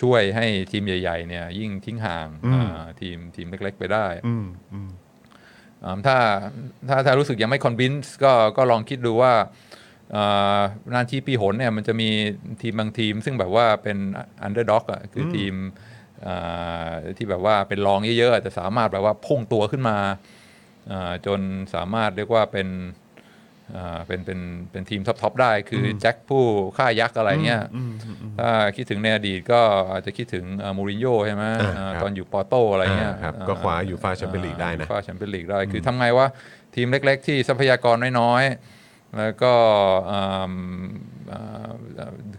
[0.00, 4.90] ช่วยให้ทีมใหญ่ๆเนี่ยยิ่งทิ้งห่างอ่าทีมทีมเล็กๆไปได้อืมอืม
[5.84, 6.16] อ่าถ้า
[6.88, 9.32] ถ้าถ้ารู้สึกยังไม่ convince ก็ก็ลองคิดดูว่า
[10.14, 10.60] อ่า
[10.94, 12.08] นานทีปีหนเนี่ยมันจะมี
[12.62, 13.98] ทีมบางทีม ซึ่งแบบว่าเป็น
[14.42, 15.54] underdog อะคือทีม
[16.26, 19.98] อ่าที่แบบว่าเป็นรองเยอะๆแต่สามารถแบบว่าพุ่งตัวขึ้นมา
[20.90, 21.40] อ่าจน
[21.74, 23.07] สามารถเรียกว่าเป็นอ่า
[24.06, 24.40] เป็นเป็น
[24.70, 26.44] เป็นทีมท็อปๆได้ คืออแจ็คผู้
[26.76, 27.62] ฆ่ายักษ์อะไรเงี้ย
[28.38, 29.60] ถ้าคิดถึงในอดีตก็
[29.92, 30.44] อาจจะคิดถึง
[30.76, 36.26] มูรินโญ่ใช่ไหมอ่าอ่าครับตอนอยู่ปอร์โตอะไรเงี้ยอ่าครับก็คว้า UEFA Champions League ได้นะคว้าแชมเปี้ยนลีกได้ คือทำไงว่า
[36.74, 39.54] ทีมเล็ก ๆ ที่ทรัพยากรน้อยๆแล้วก็
[40.10, 40.54] อืม
[41.32, 41.68] อ่า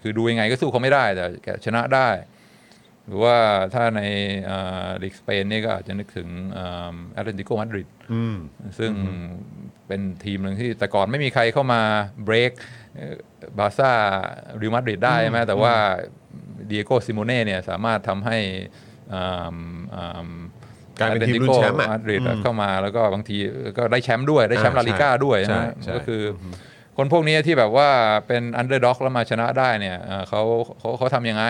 [0.02, 1.26] คือดูยังไงก็สู้เขาไม่ได้แต่
[1.66, 2.10] ชนะได้
[3.06, 3.36] หรือว่า
[3.74, 4.02] ถ้าใน
[5.04, 6.28] ลีกสเปนนี่ก็อาจจะนึกถึง
[7.12, 8.36] แอตเลติโกมาดริดอืม
[8.80, 8.92] ซึ่ง
[9.90, 11.82] เป็นทีมหนึ่งที่แต่ก่อนไม่มีใครเข้ามา
[12.24, 12.52] เบรก
[13.58, 13.92] บาร์ซ่า
[14.62, 15.74] เรอัลมาดริดได้ใช่ไหมแต่ว่า
[16.68, 18.38] ดิเอโกซิเมโอเน่เนี่ยสามารถทำให้
[19.14, 19.56] อ่า
[19.96, 20.28] อ่า
[21.00, 23.38] กลายเป็นทีมลุ้นแชมป์อะมาดริดเข้ามาแล้วก็บางที
[23.78, 26.46] ก็ได้แชมป์ด้วยได้แชมป์อ่าลาลีกาด้วยใช่ใช่ไหมใช่ก็คือ
[26.98, 27.90] คนพวกนี้ที่แบบว่า
[28.28, 30.42] เป็น underdog แล้วมาชนะได้เนี่ยเอ่อเขา
[30.80, 31.44] เขาเขาทำยังไง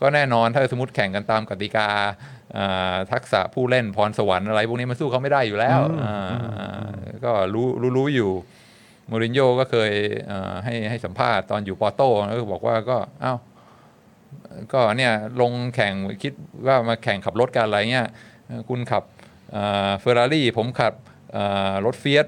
[0.00, 2.35] ก็แน่นอนถ้าสมมติแข่งกันตามกติกาอ่า
[3.12, 6.16] ทักษะผู้เล่นพรสวรรค์อะไรพวกนี้มันสู้เขาไม่ได้อยู่แล้วอ่า
[7.24, 8.30] ก็รู้รู้รู้อยู่
[9.10, 9.92] มูรินโญ่ก็เคย
[10.28, 12.08] เอ่อให้ให้สัมภาษณ์ตอนอยู่ปอร์โต้
[12.40, 13.34] ก็บอกว่าก็เอ้า
[14.72, 16.32] ก็เนี่ยลงแข่งคิด
[16.66, 18.06] ว่ามาแข่งขับรถกันอะไรเงี้ย
[18.46, 19.02] เอ่อคุณขับ
[20.00, 20.94] เฟอร์รารี่ผมขับ
[21.32, 22.26] เอ่อรถเฟียส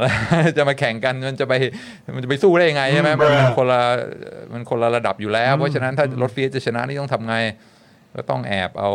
[0.00, 0.12] แล้ว
[0.56, 1.54] จะมาแข่งกันมันจะไป
[2.14, 3.80] มันจะไปสู้ได้ยังไงใช่ไหมมันมันคนละ
[4.52, 7.36] มันคนละระดับอยู่แล้ว เพราะฉะนั้นถ้ารถเฟียสจะชนะนี่ต้องทำไง
[8.14, 8.92] ก็ต้องแอบเอา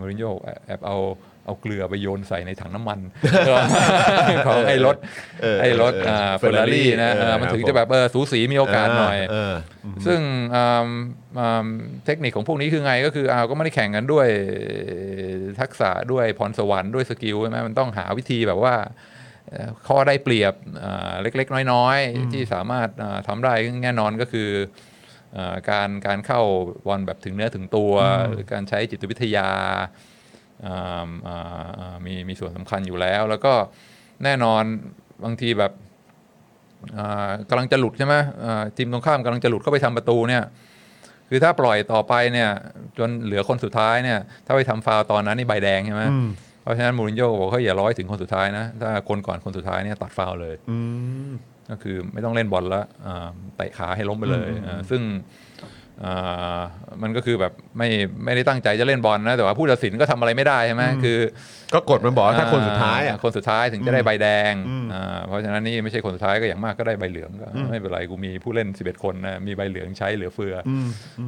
[0.00, 0.24] มารินโย
[0.66, 0.96] แอบเอา
[1.46, 3.00] เอาเกลือไปโยนใส่ในถังน้ำมัน
[4.46, 4.96] ของไอ้รถ
[5.42, 9.54] เออไอ้รถเออเฟอร์รารี่นะเออเออมันครับถึงจะแบบเออสูสีมีโอกาสหน่อยเออ
[10.06, 10.20] ซึ่ง
[10.56, 10.86] อืม
[11.38, 11.66] อืม
[12.06, 14.26] เทคนิคของพวกนี้คือไงก็คืออ้าวก็ไม่ได้แข่งกันด้วย
[15.60, 18.74] ทักษะด้วยพรสวรรค์ด้วย skill ใช่ไหมมันต้องหาวิธีแบบว่า
[19.50, 24.95] เอ่อข้อได้เปรียบอ่าเล็กๆ น้อยๆ ที่สามารถอ่าทำได้แน่นอนก็คืออ่า
[25.70, 26.40] การการเข้า
[26.86, 27.92] บอลแบบถึงเนื้อถึงตัว
[28.28, 29.48] หรือการใช้จิตวิทยา
[30.66, 33.54] อ่าอ่าอ่ามีมีส่วนสำคัญอยู่แล้ว แล้วก็
[34.24, 34.62] แน่นอน
[35.24, 35.72] บางทีแบบ
[36.98, 38.14] อ่ากำลังจะหลุดใช่ไหม
[38.44, 40.42] อ่าทีมตรงข้ามกำลังจะหลุดเข้าไปทำประตูเนี่ย
[41.30, 42.50] คือถ้าปล่อยต่อไปเนี่ย
[42.98, 46.04] จนเหลือคนสุดท้ายเนี่ยถ้าไปทำฟาวล์ตอนนั้นนี่ใบแดงใช่ไหม
[46.62, 50.78] เพราะฉะนั้นมูรินโญ่บอกเขาอย่าร้อยถึงคนสุดท้ายนะถ้าคนก่อนคนสุดท้ายเนี่ยตัดฟาวล์เลยอื
[51.28, 51.32] ม
[51.70, 55.02] ก็คือไม่ต้องเล่นบอลแล้วอ่าเตะขาให้ล้มไปเลยอ่าซึ่ง
[56.04, 56.60] อ่า
[57.02, 57.88] มันก็คือแบบไม่
[58.24, 61.18] ไม่ได้ตั้งใจจะเล่นบอลนะ แต่ว่าผู้ตัดสินก็ทำอะไรไม่ได้ใช่ไหมคือ
[61.74, 64.52] ก็กดมันบอกว่าถ้าคนสุดท้ายอะคนสุดท้ายถึงจะได้ใบแดง
[64.92, 70.72] อ่าเพราะฉะนั้นนี่ไม่ใช่คนสุดท้ายก็อย่างมากก็ได้ใบเหลืองก็ไม่เป็นไรกูมีผู้เล่น 11 คนนะมีใบเหลืองใช้เหลือเฟืออ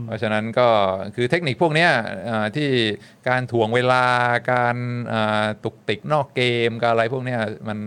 [0.07, 0.69] เพราะฉะนั้นก็
[1.17, 1.91] คือเทคนิคพวกเนี้ย
[2.29, 2.69] อ่าที่
[3.29, 4.05] การถ่วงเวลา
[4.53, 4.77] การ
[5.13, 7.79] อ่าตุกติกนอกเกมการอะไรพวกเนี้ยมัน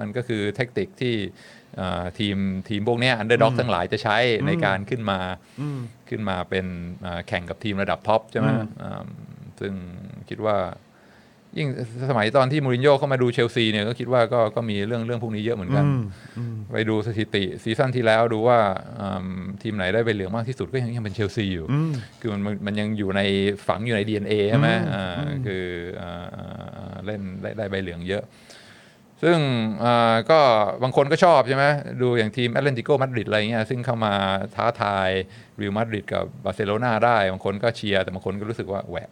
[0.00, 1.61] มันก็คือเทคนิคที่อ่า
[2.18, 2.36] ทีม
[2.68, 4.16] ทีมพวกเนี้ย underdog ทั้งหลายจะใช้
[4.46, 5.18] ในการขึ้นมา
[6.08, 6.66] ขึ้นมาเป็น
[7.04, 8.48] อ่าแข่งกับทีมระดับ top ใช่ไหม
[8.82, 9.04] อ่า
[9.60, 9.72] ซึ่ง
[10.28, 10.56] คิดว่า
[11.58, 11.68] ยิ่ง
[12.10, 15.84] สมัยตอนที่มูรินโญ่เข้ามาดูเชลซีเนี่ยก็คิดว่าก็ก็มีเรื่องเรื่องพวกนี้เยอะเหมือนกัน
[16.72, 18.58] ไปดูสถิติ season ที่แล้วดูว่า
[19.00, 19.28] อืม
[19.62, 21.66] ทีมไหนได้ใบเหลืองมากที่สุดก็ยังยังเป็นเชลซีอยู่
[22.20, 23.20] คือมันมันมันยังอยู่ใน
[23.66, 25.04] ฝังอยู่ใน DNA ใช่ไหมอ่า
[25.46, 25.64] คือ
[26.00, 28.22] อ่าอ่าเล่นได้ได้ใบเหลืองเยอะ
[29.22, 29.38] ซึ่ง
[29.84, 30.40] อ่าก็
[30.82, 31.64] บางคนก็ชอบใช่ไหม
[32.02, 34.14] ดูอย่างทีมแอตเลติโกมาดริดอะไรเงี้ยซึ่งเข้ามา
[34.54, 35.10] ท้าทาย
[35.60, 39.10] เรอัลมาดริดกับบาร์เซโลนาได้ บางคนก็เชียร์ แต่บางคนก็รู้สึกว่าแหวะ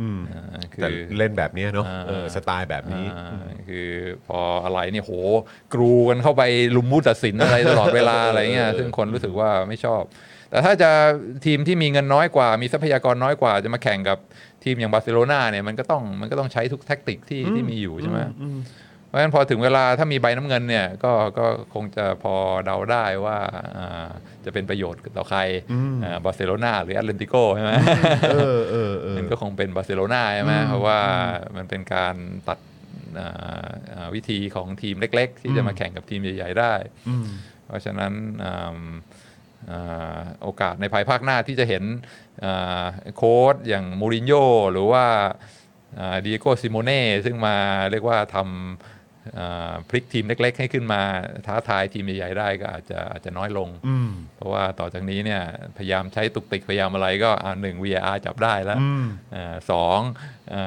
[0.00, 3.88] อ่าคือแต่เล่นแบบเนี้ยเนาะอ่าเออสไตล์แบบนี้อ่าคือ
[4.26, 5.12] พออะไรเนี่ยโห
[5.74, 6.42] กรูกันเข้าไป
[6.76, 10.02] รุมผู้ตัดสินอะไรตลอดเวลาอะไรเงี้ยซึ่งคนรู้สึกว่าไม่ชอบ
[10.50, 10.90] แต่ถ้าจะ
[11.46, 14.18] ทีมที่มีเงินน้อยกว่า มีทรัพยากรน้อยกว่าจะมาแข่งกับ
[14.64, 18.81] ทีมอย่างบาร์เซโลนาเนี่ยมันก็ต้องมันก็ต้องใช้ทุก tactic ที่ที่มีอยู่ใช่ไหมเพ
[19.12, 22.34] ราะฉะนั้นพอถึงเวลาถ้ามีใบน้ำเงินเนี่ยก็ก็คงจะพอ
[22.64, 23.38] เดาได้ว่า
[23.78, 24.06] อ่า
[24.44, 25.40] จะเป็นประโยชน์ต่อใคร
[26.04, 27.72] อ่าบาร์เซโลนาหรือแอตเลติโกใช่ไหม
[28.32, 31.00] เออเออเออมันก็คงเป็นบาร์เซโลนาใช่ไหมเพราะว่า
[31.56, 32.14] มันเป็นการ
[32.48, 32.58] ตัด
[33.18, 36.74] อ่าอ่าวิธีของทีมเล็ก ๆ ที่จะมาแข่งกับทีมใหญ่ ๆ ได้
[37.66, 38.12] เพราะฉะนั้น
[38.44, 38.78] อ่า
[39.70, 41.84] อ่าโอกาสในภายภาคหน้าที่จะเห็น
[42.44, 42.84] อ่า
[43.16, 45.04] โค้ชอย่างมูรินโญ่หรือว่า
[46.24, 47.56] ดีโก้ซิโมเน่ซึ่งมา
[47.90, 48.91] เรียกว่าทำอ่า
[49.88, 51.02] พลิกทีมเล็ก ๆ ให้ขึ้นมา
[51.46, 53.68] ท้าทายทีมใหญ่ๆได้ก็อาจจะอาจจะน้อยลง
[54.36, 55.42] เพราะว่าต่อจากนี้เนี่ย
[55.78, 58.78] พยายามใช้ตุกติกพยายามอะไรก็อ่าหนึ่ง VAR จับได้แล้ว
[59.34, 59.98] อ่าสอง
[60.54, 60.62] อ่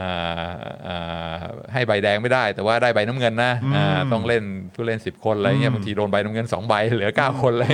[0.52, 0.54] า
[0.88, 1.34] อ่า
[1.74, 7.74] ให้ใบแดงไม่ได้ แต่ว่าได้ใบน้ำเงินนะอ่าต้องเล่นผู้เล่น 10 คนอะไรเงี้ยบางทีโดนใบน้ำเงิน 2 ใบเหลือ 9 คนเลย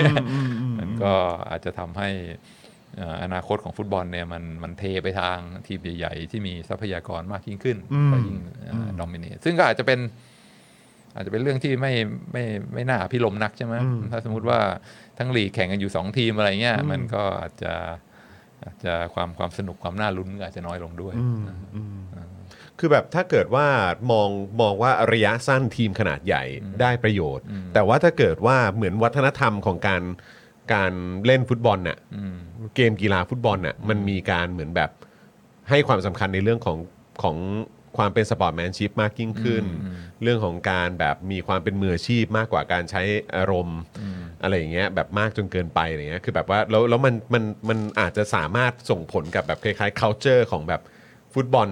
[0.80, 1.14] มันก็
[1.50, 2.10] อาจจะทำให้
[3.00, 5.38] อ่าอนาคตของฟุตบอลเนี่ยมันมันเทไปทาง
[5.68, 7.78] ทีมใหญ่ๆที่มีทรัพยากรมากยิ่งขึ้น
[8.12, 8.38] ก็ยิ่ง
[9.00, 10.00] ดอมิเนตซึ่งก็อาจจะเป็น
[11.16, 11.94] อาจจะเป็นเรื่องที่ไม่
[12.32, 12.44] ไม่
[12.74, 13.76] ไม่น่าพิลมนักใช่ไหม
[14.12, 14.60] ถ้าสมมุติว่า
[15.18, 17.74] ทั้งลีกแข่งกันอยู่สองทีมอะไรเงี้ยมันก็อาจจะ
[18.64, 21.14] อาจจะความความสนุกความน่าลุ้นก็อาจจะน้อยลงด้วย
[22.80, 23.68] คือแบบถ้าเกิดว่า
[24.12, 24.30] มอง
[24.62, 26.44] มองว่าระยะสั้นทีมขนาดใหญ่
[26.82, 30.04] ได้ประโยชน์ แต่ว่าถ้าเกิดว่าเหมือนวัฒนธรรมของการ
[30.74, 30.94] การ
[31.26, 31.98] เล่นฟุตบอลน่ะ
[32.76, 34.92] เกมกีฬาฟุตบอลน่ะมันมีการเหมือนแบบ
[35.70, 36.78] ให้ความสำคัญในเรื่องของ
[37.24, 37.38] ของ
[37.98, 39.66] ความเป็น sportsmanship มากยิ่งขึ้น
[40.24, 43.02] เรื่องของการแบบมีความเป็นมืออาชีพมากกว่าการใช้
[43.38, 43.80] อารมณ์
[44.42, 50.82] อะไรอย่างเงี้ยแบบมากจนเกินไปอะไรเงี้ยคือแบบว่าแล้วแล้วมันมันมันอาจจะสามารถส่งผลกับแบบคล้าย ๆ culture ของแบบ
[51.34, 51.70] ฟุตบอล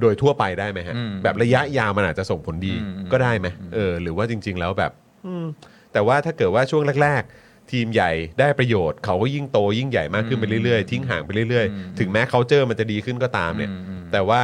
[0.00, 4.92] โดยทั่วไปได้ไหมฮะอืมแบบระยะยาวมันอาจจะส่งผลดีอืมก็ได้ไหมเออหรือว่าจริง ๆ แล้วแบบ
[5.26, 5.46] อืม
[5.92, 8.10] แต่ว่าถ้าเกิดว่าช่วงแรก ๆ ทีมใหญ่
[8.40, 13.70] ได้ประโยชน์เขาก็ยิ่งโตยิ่งใหญ่มากขึ้นไปเรื่อยๆ ทิ้งห่างไปเรื่อยๆ ถึงแม้เขาเจอมันจะดีขึ้นก็ตามเนี่ย
[14.12, 14.42] แต่ว่า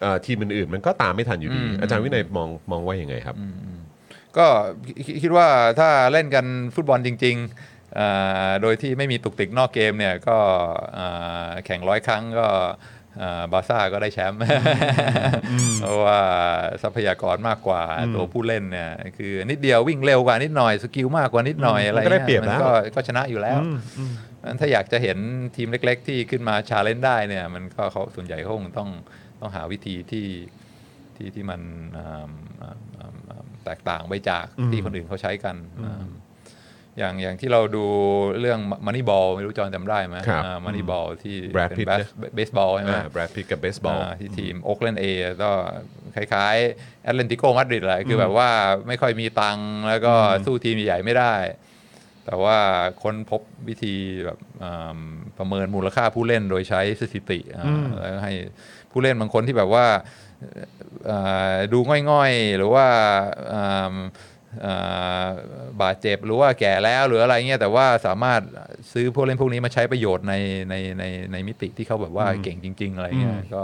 [0.00, 3.36] เอ่อทีมอื่นๆมันก็ตามไม่ทันอยู่ดีอาจารย์วินัยมองมองว่ายังไงครับ
[4.36, 4.46] ก็
[5.06, 5.48] คิดคิดว่า
[5.80, 10.38] ถ้าเล่นกันฟุตบอลจริงๆอ่าโดยที่ไม่มีตุกติกนอกเกมเนี่ยก็
[10.98, 12.48] อ่าแข่งร้อยครั้งก็
[13.20, 14.40] อ่าบาร์ซ่าก็ได้แชมป์
[15.80, 16.20] เพราะว่า
[16.82, 17.82] ทรัพยากรมากกว่า
[18.14, 23.60] ตัวผู้เล่นเนี่ยคือนิดเดียววิ่งเร็วกว่านิดหน่อย skill มากกว่านิดหน่อยอะไรมันก็ได้งี้เปรียบแล้วมันก็ก็ชนะอยู่แล้ว
[24.44, 25.18] งั้นถ้าอยากจะเห็น
[25.56, 28.90] ทีมเล็ก ๆ ที่ขึ้นมา challenge ได้เนี่ยมันก็เขาส่วนใหญ่เขาคงต้อง
[29.42, 30.26] ต้องหาวิธีที่
[31.16, 31.60] ที่ที่มัน
[31.96, 32.30] อ่า
[32.62, 36.04] อ่าอ่าอ่าแตกต่างไปจากที่คนอื่นเขาใช้กันอ่า
[36.98, 37.86] อย่างอย่างที่เราดู
[38.40, 45.06] เรื่อง Moneyball ไม่รู้จอห์นจำได้ไหมครับมันนี่บอลที่ Brad เป็น Pitt เบสนะเบสบอลใช่ไหมแบรดพิตกับเบสบอลอ่าที่ทีมโอ๊กแลนด์เอ
[45.42, 45.50] ก็
[46.14, 48.48] คล้ายๆแอตเลติโกมาดริดแหละคือแบบว่า
[48.88, 50.12] ไม่ค่อยมีตังค์แล้วก็
[50.46, 51.34] สู้ทีมใหญ่ๆไม่ได้
[52.26, 52.58] แต่ว่า
[53.02, 53.94] ค้นพบวิธี
[54.24, 54.98] แบบอ่า
[55.38, 57.64] ประเมินมูลค่าผู้เล่นโดยใช้สถิติอ่า
[57.98, 58.32] แล้วให้
[58.92, 59.86] ผู้เล่นบางคนที่แบบว่า
[61.06, 61.18] เอ่
[61.52, 61.78] อดู
[62.10, 62.86] ง่อยๆ หรือว่า
[63.52, 63.96] อ่า
[64.64, 65.26] อ่า
[65.82, 68.40] บาดเจ็บหรือว่าแก่แล้วหรืออะไรเงี้ยแต่ว่าสามารถ
[68.92, 70.34] ซื้อผู้เล่นพวกนี้มาใช้ประโยชน์ใน
[70.70, 73.62] ในในในมิติที่เขาแบบว่าเก่งจริง ๆ อะไรเงี้ยก็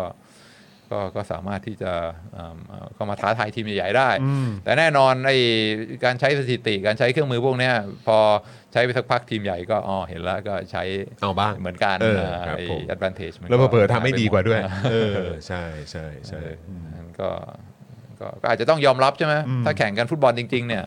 [0.90, 1.92] ก็ก็สามารถที่จะ
[2.36, 4.08] อ่าเอ่อเข้ามาท้าทายทีมใหญ่ๆได้
[4.64, 5.38] แต่แน่นอนไอ้
[6.04, 7.74] การใช้สถิติการใช้เครื่องมือพวกเนี้ย
[8.06, 8.18] พอ
[8.72, 10.82] ใช้ไปสักพักทีมใหญ่ก็อ๋อเห็นแล้วก็ใช้
[11.20, 16.54] เอาบ้างเหมือนกันเออครับไอ้ผม advantage มันก็แล้วเผลอๆทำให้ดีกว่าด้วยหเออใช่ใช่ใช่เออ
[16.96, 17.30] มันก็
[18.20, 19.34] ก็ก็อาจจะต้องยอมรับใช่ไหม
[19.64, 20.86] ถ้าแข่งกันฟุตบอลจริง ๆ เนี่ยอ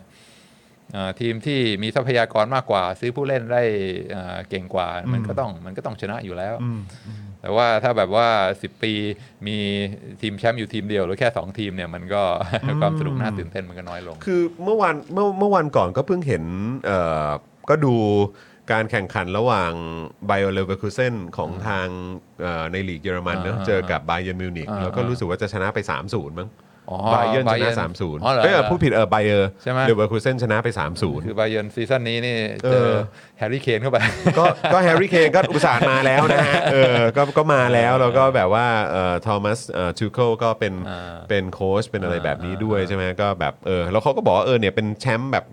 [1.20, 3.62] ทีมที่มีทรัพยากรมากกว่า ซื้อผู้เล่นได้
[4.14, 6.54] อ่าเก่งกว่า มันก็ต้องมันก็ต้องชนะอยู่แล้ว
[7.40, 8.92] แต่ว่าถ้าแบบว่า 10 ปี
[9.46, 9.56] มี
[10.20, 12.22] ทีมแชมป์อยู่ทีมเดียว หรือแค่ 2 ทีมเนี่ยมันก็
[12.80, 16.44] ความสนุกน่าตื่นเต้นมันก็น้อยลง คือเมื่อวันเมื่อเมื่อวันก่อนก็เพิ่งเห็น
[16.86, 17.28] เอ่อ
[17.70, 17.94] ก็ดู
[18.72, 19.72] การแข่งขันระหว่าง
[20.26, 21.86] ไบเออร์เลเวอร์คูเซนของทาง
[22.42, 25.78] เอ่อในลีกเยอรมันเนอะอ่าเจอกับไบเ e อร์มิวนิกอ่าแล้วก็รู้สึกว่าจะชนะไป
[26.08, 26.61] 3-0มั้งอ๋อ
[27.12, 32.94] ไบเ ออร์ชนะ Bayern 3-0อ๋อเหรอเอ้ยพูดผิดเออไบเออร์ใช่ไหมเลเวอร์คูเซนชนะไป3-0คือบาเยิร์น season นี้นี่เอเจออ
[33.38, 33.98] แฮร์รี่เคนเข้าไป
[34.38, 45.44] ก็ก็แฮร์รี่เคนก็อุตส่าห์มาแล้วนะฮะเออก็ก็มาแล้วแล้วก็แบบว่าเอ่อทอมัสเอ่อทูเคิลก็เป็นอ่าเป็นโค้ชเป็นอะไรแบบนี้อ่าด้วยใช่ไหมก็แบบเออแล้วเขาก็บอกว่าเออเนี่ยเป็นแชมป์แบบ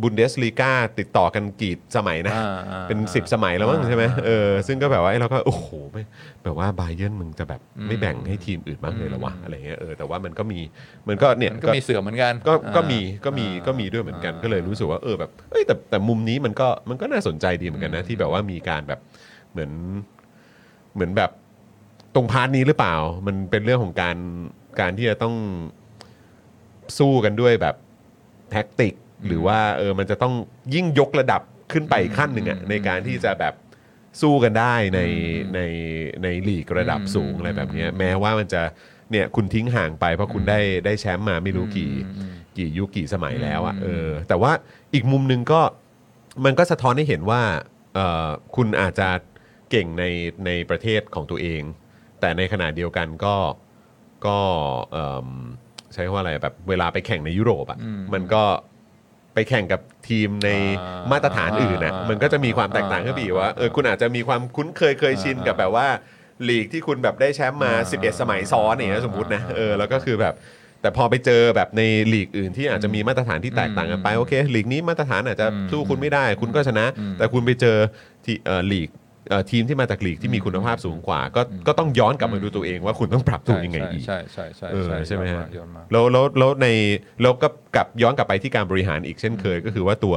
[0.00, 6.02] บุนเดสลีกาติดต่อกันกี่สมัยนะอ่าอ่าเป็นอ่า10 สมัยแล้วมั้งอ่าใช่ไหมอ่าเออซึ่งก็แบบว่าไอ้เราก็โอ้โหไม่
[6.44, 10.60] แบบว่าไบเยิร์นมึงจะแบบอืมไม่แบ่งให้ทีมอื่นบ้างเลยเหรอวะอืมอะไรเงี้ยเออแต่ว่ามันก็มี
[11.08, 19.00] มันก็เนี่ยมันก็มีเสื่อมเหมือนกันก็ก็อ่ามีก็มีอ่าก็มีด้วยเหมือนกันอ่าก็เลยรู้สึกว่าเออแบบเอ้ยแต่แต่มุมนี้มันก็มันก็น่าสนใจดีเหมือนกันนะที่แบบว่ามีการแบบ
[19.52, 19.72] เหมือน
[20.94, 21.30] เหมือนแบบ
[22.14, 22.94] ตรง part นี้หรือเปล่า
[23.26, 24.16] มันเป็นเรื่องของการ
[24.80, 25.34] การที่จะต้อง
[26.98, 27.74] สู้กันด้วยแบบ
[28.50, 28.94] แท็กติก
[29.26, 30.34] หรือว่าเออมันจะต้อง
[30.74, 31.42] ยิ่งยกระดับ
[31.72, 33.54] ขึ้นไปอีกขั้นหนึ่งอะอืมในการที่จะแบบ
[34.20, 35.60] สู้กันได้ในอืมใน
[36.22, 38.62] ในลีกระดับสูงอืมอะไรแบบเนี้ยแม้ว่ามันจะ
[39.10, 44.52] เนี่ยคุณทิ้งห่างไปเพราะคุณได้ได้แชมป์มาไม่รู้กี่อืมกี่ยุคกี่สมัยแล้วอะอืมเออแต่ว่า
[44.94, 45.60] อีกมุมหนึ่งก็
[46.44, 47.42] มันก็สะท้อนให้เห็นว่า
[47.94, 49.08] เออคุณอาจจะ
[49.70, 50.04] เก่งใน
[50.46, 51.62] ในประเทศของตัวเอง
[52.20, 53.36] แต่ในขณะเดียวกันก็
[54.26, 54.38] ก็
[54.92, 55.28] เอิ่ม
[55.92, 58.42] ใช้คำว่าอะไรแบบเวลาไปแข่งในยุโรปอะอืมมันก็
[59.34, 60.50] ไปแข่งกับทีมใน
[60.80, 65.86] อ่ามาตรฐานอื่นนะอ่ามัมันก็จะมีความแตกต่างขึ้นไปอีกว่าเออคุณอาจจะมีความคุ้นเคยเคยชินกับแบบว่า
[66.48, 70.34] ลีกที่คุณแบบได้แชมป์มาอ่า11 สมัยซ้อนอย่างเงี้ยสมมตินะเออแล้วก็คือแบบ
[70.82, 71.82] แต่พอไปเจอแบบใน
[72.12, 77.76] ลีกอื่นที่อาจจะมีมาตรฐานที่แตกต่างกันไปโอเคลีกนี้มาตรฐานอาจจะอืมสู้คุณไม่ได้ คุณก็ชนะอืมแต่คุณไปเจอ
[78.24, 79.01] ที่เอ่อลีกเอ่อ
[79.50, 86.66] ทีมที่มาจากลีกที่มีคุณภาพสูงกว่า ก็ก็ต้องย้อนกลับมาดูตัวเองว่าคุณต้องปรับตัวยังไงอีกใช่ใช่ใช่เออใช่ใช่ไหมย้อนฮะย้อนมาแล้วแล้วแล้วใน
[87.22, 90.16] แล้วก็กลับย้อนกลับไปที่การบริหารอีกเช่นเคย ก็คือว่าตัว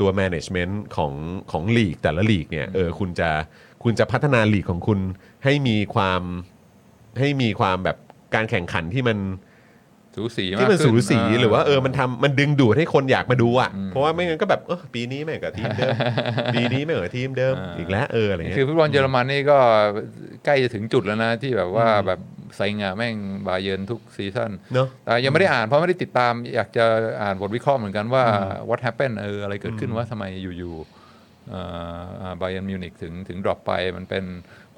[0.00, 1.12] ตัว management ของ
[1.52, 3.30] ของลีกแต่ละลีกเนี่ยเออคุณจะ
[3.82, 4.98] คุณจะพัฒนาลีกของคุณ
[5.44, 6.22] ให้มีความ
[7.18, 7.96] ให้มีความแบบ
[8.34, 9.18] การแข่งขันที่มัน
[10.16, 15.94] สูสีที่มันขึ้สูสีาหรือว่าเออมันทำมันดึงดูดให้คนอยากมาดูอะอืมเพราะว่าไม่งั้นก็แบบเออปีนี้แม่งกับทีมเดิม
[16.54, 19.58] ปีนี้แม่งกับทีมเดิมอ่าอีกแล้วเอออะไรเงี้ยคือฟุตบอลเยอรมันนี่ก็
[20.44, 22.20] ใกล้จะถึงจุดแล้วนะที่แบบว่าแบบ
[22.56, 23.16] ไซงาแม่ง
[23.46, 26.84] บาเยิร์นทุก season เนอะแต่ยังไม่ได้อ่านเพราะไม่ได้ติดตาม อยากจะ
[27.22, 28.24] อ่านบทวิเคราะห์เหมือนกันว่า
[28.68, 30.24] what happened เอออะไรเกิดขึ้นว่าทำไม
[30.58, 34.24] อยู่ๆบาเยิร์นมิวนิกถึงถึง drop ไปมันเป็น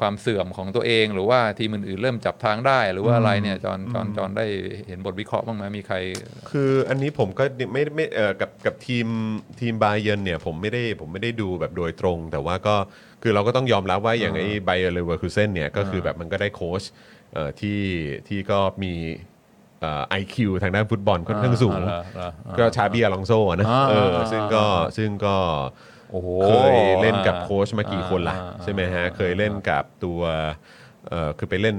[0.00, 4.46] ความเสื่อมของตัวเอง หรือว่าทีมอื่นๆเริ่มจับทางได้ หรือว่าอะไรเนี่ยจอนจอนจอนได้
[4.88, 5.96] เห็นบทวิเคราะห์บ้างไหมมีใคร
[6.50, 9.06] คืออันนี้ผมก็ไม่ไม่เออกับกับทีม
[9.60, 12.76] ทีมบาเยร์นเนี่ยผมไม่ได้ผมไม่ได้ดูแบบโดยตรง แต่ว่าก็
[13.22, 16.82] คือเราก็ต้องยอมรับว่าอย่างไอ้ไบเออร์เลเวอร์คูเซนเนี่ยก็คือแบบมันก็ได้โค้ช
[17.32, 17.80] เอ่อที่
[18.28, 18.94] ที่ก็มี
[20.08, 24.64] ไอคิวทางด้านฟุตบอลค่อนข้างสูงอ่าเหรอเหรออ่าก็ชาบีอลองโซอะนะอ่าเอออ่าซึ่งก็
[24.96, 25.92] ซึ่งก็โอ้โห
[26.44, 30.20] เคยเล่นกับโค้ชมากี่คนล่ะอ่าใช่ไหมฮะเคยเล่นกับตัว
[31.08, 31.76] เออคือไปเล่น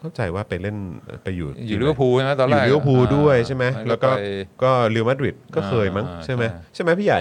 [0.00, 0.76] เข้าใจว่าไปเล่น
[1.24, 4.20] ไปอยู่อยู่ลิเวอร์พูลใช่ไหมตอนแรกยู่ลิเวอร์พูลด้วยใช่ไหมอ่าแล้วก็ไป
[4.62, 7.20] ก็เรอัลมาดริดก็เคยมั้งอ่าใช่ไหมใช่ใช่ไหมพี่ใหญ่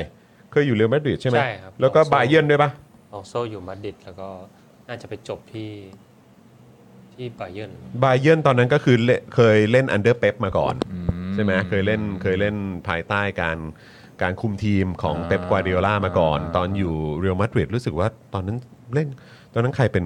[0.52, 2.70] เคยอยู่เรอัลมาดริดใช่ไหมใช่ครับแล้วก็อลองโซ่บาเยิร์นด้วยปะ
[3.14, 4.28] อลองโซอยู่มาดริดแล้วก็
[4.88, 5.72] น่าจะไปจบที่
[7.14, 7.72] ที่ไบเยิร์น
[8.04, 10.76] บาเยิร์นตอนนั้นก็คือเล่นเคยเล่น under เป๊ปมาก่อน
[11.34, 12.56] ใช่ไหมเคยเล่นเคยเล่น
[12.88, 13.58] ภายใต้การ
[14.22, 18.58] การคุมทีมของอ่าเป๊ปกวาร์ดิโอลามาก่อนอ่าตอนอยู่เรอัลมาดริดรู้สึกว่าตอนนั้น
[18.94, 19.08] เล่น
[19.54, 20.06] ตอนนั้นใครเป็น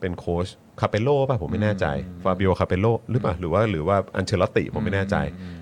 [0.00, 0.48] เป็นโค้ช
[0.80, 1.86] คาเปโลป่ะผมไม่แน่ใจ
[2.24, 5.16] ฟาบิโอคาเปโลหรือเปล่าหรือว่าหรือว่าอันเชลอตติผมไม่แน่ใจ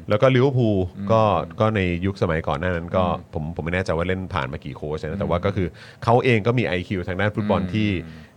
[0.09, 0.77] แล้วก็ลิเวอร์พูล
[1.13, 1.23] ก็
[1.61, 3.05] ก็ในยุคสมัยก่อนหน้านั้นก็
[3.35, 5.69] ผมผมไม่แน่ใจว่าเล่นผ่านมากี่โค้ชนะแต่ว่าก็คือ
[6.05, 7.91] เขาเองก็มี IQ ทางด้านฟุตบอลที่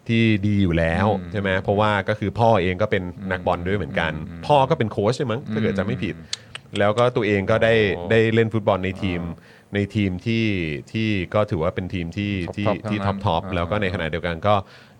[0.07, 4.11] ที่ดีอยู่แล้วใช่ไหมเพราะว่าก็คือพ่อเองก็เป็นนักบอลด้วยเหมือนกัน
[4.47, 6.15] พ่อก็เป็นโค้ชใช่มั้งถ้าเกิดจำไม่ผิด
[6.79, 9.21] แล้วก็ตัวเองก็ได้โอ้ได้เล่นฟุตบอลในทีม
[9.75, 10.45] ในทีมที่
[10.91, 14.55] ที่ก็ถือว่าเป็นทีมที่ที่ top ๆที่ทั้งนั้น top top อ่า แล้วก็ในขณะเดียวกันก็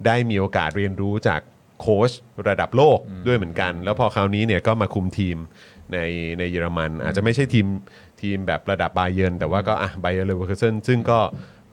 [0.05, 1.41] ได้มีโอกาสเรียนรู้จาก
[1.81, 2.11] โค้ช
[2.47, 5.37] ระดับโลกด้วยเหมือนกัน แล้วพอคราวนี้เนี่ยก็มาคุมทีม
[5.93, 5.97] ใน
[6.39, 7.67] ในเยอรมัน อาจจะไม่ใช่ทีม
[8.21, 11.19] ทีมแบบระดับบาเยิร์นแต่ว่าก็อะไบเยอร์เลเวอร์คูเซนซึ่งก็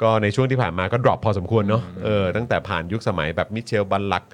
[0.02, 4.24] ก็ในช่วงที่ผ่านมาก็ drop พอสมควรเนาะเออตั้งแต่ผ่านยุคสมัยแบบมิชาเอลบัลลั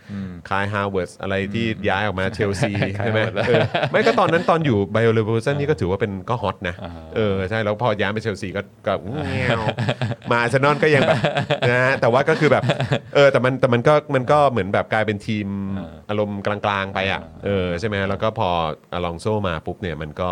[0.48, 8.92] คไคฮาแวร์ตซ์อะไรที่ย้ายออกมาเชลซีไคายใช่ไหม Havertz เออไม่ก็ตอนนั้นตอนอยู่ไบเออร์เลเวอร์คูเซนนี่ก็ถือว่าเป็นก็ฮอตนะอ่าเออใช่แล้วพอย้ายไปเชลซีก็ก็
[9.30, 9.60] แงว
[10.30, 11.18] มาอาร์เซนอลก็ยังแบบ
[11.68, 12.64] นะฮะแต่ว่าก็คือแบบ
[13.14, 15.46] เออแต่มันแต่มันก็มันก็เหมือนแบบกลายเป็นทีม
[16.08, 18.48] อารมณ์กลางๆไปอะเออใช่ไหมฮะแล้วก็พอ
[18.92, 20.30] อลองโซมาปุ๊บเนี่ยมันก็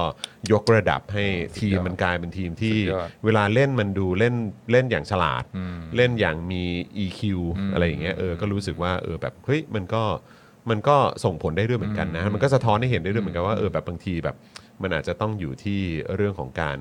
[0.52, 1.24] ยกระดับให้
[1.59, 4.35] ทีมมันกลายเป็นทีมที่สุดยอดเวลาเล่นมันดูเล่น
[4.73, 5.24] เล่นอย่างฉลาด
[5.57, 6.63] อืมเล่นอย่างมี
[7.05, 7.21] EQ
[7.59, 10.03] อืมอะไรอย่างเงี้ยเออก็รู้สึกว่าเออแบบเฮ้ยมันก็
[10.71, 14.37] มันก็ส่งผลได้ด้วยเหมือนกันนะ มันก็สะท้อนให้เห็นได้ด้วยเหมือนกันว่าเออแบบบางทีแบบ
[14.83, 15.81] มันอาจจะต้องอยู่ที่
[16.17, 16.79] เรื่องของการ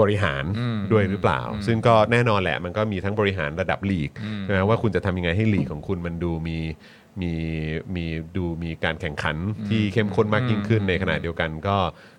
[0.00, 6.58] บริหารอืมด้วยหรือเปล่า ซึ่งก็แน่นอนแหละ มันก็มีทั้งบริหารระดับลีกอืมใช่ไหมว่าคุณจะทำยังไงให้ลีกของคุณมันดูมี
[7.22, 7.32] มี
[7.96, 8.06] มี
[8.36, 9.36] ดูมีการแข่งขัน
[9.68, 11.76] ที่เข้มข้นมากยิ่งขึ้นในขณะเดียวกันก็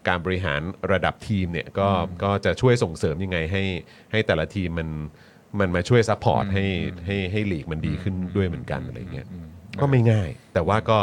[0.08, 0.62] การบริหาร
[0.92, 1.90] ระดับทีมเนี่ยก็
[2.24, 3.64] ก็จะช่วยส่งเสริมยังไงให้
[4.12, 4.90] ให้แต่ละทีมมัน
[5.60, 6.66] มันมาช่วย support ให้
[7.06, 9.28] ให้ให้ลีกมันดีขึ้นด้วยเหมือนกันอะไรเงี้ย
[9.82, 10.98] ก็ไม่ง่าย แต่ว่าก็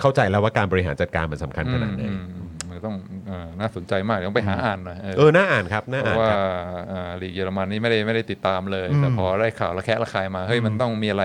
[0.00, 2.94] เข้าใจแล้วว่าการบริหารจัดการมันสำคัญขนาดไหนอืมอืมมันต้อง
[3.26, 6.40] เอ่อน่าสนใจมากต้องไปหาอ่านหน่อยเออเออน่าอ่านครับน่าเพอ่านราะว่าครับ
[6.88, 11.24] เอ่อลีกเยอรมันนี่ไม่ได้ไม่ได้ติดตามเลยอืมแต่พอได้ข่าวระแคะระคายมาเฮ้ยมันต้องมีอะไร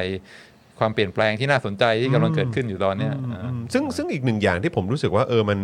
[0.80, 5.60] ความเปลี่ยนแปลงที่น่าสนใจที่กำลังเกิดขึ้นอยู่ตอนเนี้ยอืมอ่าอืมซึ่งซึ่งอีกหนึ่งอย่างที่ผมรู้สึกว่าเออมัน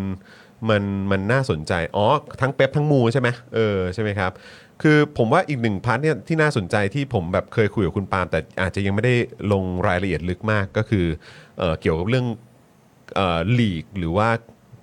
[0.70, 2.06] มันมันน่าสนใจ อ๋อ
[2.42, 4.32] ทั้งเป๊ปทั้งมูใช่ไหมเออใช่ไหมครับ
[4.82, 9.16] คือผมว่าอีกหนึ่งพาร์ทเนี่ยที่น่าสนใจที่ผมแบบเคยคุยกับคุณปาล์มแต่อาจจะยังไม่ได้
[9.52, 11.06] ลงรายละเอียดลึกมากก็คือ
[11.58, 12.26] เออเกี่ยวกับเรื่อง
[13.16, 14.30] เอ่อลีกหรือว่า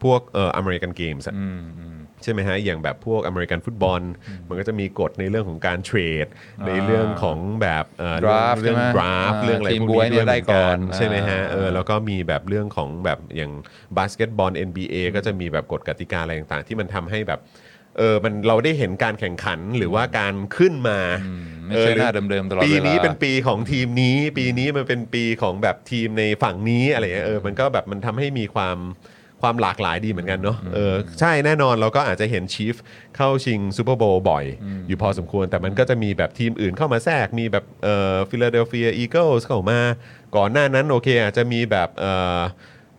[0.02, 4.02] พวกเอ่อ American games อืมอืม ใช่ไหมฮะ อย่างแบบพวกอเมริกันฟุตบอล
[4.48, 6.26] มันก็จะมีกฎในเรื่องของการ trade
[6.66, 13.52] ในเรื่องของแบบเอ่อ Draft เรื่องใช่ไหม draft อ่าเรื่องอะไรทีมพวกบ๊วยนี้เนี่ด้วยเหได้มือนกันใช่ไหมฮะอ่าเออแล้วก็มีแบบเรื่องของแบบอย่าง
[13.96, 17.40] บาสเกตบอล NBA ก็จะมีแบบกฎกติกาอะไรต่างๆ ที่มันทำให้แบบ
[17.98, 28.78] เออมันเราได้เห็นการแข่งขันหรือว่าการขึ้นมาอืมไม่ใช่หน้าเดิมๆตลอดเวลาปีนี้เป็นปีของทีมนี้ ปีนี้มันเป็นปีของแบบทีมในฝั่งนี้อะไรเงี้ยเออมันก็แบบมันทำให้มีความ
[29.42, 32.74] ความหลากหลายดีเหมือนกันเนาะเออใช่แน่นอนเราก็อาจจะเห็น Chiefs
[33.16, 34.44] เข้าชิงซูเปอร์โบว์บ่อย
[34.88, 39.80] อยู่พอสมควรแต่มันก็จะมีแบบทีมอื่นเข้ามาแทรกมีแบบเอ่อฟิลาเดลเฟียอีเกิลส์เข้ามา
[40.36, 42.40] ก่อนหน้านั้นโอเคอาจจะมีแบบเอ่อ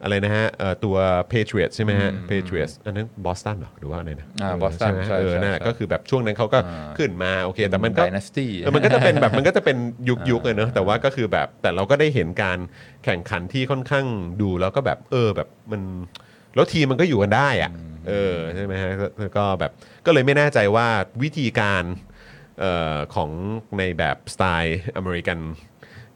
[0.05, 0.95] อะไรนะฮะเอ่อตัว
[1.33, 9.77] Patriots ใช่ไหมฮะ Patriots อันนั้นบอสตันเหรอหรือว่าอะไรนะอ่าเ Boston ไหมใช่เออใช่นั่นแหละใช่ ก็คือแบบช่วงนั้นเขาก็อ่าขึ้นมาโอเค แต่มันก็ Dynasty เออมันก็จะเป็นแบบมันก็จะเป็น
[10.09, 12.59] ยุคยุคเลยเนอะแต่ว่าก็คือแบบแต่เราก็ได้เห็นการ
[13.05, 14.05] แข่งขันที่ค่อนข้าง
[14.41, 15.81] ดูแล้วก็แบบเออแบบมัน
[16.55, 17.71] แล้วทีมมันก็อยู่กันได้อะ
[18.07, 19.07] เออใช่ไหมฮะก็
[19.37, 19.71] ก็แบบ
[20.05, 20.87] ก็เลยไม่แน่ใจว่า
[21.23, 21.83] วิธีการ
[22.59, 23.29] เอ่อของ
[23.77, 25.39] ในแบบสไตล์อเมริกัน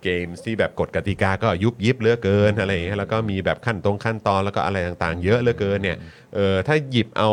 [0.04, 5.98] เกมส์ที่แบบกฎกติกาก็ยุบยิบเหลือเกินอะไรอย่างเงี้ยแล้วก็มีแบบขั้นตรงขั้นตอนแล้วก็อะไรต่างๆ เยอะเหลือเกินเนี่ย
[6.36, 7.30] เออถ้าหยิบเอา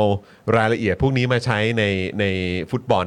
[0.57, 1.85] รายละเอียดพวกนี้มาใช้ใน
[2.21, 2.25] ใน
[2.71, 3.07] ฟุตบอล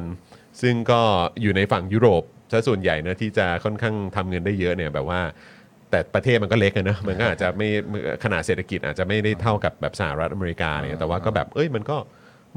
[0.62, 1.00] ซึ่งก็
[1.42, 2.22] อยู่ในฝั่งยุโรป
[2.52, 5.20] ซะส่วนใหญ่นะที่จะค่อนข้างทำเงินได้เยอะเนี่ยแบบว่า
[5.90, 7.68] แต่ประเทศมันก็เล็กอะเนอะมันก็อาจจะไม่
[8.24, 11.96] ขนาดเศรษฐกิจอาจจะไม่ได้เท่ากับแบบสหรัฐอเมริกาเนี่ยแต่ว่าก็แบบเอ้ยมันก็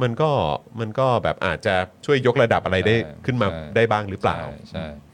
[0.01, 0.31] มันก็
[0.79, 1.75] มันก็แบบอาจจะ
[2.05, 4.39] ช่วยยกระดับอะไรได้ใช่ขึ้นมาใช่ได้บ้างหรือเปล่า
[4.71, 5.12] ใช่ครับ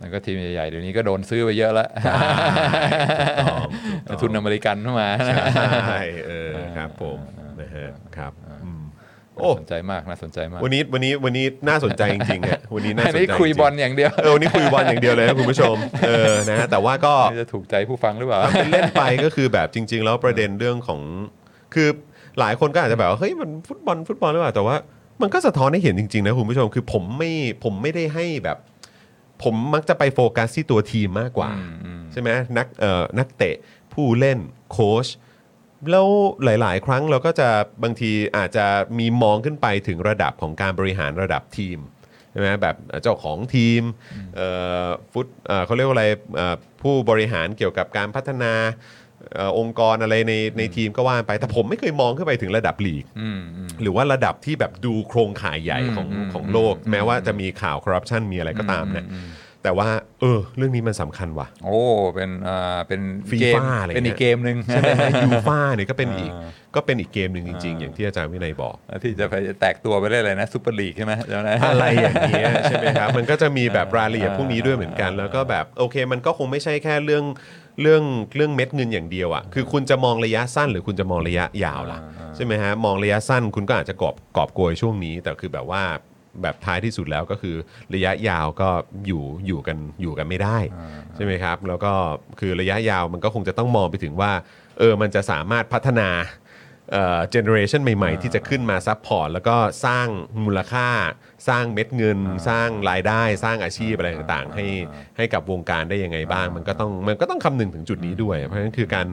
[0.00, 2.18] แล้วก็ทีมใหญ่ๆเดี๋ยวนี้ก็โดนซื้อไปเยอะแล้วถูก
[4.08, 7.18] ต้องทุนอเมริกันเข้ามาใช่เออครับผม
[7.60, 8.32] นะฮะครับ
[8.64, 8.82] อืม
[9.36, 21.00] โอ้น่าสนใจมากน่าสนใจมาก วันนี้วันนี้วันนี้น่าสนใจจริงๆอะวันนี้น่าสอันนใจนี้คุยจริงๆบอลอย่างเดียวเออวันนี้คุยบอลอย่างเดียวเลยนะคุณผู้ชมเออนะฮะแต่ว่าก็ไม่จะถูกใจผู้ฟังหรือเปล่าทำเป็นเล่นไปก็คือแบบจริง ๆ แล้วประเด็นเรื่องของ
[21.74, 21.88] คือ
[22.40, 24.76] หลายคนก็อาจจะแบบว่าเฮ้ยมันฟุตบอลฟุตบอลหรือเปล่าแต่ว่า
[25.22, 27.30] มันก็สะท้อนให้เห็นจริงๆนะคุณผู้ชมคือผมไม่
[27.64, 28.58] ผมไม่ได้ให้แบบ
[29.42, 33.54] ผมมักจะไปโฟกัสที่ตัวทีมมากกว่าอืมอืมใช่ไหมนักเอ่อนักเตะ
[33.94, 34.38] ผู้เล่น
[34.72, 35.06] โค้ช
[35.90, 36.08] แล้ว
[36.44, 37.48] หลาย ๆ ครั้งเราก็จะ
[37.82, 38.66] บางทีอาจจะ
[38.98, 41.78] มีมองขึ้นไปถึงระดับของการบริหารระดับทีม
[42.32, 43.82] ใช่ไหมแบบเจ้าของทีม
[44.36, 44.48] เอ่
[44.86, 46.06] อฟุตเอ่อเขาเรียกว่าอะไร
[46.36, 48.52] เอ่อผู้บริหารเกี่ยวกับการพัฒนา
[49.34, 59.28] เอ่อองค์กรอะไรในในทีมก็ว่าไป แต่ผมไม่เคยมองขึ้นไปถึงระดับลีก อืมอืม หรือว่าระดับที่แบบดูโครงข่ายใหญ่ของอืมของโลก อืม แม้ว่าจะมีข่าวคอร์รัปชันมีอะไรก็ตามเนี่ยอืม
[59.64, 59.88] แต่ว่า
[60.20, 61.78] เออ เรื่องนี้มันสำคัญว่ะ โอ้
[62.14, 77.24] เป็นอ่าเป็น FIFA เกมอะไรเงี้ย เป็นอีกเกมหนึ่ง ใช่ไหมฮะยูฟ่าเนี่ยก็เป็นอีกอ่าก็เป็นอีกเกมหนึ่งจริงๆอ่าอย่างที่อาจารย์วินัยบอก ที่จะไปแตกตัวไปได้เลยนะซูเปอร์ลีกใช่ไหมเจ้านะ อะไรอย่างเงี้ยใช่ไหมครับ มันก็จะมีแบบรายละเอียดพวกนี้ด้วยเหมือนกัน แล้วก็แบบโอเค มันก็คงไม่ใช่แค่เรื่อง
[77.80, 78.02] เรื่อง
[78.36, 85.82] เรื่องเม็ดเงินอย่างเดียวอะคือคุณจะมองระยะสั้นหรือคุณจะมองระยะยาวล่ะอ่าใช่ไหมฮะมองระยะสั้นคุณก็อาจจะกอบกอบโกยช่วงนี้ แต่คือแบบว่า
[86.42, 87.56] แบบท้ายที่สุดแล้วก็คือ
[87.94, 88.68] ระยะยาวก็
[89.06, 90.58] อยู่อยู่กันอยู่กันไม่ได้
[91.14, 91.92] ใช่ไหมครับ แล้วก็
[92.40, 94.32] คือระยะยาวมันก็คงจะต้องมองไปถึงว่า
[94.78, 96.08] เออมันจะสามารถพัฒนา
[97.30, 100.06] generation ใหม่ ๆ ที่จะขึ้นมา support แล้วก็สร้าง
[100.44, 100.88] มูลค่า
[101.48, 102.18] สร้างเม็ดเงิน
[102.48, 104.66] สร้างรายได้สร้างอาชีพอะไรต่างๆ ให้
[105.16, 109.06] ให้กับวงการได้ยังไงบ้าง มันก็ต้องมันก็ต้องคำนึงถึงจุดนี้ด้วย เพราะฉะนั้นคือการ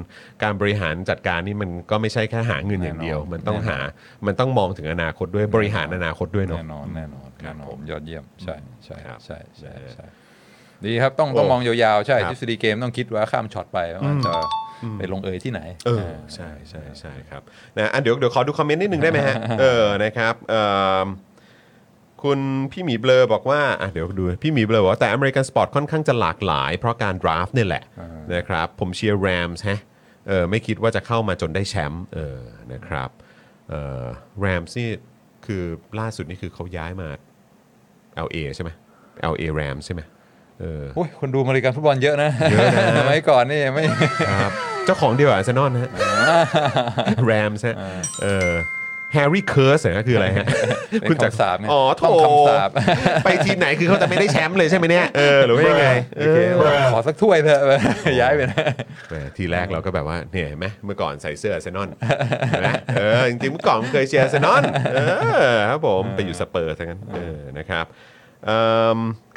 [0.43, 3.79] การบริหารจัดการนี่มันก็ไม่ใช่แค่หาเงินอย่างเดียวแน่นอนมันต้องแน่นอนหา
[4.27, 8.55] มันต้องมองถึงอนาคตด้วยบริหารอนาคตด้วยเนาะแน่นอนแน่นอนะครับแน่บนอนผมยอดเยี่ยมใช่
[8.85, 10.05] ใช่ครับใช่ใช่นะฮะใช่
[10.85, 14.33] ดีครับต้องต้องโอ้มองยาวๆใช่ครับทฤษฎีเกมต้องคิดว่าข้ามช็อตไปว่ามันจะ
[14.97, 17.41] ไปลงเอยที่ไหน เออใช่ใช่ใช่ครับ
[17.77, 20.61] นะอะเดี๋ยวเดี๋ยวขอดูคอมเมนต์นิดนึงได้ไหมฮะเออนะครับเอ่
[21.01, 21.05] อ
[22.23, 22.39] คุณ
[22.71, 27.83] พี่หมีเบลอบอกว่าอะเดี๋ยวดูพี่หมีเบลอบอกว่าแต่ American sport ค่อนข้างจะหลากหลาย เพราะการ draft เนี่ยแหละ
[28.33, 29.79] นะครับ ผมเชียร์ Rams ฮะ
[30.27, 32.39] เออไม่คิดว่าจะเข้ามาจนได้แชมป์เออ
[32.73, 33.09] นะครับ
[33.69, 34.03] เออ
[34.39, 34.89] Rams นี่
[35.45, 35.63] คือ
[35.99, 37.09] ล่าสุดนี่คือเขาย้ายมา
[38.27, 38.69] LA ใช่ไหม
[39.33, 40.01] LA Rams ใช่ไหม
[40.59, 43.83] เออโอ้ยคนดูอเมริกันฟุตบอลเยอะนะเยอะนะสมัยก่อนนี่ไม่
[44.41, 44.51] ครับ
[44.85, 45.91] เจ้าของเดียวกับอาร์เซนอลนะฮะ
[47.25, 47.75] Rams ฮะ
[48.23, 48.51] เออ
[49.13, 50.47] Harry curse ก็คืออะไรฮะ
[51.01, 52.69] เป็นคุณจักรคำสาปไงอ๋อโถท่องคำสาป
[53.23, 56.37] ไปทีมไหนคือเขาจะไม่ได้แชมป์เลยใช่ไหมเนี่ยเออหรือว่ายังไงโอเค
[56.93, 57.61] ขอสักถ้วยเถอะ
[58.21, 58.59] ย้ายไปนะ
[59.09, 61.89] แหมทีแรกเราก็แบบว่าเนี่ยเห็นไหมเมื่อก่อนใส่เสื้ออาร์เซนอล
[62.49, 64.63] เห็นไหมเออจริงๆเมื่อก่อนผมเคยเชียร์อาร์เซนอล
[64.95, 64.99] เอ
[65.51, 68.16] อครับผมไปอยู่สเปอร์ทั้งนั้นเออนะครับเอิ่ม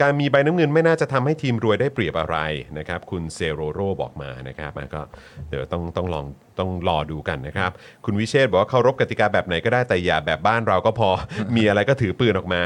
[0.02, 2.36] การมีใบน้ำเงินไม่น่าจะทำให้ทีมรวยได้เปรียบอะไร
[2.78, 5.00] นะครับ คุณเซโรโรบอกมานะครับก็
[5.48, 6.24] เดี๋ยวต้องต้องลอง
[6.58, 7.70] ต้องรอดูกันนะครับ
[8.04, 11.08] คุณวิเชษฐ์บอกว่าเคารพกติกาแบบไหนก็ได้แต่อย่าแบบบ้านเราก็พอ
[11.56, 12.60] มีอะไรก็ถือปืนออกมา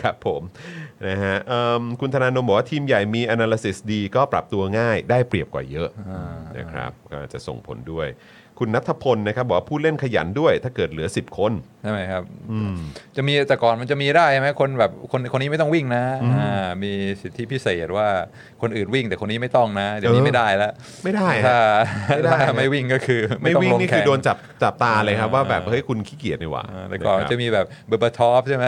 [0.00, 0.42] ครับผม
[1.08, 5.88] นะฮะเอิ่มคุณธนาโนมบอกว่าทีมใหญ่มี analysis ดีก็ปรับตัวง่ายได้เปรียบกว่าเยอะ
[6.58, 8.08] นะครับ ก็จะส่งผลด้วย
[8.60, 12.22] คุณนัทพลนะครับบอกว่าผู้เล่นขยันด้วย ถ้าเกิดเหลือ 10 คน ใช่ไหมครับ
[13.16, 16.04] จะมีแต่ก่อนมันจะมีได้ใช่ไหมคนแบบคนคนนี้ไม่ต้องวิ่งนะ
[16.38, 16.92] อ่ามี
[17.22, 18.08] สิทธิพิเศษว่า
[18.62, 20.72] คนอื่นวิ่งแต่คนนี้ไม่ต้องนะ เดี๋ยวนี้เออไม่ได้แล้ว
[21.04, 21.58] ไม่ได้ฮะถ้า
[22.08, 28.64] ไม่ได้ ถ้าไม่วิ่งก็คือไม่ต้องวิ่งลนี่แข่คือโดนจับจับตาเลยครับอ่าว่าแบบเฮ้ยคุณขี้เกียจนี่หว่าอ่าแต่ก่อนนะครับ จะมีแบบเบอร์เบอร์ท็อปใช่ไหม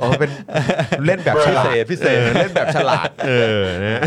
[0.00, 0.30] อ๋อเป็น
[1.06, 4.00] เล่นแบบฉลาดพิเศษพิเศษ ออเล่นแบบฉลาด เออนะ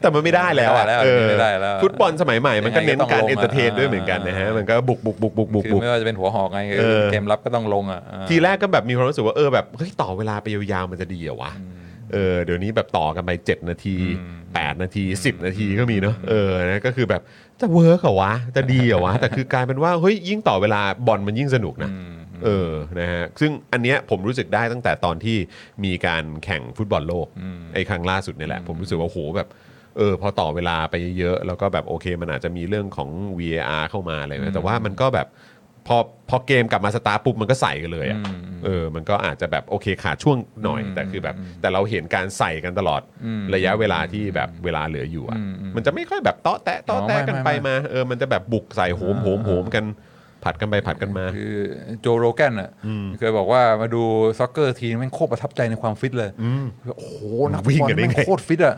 [0.00, 11.52] แต่มันไม่ได้แล้วอะไม่ได้แล้วเออไม่ได้แล้ว ฟุตบอลสมัยใหม่มันก็เน้นการยังไงก็ต้องลงอะเอนเตอร์เทนด้วยเหมือนกันนะฮะมันก็บุกบุกบุกบุกบุกคือบุกไม่ว่าจะเป็นหัวหอกไงเออเกมรับก็ต้องลงอะอ่าทีแรกก็แบบมีความรู้สึกว่าเออแบบเฮ้ยต่อเวลาไปยาวๆมันจะดีเหรอวะ
[12.12, 13.96] เออเดี๋ยวนี้แบบต่อกันไป 7 นาที
[14.38, 17.22] 8 นาที 10 นาทีก็มีเนาะเออนะก็คือแบบ
[17.60, 21.90] จะ work เหรอวะ จะดีเหรอวะ แต่คือกลายเป็นว่าเฮ้ยยิ่งต่อเวลาบอลมันยิ่งสนุกนะ
[22.44, 22.70] เออ
[23.00, 25.36] นะฮะซึ่งอันเนี้ยผมรู้สึกได้ตั้งแต่ตอนที่
[25.84, 27.26] มีการแข่งฟุตบอลโลก
[27.74, 29.48] ไอ้ครั้งล่าสุดเนี่ยแหละ ผมรู้สึกว่าโหแบบ
[29.96, 35.28] เออพอต่อเวลาไปเยอะๆแล้วก็แบบโอเค มันอาจจะมีเรื่องของ VAR เข้ามาอะไรนะแต่ว่ามันก็แบบ
[35.86, 35.96] พอ
[36.30, 38.18] พอเกมกลับมาสตาร์ทปุ๊บมันก็ใส่กันเลยอะ
[38.64, 43.00] เออมันก็อาจจะแบบโอเคขาดช่วงหน่อย แต่คือแบบ แต่เราเห็นการใส่กันตลอด
[43.54, 45.38] ระยะเวลาที่แบบเวลาเหลืออยู่อะ
[45.76, 49.84] มันจะไม่ค่อยแบบเตาะแตะเตาะแตะกันไปมาเออมันจะแบบบุกใส่โหมโหมโหมกัน
[50.44, 51.54] ผัดกันไปผัดกันมา คือ
[52.00, 52.70] Joe Rogan อะ
[53.18, 54.02] เคยบอกว่ามาดู
[54.38, 56.30] soccer ทีมแม่งโคตรประทับใจในความฟิตเลย
[56.96, 57.14] โอ้โห
[57.52, 58.76] นักวิ่วิ่งงกันได้แม่งไงโคตรฟิตอะ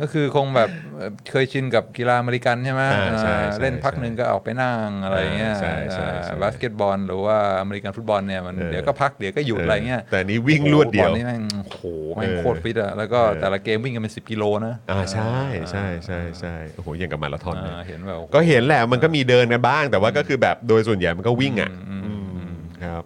[0.00, 15.36] ก็คือคงแบบเอ่อเคยชินกับกีฬาอเมริกันใช่ไหมอ่าใช่ใช่อ่าเล่นพักหนึ่งก็ออกไปนั่งอะไรเงี้ยใช่ใช่ใช่บาสเกตบอลหรือว่าอเมริกันฟุตบอลเนี่ยมันเออเดี๋ยวก็พักเดี๋ยวก็หยุดอะไรเงี้ยแต่อันนี้วิ่งรวดเดียวโอ้โหบอลนี่แม่งโอ้โหแม่งเออโคตรฟิตอะแล้วก็เออแต่ละเกมวิ่งกันเป็นสิบกิโลนะอ่าใช่
[15.70, 22.50] ใช่ใช่ใช่โอ้โหอย่างกับมาราธอนเลยอ่าเห็นแบบก็เห็นแหละมันก็มีเดินกันบ้าง แต่ว่าก็คือแบบโดยส่วนใหญ่มันก็วิ่งอะอืม
[22.84, 23.02] ครับ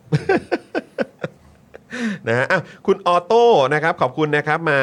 [2.28, 3.44] นะฮะอะคุณออโต้
[3.74, 4.80] นะครับขอบคุณนะครับมา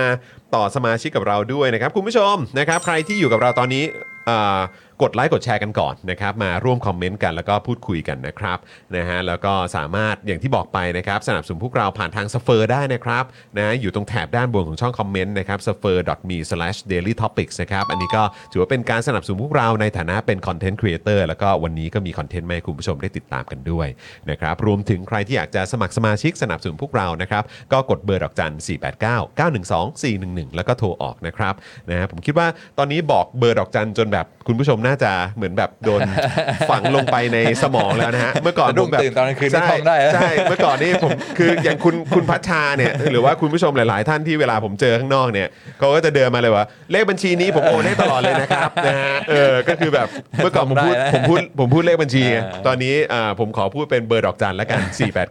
[0.56, 3.84] ต่อสมาชิกกับเราด้วยนะครับ คุณผู้ชมนะครับ ใครที่อยู่กับเราตอนนี้
[4.30, 4.60] อ่า
[5.04, 8.58] กดไลค์กดแชร์กันก่อนนะครับมาร่วมคอมเมนต์กันแล้วก็พูดคุยกันนะครับ
[8.96, 13.24] นะฮะแล้วก็สามารถอย่างที่บอกไปนะครับสนับสนุนพวกเราผ่านทางสเฟอร์ได้นะครับ
[13.58, 15.98] นะอยู่ตรงแถบด้านบนของช่องคอมเมนต์นะครับ s f e r
[16.30, 16.38] m e
[16.92, 22.12] d a i l y t o p i c s นะครับอันนี้ก็ถือว่าเป็นการสนับสนุนพวกเราในฐานะเป็น content creator แล้วก็วันนี้ก็มี
[22.18, 23.88] content มาให้คุณผู้ชมได้ติดตามกันด้วย
[24.30, 31.54] นะครับรวมถึงใครที่อยากจะสมัครสมาชิกสนับสนุนพวกเรานะครับก็กดเบอร์ดอกจัน 489 912 411 แล้วก็โทรออกนะครับ
[31.90, 32.48] นะฮะผมคิดว่า
[32.78, 36.02] ตอนนี้บอกเบอร์ดอกจันจนแบบคุณผู้ชมน่าจะเหมือนแบบโดน
[36.70, 45.48] ฝังลงไปในสมองแล้วนะฮะเมื่อก่อนสะดุ้ผงมแบบตื่นตอนกลางคืนไม่ใช่ท่องได้อะใช่เมื่อก่อนนี่ผมคืออย่างคุณคุณพัชชาเนี่ยหรือว่าคุณผู้ชมหลาย ๆ ท่านที่เวลาผมเจอข้างนอกเนี่ย
[45.80, 50.08] เขาก็จะเดินมาเลยว่าเลขบัญชีนี้ผมโอนให้ตลอดเลยนะครับนะฮะเออก็คือแบบ
[50.38, 54.82] เมื่อก่อนผมพูดได้นะผมพูดผมพูดเลขบัญชีไงอ่าตอนนี้อ่าผมขอพูดเป็นเบอร์ดอกจันแล้วกัน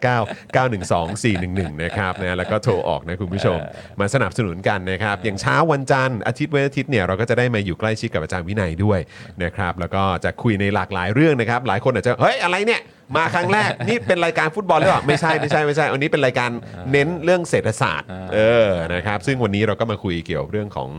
[0.07, 3.59] 489 912 411 นะครับนะแล้วก็โทรออกนะคุณผู้ชม
[4.01, 8.99] มาสนับสนุนกันนะครับอย่างเช้าวันจันทร์อาทิตย์เว้นอาทิตย์เนี่ยเราก็จะได้มาอยู่ใกล้ชิดกับอาจารย์วินัยด้วย
[9.45, 12.81] นะครับแล้วก็จะคุยในหลากหลายเรื่องนะครับหลายคนอาจจะเฮ้ยอะไรเนี่ย
[13.17, 16.51] มาครั้งแรก นี่เป็นรายการฟุตบอลหรือเปล่าไม่ใช่ไม่ใช่ไม่ใช่อันนี้เป็นรายการ
[16.93, 18.39] เน้นเรื่องเศรษฐศาสตร์เอ
[18.69, 20.91] อนะครับซึ่งวันนี้เราก็มาคุยเกี่ยวกับเรื่องของ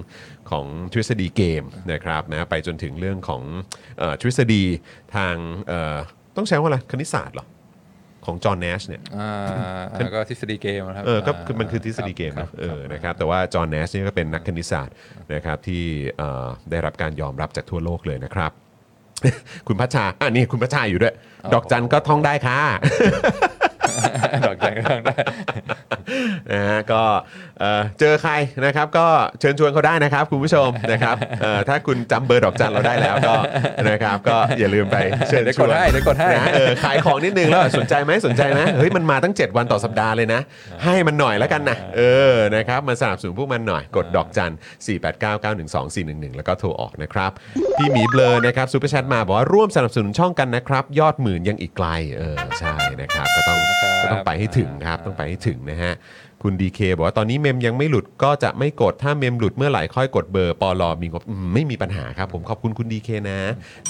[0.52, 3.42] ของทฤษฎีเกมนะครับนะไปจนถึงเรื่องของ
[4.00, 4.64] เอ่อทฤษฎี
[5.16, 5.36] ทาง
[5.68, 5.98] เอ่อ
[6.38, 7.46] ต้องใช้ว่าอะไรคณิตศาสตร์เหรอ
[8.26, 14.96] ของจอห์นเนชเนี่ยอ่าแล้วก็ทฤษฎีเกมนะครับเออก็คือมันคือทฤษฎีเกมครันะบเออนะครับแต่ว่าจอห์นเนชนี่ก็เป็นนักคณิตศาสตร์
[15.34, 15.84] นะครับที่
[16.18, 18.52] เอ่อได้รับการยอมรับจากทั่วโลกเลยนะครับ
[19.68, 21.14] คุณพัชชาอะนี่คุณพัชชาอยู่ด้วย
[21.54, 22.60] ดอกจันก็ท่องได้ค่ะ
[24.46, 25.16] ดอกจันก็ต้องได้
[26.52, 27.04] นะฮะก็
[27.60, 28.34] เอ่อเจอใคร
[28.66, 29.08] นะครับ ก็
[29.40, 33.34] เชิญชวนเขาได้นะครับ คุณผู้ชมนะครับเอ่อถ้าคุณจำเบอร์ดอกจันเราได้แล้วก็
[33.90, 34.98] นะครับ ก็อย่าลืมไป
[35.28, 40.42] เชิญเดี๋ยวชกวดนให้เดี๋ยวกดให้ นะเออขายของนิดนึงแล้วสนใจไหมสนใจไหมเฮ้ยมันมาตั้ง 7 วันต่อสัปดาห์เลยนะ
[40.86, 42.02] ให้มันหน่อยแล้วกันนะเอ
[42.34, 44.54] อนะครับมาสนับสนุนพวกมันหน่อยกดดอกจัน
[45.26, 47.32] 489912411 แล้วก็โทรออกนะครับ
[47.78, 51.88] พี่หมีเบลอนะครับ Super Chat มาบอกว่าร่วมสนับสนุนช่องกันนะครับ ยอดหมื่นยังอีกไกล
[52.18, 53.60] เออใช่นะครับ ก็ต้อง
[54.02, 55.96] ก็ต้องไปให้ถึงครับต้องไปให้ถึงนะฮะฮะ
[56.46, 63.40] คุณ DK บอกว่าตอนนี้เมมยังไม่หลุดก็จะไม่กดถ้าเมมหลุดเมื่อไหร่ค่อยกดเบอร์ปอลอมีงบอืมไม่มีปัญหาครับ ผมขอบคุณคุณ DK นะ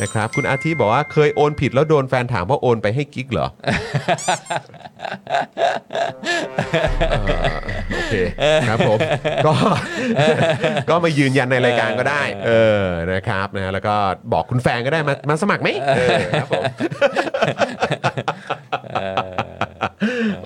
[0.02, 3.48] นะครับ คุณอาทิบอกว่าเคยโอนผิดแล้วโดนแฟนถามว่าโอนไปให้กิ๊กเหรอ
[7.11, 7.22] เอ่
[7.56, 7.57] อ
[7.94, 8.14] โอเค
[8.68, 8.99] ครับผม
[9.45, 9.53] ก็
[10.90, 12.52] ก็มายืนยันในรายการก็ได้ เอ
[12.84, 13.95] อนะครับนะแล้วก็
[14.34, 16.64] บอกคุณแฟนก็ได้มามาสมัครไหมเออครับผม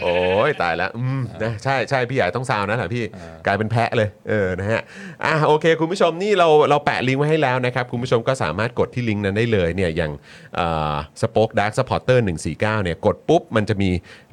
[0.01, 0.15] โอ้
[0.47, 3.03] ยตายแล้วอืมนะใช่ใช่พี่ใหญ่ต้องซาวนะแหละพี่
[3.45, 4.81] กลายเป็นแพะเลยเออนะฮะ
[5.25, 10.11] อะโอเค คุณผู้ชมนี่เราเราแปะลิงก์ไว้ให้แล้วนะครับคุณผู้ชมก็สามารถกดที่ลิงก์นั้นได้เลยเนี่ยอย่าง
[11.21, 13.89] สป็อคดักสปอร์เตอร์149เนี่ยกดปุ๊บมันจะมี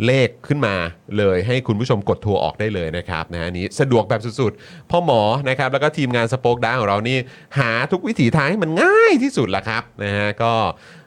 [0.07, 0.75] เลขขึ้นมา
[1.19, 7.17] เลยให้คุณผู้ชมกดทัวร์ออกได้เลยนะครับนะฮะอันนี้สะดวกแบบสุดๆพ่อหมอนะครับแล้วก็ทีมงานสป็อคดักของเรานี่
[7.59, 10.53] หาทุกวิถีทางให้มันง่ายที่สุดละครับนะฮะก็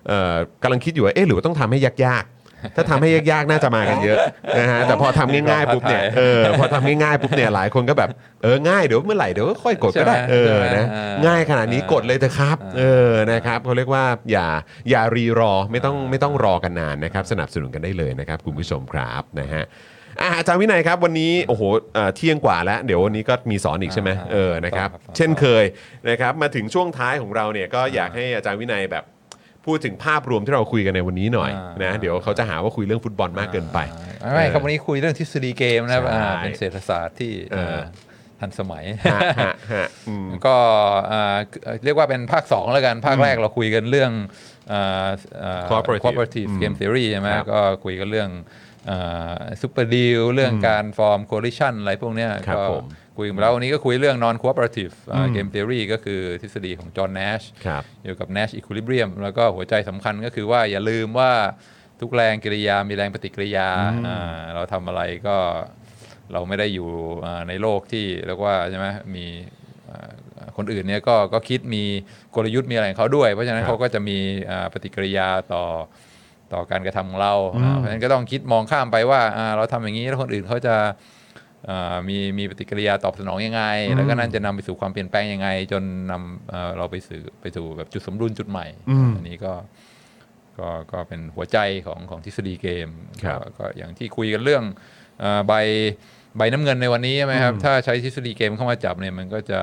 [0.07, 2.34] เอ่อกำลังคิดอยู่ว่าเอ๊ะหรือว่าต้องทำให้ยากๆ
[2.75, 4.17] ถ้าทำให้ยากๆน่าจะมากันเยอะ
[4.59, 8.09] นะฮะแต่พอทำง่ายๆปุ๊บเนี่ยเออพอทำง่ายๆปุ๊บเนี่ยหลายคนก็แบบ
[8.43, 14.47] เออง่ายเดี๋ยวเมื่อไหร่เดี๋ยวก็ค่อยกดก็ได้ใช่ไหมเออใช่ไหมนะอ่าง่ายขนาดนี้กดเลยเถอะครับเออนะครับเขาเรียกว่าอย่า
[14.89, 19.63] อย่ารีรอไม่ต้องไม่ต้องรอกันนานนะครับสนับสนุนกันได้เลยนะครับคุณผู้ชมครับนะฮะ
[20.21, 21.63] อะอาจารย์วินัยครับวันนี้โอ้โห
[21.93, 25.63] เอ่อเที่ยงกว่าแล้ว เดี๋ยววันนี้ก็มีสอนอีกใช่ไหมอ่าเออนะครับครับ เช่นเคย
[26.09, 29.03] นะครับมาถึงช่วงท้ายของเราเนี่ยก็อยากให้อาจารย์วินัยแบบ
[29.65, 33.79] พูดถึงภาพรวมที่เราคุยกันในวันนี้หน่อยอ่าน นะเดี๋ยวเขาจะหาว่าคุยเรื่องฟุตบอลมากเกินไป
[34.23, 37.81] อ่าไม่ครับวันนี้คุยเรื่องทฤษฎีเกมนะครับใช่อ่าเป็นเศรษฐศาสตร์ที่เออเอ่อ
[38.39, 40.55] ทันสมัย ฮะฮะฮะอืม ก็
[41.11, 41.37] อ่า
[41.83, 44.11] เรียกว่าเป็นภาค 2 แล้วกัน ภาคแรกเราคุยกันเรื่อง
[44.71, 45.09] อ่า
[45.43, 48.29] อ่า Cooperative cooperative อืม game theory ใช่ไหมครับก็คุยกันเรื่อง
[49.61, 52.85] ซูเปอร์ลีกเรื่องการฟอร์ม coalition อะไรพวกเนี้ยครับก็ผม
[53.17, 61.31] คุยกันไปแล้ววันนี้ก็คุยเรื่อง non cooperative อ่า game theory ก็คือทฤษฎีของจอห์น Nash ครับเกี่ยวกับ Nash equilibrium แล้วก็หัวใจสำคัญก็คือว่าอย่าลืมว่า
[62.01, 63.67] ทุกแรงกิริยามีแรงปฏิกิริยา
[64.07, 65.37] อ่าเราทำอะไรก็
[66.33, 66.89] เราไม่ได้อยู่
[67.25, 69.25] อ่าในโลกที่เรียกว่าใช่ไหมมี
[69.89, 70.09] อ่า
[70.57, 71.83] คนอื่นเนี่ยก็ก็คิดมี
[72.35, 74.17] กลยุทธ์มีอะไรของเขาด้วย เพราะฉะนั้นครับเขาก็จะมี
[74.51, 75.63] อ่าปฏิกิริยาต่อ
[76.53, 80.91] ต่อการกระทำของเราอ่าเพราะฉะนั้นก็ต้องคิดมองข้ามไปว่าอ่าเราทำอย่างนี้แล้วคนอื่นเขาจะอ่า
[82.09, 83.63] มีมีปฏิกิริยาตอบสนองยังไง
[83.95, 89.53] แล้วก็นั่นจะนำไปสู่ความเปลี่ยนแปลงยังไง จนนำเอ่อเราไปสู่ไปสู่แบบจุดสมดุลจุดใหม่อืมอันนี้ก็
[90.59, 92.87] ก็ก็เป็นหัวใจของของทฤษฎีเกม
[93.23, 94.63] ครับก็ก็อย่างที่คุยกันเรื่อง
[95.19, 95.53] เอ่อใบ
[96.37, 99.61] ใบน้ำเงินในวันนี้ใช่ไหมครับ ถ้าใช้ทฤษฎีเกมเข้ามาจับเนี่ยมันก็จะ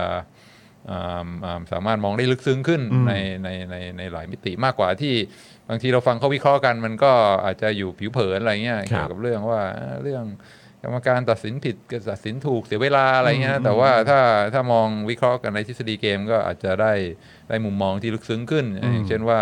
[0.91, 3.13] อ่าอ่าสามารถมองได้ลึกซึ้งขึ้นใน
[3.45, 5.15] ในในในหลายมิติมากกว่าที่
[5.69, 7.13] บางทีเราฟังเขาวิเคราะห์กัน มันก็
[7.45, 10.25] อาจจะอยู่ผิวเผินอะไรเงี้ยครับเกี่ยวกับเรื่องว่าเอ่อเรื่อง
[10.84, 14.20] กรรมการตัดสินผิดกับตัดสินถูกเสียเวลาอะไรเงี้ยแต่ว่าถ้า
[14.54, 16.94] ถ้ามองวิเคราะห์กันในทฤษฎีเกมก็อาจจะได้
[17.50, 19.40] ได้มุมมองที่ลึกซึ้งขึ้น อย่างเช่นว่า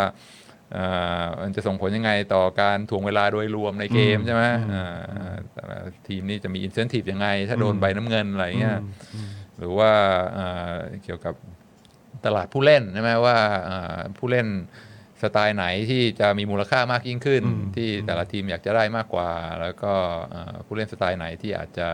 [0.75, 4.43] อ่ามันจะส่งผลยังไงต่อการถ่วงเวลาโดยรวมในเกมใช่ไหม
[4.73, 5.77] อ่าแต่ละ
[6.07, 8.79] ทีมนี้จะมีอินเซนティブยังไง ถ้าโดนใบน้ำเงินอะไรเงี้ย
[9.57, 9.91] หรือว่า
[10.37, 11.33] อ่าเกี่ยวกับ
[12.25, 13.37] ตลาดผู้เล่นใช่ไหมว่า
[13.69, 14.47] อ่าผู้เล่น
[15.22, 17.42] สไตล์ไหนที่จะมีมูลค่ามากยิ่งขึ้น
[17.76, 19.30] ที่แต่ละทีมอยากจะได้มากกว่า
[19.60, 19.92] แล้วก็
[20.34, 21.88] อ่าผู้เล่นสไตล์ไหนที่อาจจะ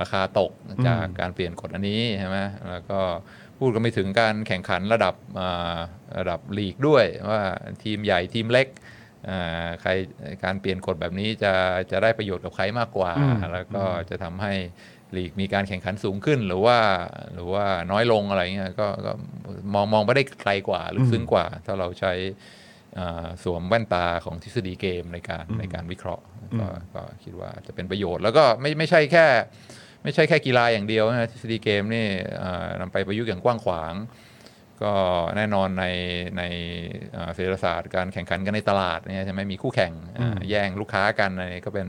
[0.00, 0.50] ราคาตก
[0.86, 2.38] จากการเปลี่ยนกฎอันนี้ใช่ไหม
[2.70, 3.00] แล้วก็
[3.58, 5.78] พูดกันไปถึงการแข่งขันระดับอ่า
[6.18, 7.40] ระดับลีกด้วยว่า
[7.84, 8.68] ทีมใหญ่ทีมเล็ก
[9.28, 9.90] อ่าใคร
[10.44, 11.52] การเปลี่ยนกฎแบบนี้จะ
[11.90, 13.12] จะได้ประโยชน์กับใครมากกว่า
[13.52, 14.54] แล้วก็จะทำให้
[15.16, 16.78] ลีกมีการแข่งขันสูงขึ้นหรือว่า
[17.34, 19.12] หรือว่าน้อยลงอะไรเงี้ยก็ก็
[19.74, 22.59] มองมองไปได้ไกลกว่าลึกซึ้งกว่า ถ้าเราใช้อ่า
[23.44, 26.24] สวมแว่นตาของทฤษฎีเกมในการในการวิเคราะห์
[26.60, 29.26] ก็ก็คิดว่าจะเป็นประโยชน์ แล้วก็ไม่ไม่ใช่แค่
[30.02, 32.06] ไม่ใช่แค่กีฬาอย่างเดียวนะทฤษฎีเกมนี่
[32.42, 33.94] อ่านำไปประยุกต์อย่างกว้างขวาง
[34.82, 34.92] ก็
[35.36, 35.84] แน่นอนใน
[36.38, 36.42] ใน
[37.16, 41.88] อ่าเศรษฐศาสตร์การแข่งขันกันในตลาดเนี่ยใช่ไหมมีคู่แข่งอ่าแย่งลูกค้ากันอะไรก็เป็น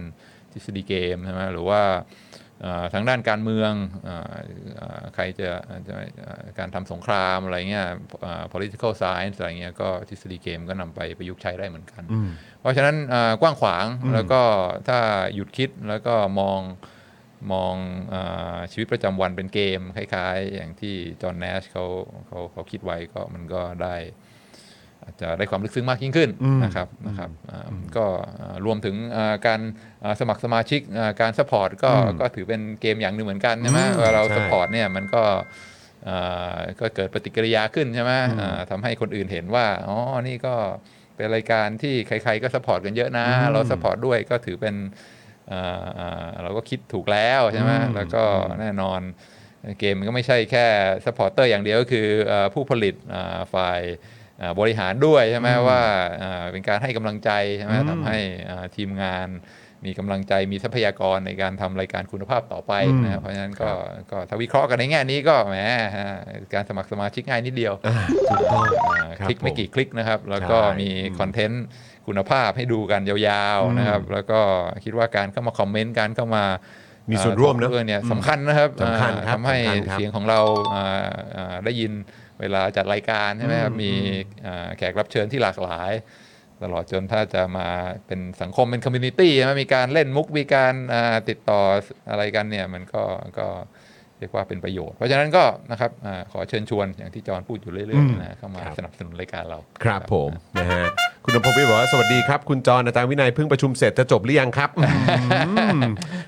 [0.53, 2.40] ทฤษฎีเกมใช่ไหมหรือว่าอ่า
[2.93, 3.71] ทางด้านการเมือง
[4.07, 4.35] อ่า
[4.79, 5.49] อ่าใครจะ
[5.88, 5.93] จะ
[6.27, 7.88] อ่าการทำสงครามอะไรเงี้ย
[8.25, 12.03] อ่า political science อะไรเงี้ยก็ทฤษฎีเกมก็นำไปประยุกต์ใช้ได้เหมือนกัน
[12.59, 14.41] เพราะฉะนั้นอ่ากว้างขวางแล้วก็
[14.88, 14.99] ถ้า
[15.35, 16.61] หยุดคิดแล้วก็มอง
[17.53, 17.75] มอง
[18.13, 21.85] อ่าชีวิตประจำวันเป็นเกม คล้ายๆ อย่างที่ John Nash เขา
[22.27, 24.30] เขาเขาคิดไว้ก็มันก็ได้อา
[25.11, 26.29] จจะได้ความลึกซึ้งมากยิ่งขึ้น
[26.63, 28.05] นะครับนะครับอ่าก็
[28.41, 29.59] อ่ารวมถึงอ่าการ
[30.03, 35.23] อ่าสมัครสมาชิกอ่าการ support ก็ก็ถือเป็นเกมอย่างหนึ่งเหมือนกันใช่ไหมอืมเวลาเราใช่ support เนี่ยมันก็
[36.07, 39.97] อ่าก็เกิดปฏิกิริยาขึ้นใช่ไหมอ่าทำให้คนอื่นเห็นว่าอ๋อ
[40.27, 40.55] นี่ก็
[41.15, 44.75] เป็นรายการที่ใครๆก็ support กันเยอะนะ เรา support ด้วยก็ถือเป็น
[45.51, 48.23] อ่าอ่าเราก็คิดถูกแล้วใช่ไหมแล้วก็
[48.59, 49.01] แน่นอน
[49.79, 50.65] เกมมันก็ไม่ใช่แค่
[51.05, 54.20] supporter อย่างเดียวก็คือเอ่อผู้ผลิตอ่าฝ่ายอ่า
[54.59, 55.81] บริหารด้วยใช่ไหมว่า
[56.22, 58.18] อ่าเป็นการให้กำลังใจใช่ไหมทำให้
[58.49, 59.27] อ่าทีมงาน
[59.85, 63.72] มีกำลังใจมีทรัพยากรในการทำรายการคุณภาพต่อไปอืมนะครับเพราะฉะนั้นก็
[64.11, 65.57] ก็ถ้าวิเคราะห์กันในแง่นี้ก็แหม
[65.97, 66.09] ฮะ
[66.53, 67.97] การสมัครสมาชิกง่ายนิดเดียวอ่า
[68.30, 68.65] ถูกต้อง
[68.99, 70.89] อ่าครับคลิกไม่ผมกี่คลิกนะครับ แล้วก็ใช่มี
[71.19, 71.63] content
[72.07, 74.39] คุณภาพให้ดูกันยาวๆนะครับ แล้วก็
[74.84, 76.43] คิดว่าการเข้ามา comment การเข้ามา
[77.11, 80.39] มีส่วนร่วมเนอะเรื่องเนี่ยสำคัญนะครับสำคัญอ่าครับทำให้สำคัญครับเสียงของเรา
[80.73, 81.91] อ่าอ่าได้ยิน
[82.41, 83.91] เวลาจัดรายการใช่ไหมครับมี
[84.45, 85.91] อ่าแขกรับเชิญที่หลากหลาย
[86.63, 87.68] ตลอดจนถ้าจะมา
[88.07, 91.61] เป็นสังคมเป็น community ใช่ไหมมีการเล่นมุกมีการอ่าติดต่อ
[92.09, 93.03] อะไรกันเนี่ยมันก็
[93.39, 93.47] ก็
[94.19, 100.31] เรียกว่าเป็นประโยชน์ เพราะฉะนั้นก็นะครับอาขอเชิญชวนอย่างที่จอห์นพูดอยู่เรื่อยๆนะเข้ามาสนับสนุนรายการเรา ครับผม
[100.61, 100.84] นะฮะ
[101.26, 104.85] คุณนพวิทย์บอกว่าสวัสดีครับ คุณจรอาจารย์วินัยเพิ่งประชุมเสร็จจะจบหรือยังครับอื
[105.80, 105.81] ม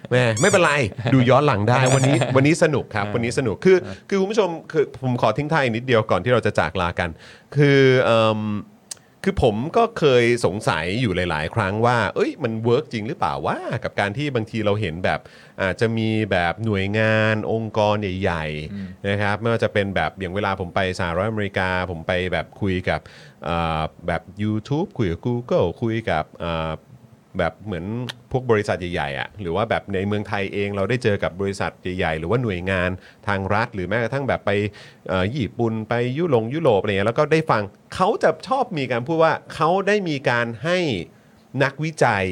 [0.10, 0.72] แหม่ไม่เป็นไร
[1.14, 3.78] ดูย้อนหลังได้วันนี้วันนี้สนุกครับวันนี้สนุกคือ
[4.10, 7.10] คือคุณผู้ชมคือผมขอทิ้งท้ายอีกนิดเดียวก่อนที่เราจะจากลากัน
[7.56, 8.40] คือเอิ่ม
[9.24, 15.20] คือผมก็เคยสงสัยอยู่หลาย ๆ ครั้งว่า เอ้ย มัน work จริงหรือเปล่าว่า กับการที่บางทีเราเห็นแบบ
[15.62, 18.46] อาจจะมีแบบหน่วยงานองค์กรใหญ่
[18.78, 23.00] ๆ นะครับไม่ว่าจะเป็นแบบอย่างเวลาผมไปสหรัฐอเมริกา ผมไปแบบคุยกับ
[23.46, 26.72] เอ่อแบบ YouTube คุยกับ Google คุยกับเอ่อ
[27.38, 27.86] แบบเหมือน
[28.32, 32.90] พวกบริษัทใหญ่ๆอะหรือว่าแบบในเมืองไทยเองเราได้เจอกับบริษัทใหญ่ๆ หรือว่าหน่วยงาน
[33.28, 34.52] ทางรัฐ หรือแม้กระทั่งแบบไป
[35.10, 37.64] เอ่อญี่ปุ่นไปยุโรปยุโรปอะไรเงี้ยแล้วก็ได้ฟัง
[37.96, 40.80] เขาจะชอบมีการพูดว่าเขาได้มีการให้
[41.64, 42.26] นักวิจัย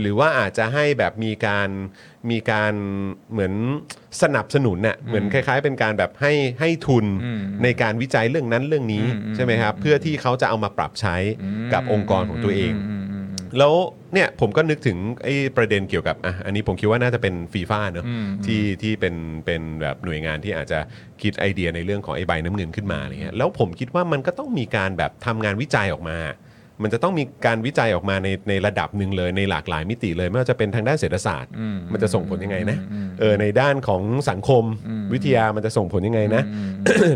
[0.00, 1.68] หรือว่าอาจจะให้แบบมีการ
[2.30, 2.74] มีการ
[3.30, 3.54] เหมือน
[4.22, 11.16] สนับสนุนเนี่ยเหมือนคล้าย ๆ เป็นการแบบให้ให้ทุนอืมในการวิจัยเรื่องนั้นเรื่องนี้อืมใช่ไหมครับเพื่อที่เขาจะเอามาปรับใช้
[11.72, 13.09] กับองค์กรของตัวเองมอืมอืม
[13.58, 13.72] แล้ว
[14.14, 19.14] เนี่ยผมก็นึกถึงไอ้ประเด็นเกี่ยวกับอะอันนี้ผมคิดว่าน่าจะเป็นฟีฟ่าเนอะอืมที่ที่เป็น
[19.46, 20.78] เป็นแบบหน่วยงานที่อาจจะ
[21.22, 26.18] คิดไอเดียในเรื่องของไอ้ใบน้ำเงินขึ้นมาอะไรเงี้ยแล้วผมคิดว่ามันก็ต้องมีการแบบทำงานวิจัยออกมา
[26.82, 36.42] มันจะต้องมีการวิจัยออกมาในในระดับหนึ่งเลยในหลากหลายมิติเลย ไม่ว่าจะเป็นทางด้านเศรษฐศาสตร์ อืมมันจะส่งผลยังไงนะอืม เออในด้านของสังคมอืม วิทยามันจะส่งผลยังไงนะ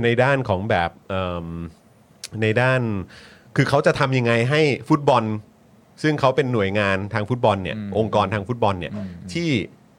[0.05, 1.47] ในด้านของแบบเอิ่ม
[2.43, 2.81] ในด้าน
[3.57, 5.25] คือเขาจะทำยังไงให้ฟุตบอล
[6.03, 8.93] ซึ่งเขาเป็นหน่วยงานทางฟุตบอลเนี่ยอืมองค์กรทางฟุตบอลเนี่ย
[9.33, 9.51] ที่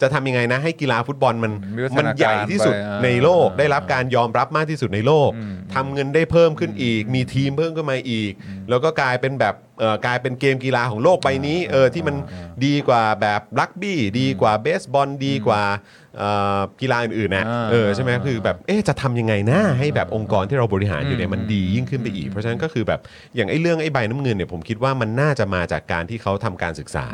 [0.01, 8.31] จะทำยังไงนะให้กีฬาฟุตบอลมันมีวัฒนาการมันใหญ่ที่สุดไปอ่าในโลก ได้รับการยอมรับมากที่สุดในโลกอืมทำเงินได้เพิ่มขึ้นอีก มีทีมเพิ่มขึ้นมาอีก
[8.69, 12.15] แล้วก็กลายเป็นแบบ เอ่อกลายเป็นเกมกีฬาของโลกใบนี้เออที่มัน
[12.65, 15.63] ดีกว่าแบบรักบี้ดีกว่าเบสบอลดีกว่า
[16.19, 22.99] เอ่อกีฬาอื่นๆนะอ่า เออใช่ไหมคือแบบเอ๊ะจะทำยังไงนะให้แบบองค์กรที่เราบริหารอยู่เนี่ยมันดียิ่งขึ้นไปอีก เพราะฉะนั้นก็คือแบบ
[23.35, 27.07] อย่างไอ้เรื่องไอ้ใบน้ำเงินเนี่ยผมคิดว่ามันน่าจะมาจากการที่เขาทำการศึกษา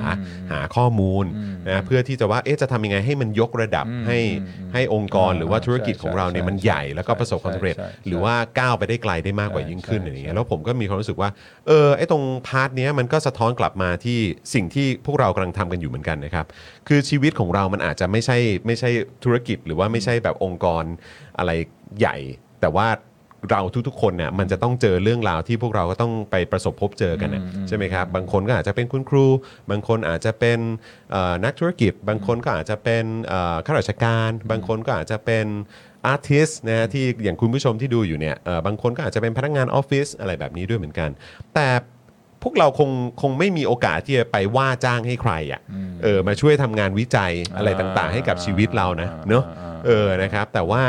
[0.52, 1.26] หาข้อมูล
[1.70, 4.20] นะเพื่อที่จะว่าเอ๊ะจะทำยังไงให้มันยกระดับให้
[4.74, 11.30] ให้องค์กรหรือว่าธุรกิจของเราเนี่ยมันใหญ่แล้วก็ประสบความสำเร็จใช่ใช่หรือว่าก้าวไปได้ไกลได้มากกว่าใช่ยิ่งขึ้นใช่อย่างเงี้ยแล้วผมก็มีความรู้สึกว่า
[11.68, 14.20] เออไอ้ตรง part เนี้ยมันก็สะท้อนกลับมาที่
[14.54, 16.46] สิ่งที่พวกเรากำลังทำกันอยู่เหมือนกันนะครับ
[16.88, 18.90] คือชีวิตของเรามันอาจจะไม่ใช่ไม่ใช่
[19.24, 20.84] ธุรกิจ หรือว่าไม่ใช่แบบองค์กร
[21.38, 21.52] อะไร
[22.00, 22.16] ใหญ่
[22.62, 22.88] แต่ว่า
[23.52, 29.26] เราทุกๆคนเนี่ยมันจะต้องเจอเรื่องราวที่พวกเราก็ต้องไปประสบพบเจอกันนะใช่ไหมครับบางคนก็อาจจะเป็นคุณครู
[29.72, 30.60] บางคนอาจจะเป็น
[31.12, 35.46] เอ่อนักธุรกิจ บางคนก็อาจจะเป็นเอ่อข้าราชการ บางคนก็อาจจะเป็น
[36.06, 41.10] artist นะฮะที่อย่างคุณผู้ชมที่ดูอยู่เนี่ยเอ่อบางคนก็อาจจะเป็นพนักงานออฟฟิศอะไรแบบนี้ด้วยเหมือนกัน
[41.56, 41.68] แต่
[42.44, 42.90] พวกเราคง
[43.22, 45.62] คงไม่มีโอกาสที่จะไปว่าจ้างให้ใครอะ
[46.04, 49.44] เออมาช่วยทำงานวิจัยอะไรต่างๆ ให้กับชีวิตเรานะเนอะ
[49.86, 50.84] เออนะครับ แต่ว่า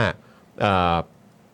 [0.61, 0.97] เอ่อ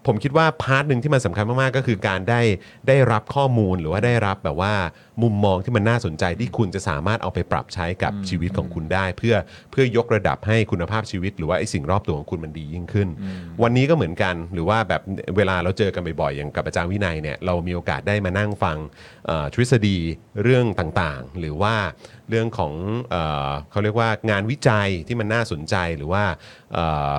[0.08, 2.40] ผมคิดว่า part หนึ่งที่มันสำคัญมากๆ ก็คือการได้
[2.88, 4.74] ได้รับข้อมูลหรือว่าได้รับแบบว่า
[5.22, 9.34] มุมมองที่มันน่าสนใจที่คุณจะสามารถเอาไปปรับใช้กับชีวิตของคุณได้ เพื่อ
[9.70, 13.08] เพื่อยกระดับให้คุณภาพชีวิต หรือว่าไอ้สิ่งรอบตัวของคุณมันดียิ่งขึ้น
[13.62, 15.00] วันนี้ก็เหมือนกันหรือว่าแบบ
[15.36, 18.78] เวลาเราเจอกันบ่อยๆอย่างกับอาจารย์วินัยเนี่ยเรามีโอกาสได้มานั่งฟัง
[19.26, 19.98] เอ่อทฤษฎี
[20.42, 21.74] เรื่องต่างๆ หรือว่า
[22.30, 22.72] เรื่องของ
[23.10, 26.24] เอ่อเขาเรียกว่างานวิจัยที่มันน่าสนใจหรือว่า
[26.74, 27.14] เอ่อ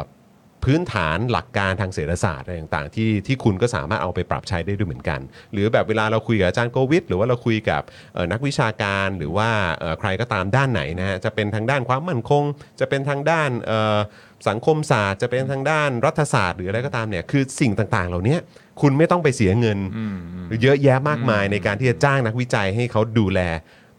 [0.65, 5.19] พื้นฐานหลักการทางเศรษฐศาสตร์อะไรต่างๆ ที่ที่คุณก็สามารถเอาไปปรับใช้ได้ด้วยเหมือนกัน
[5.53, 7.81] หรือแบบเวลาเราคุยกับอาจารย์โควิดหรือว่าเราคุยกับ
[8.13, 9.49] เอ่อนักวิชาการหรือว่า
[9.79, 12.43] เอ่อใครก็ตามด้านไหนนะฮะจะเป็นทางด้านความมั่นคง
[12.79, 13.99] จะเป็นทางด้านเอ่อ
[14.49, 18.37] สังคมศาสตร์จะเป็นทางด้านรัฐศาสตร์หรืออะไรก็ตามเนี่ยคือสิ่งต่างๆ เหล่านี้
[18.81, 19.79] คุณไม่ต้องไปเสียเงิน
[20.61, 23.39] เยอะแยะมากมายในการที่จะจ้างนักวิจัยให้เขาดูแล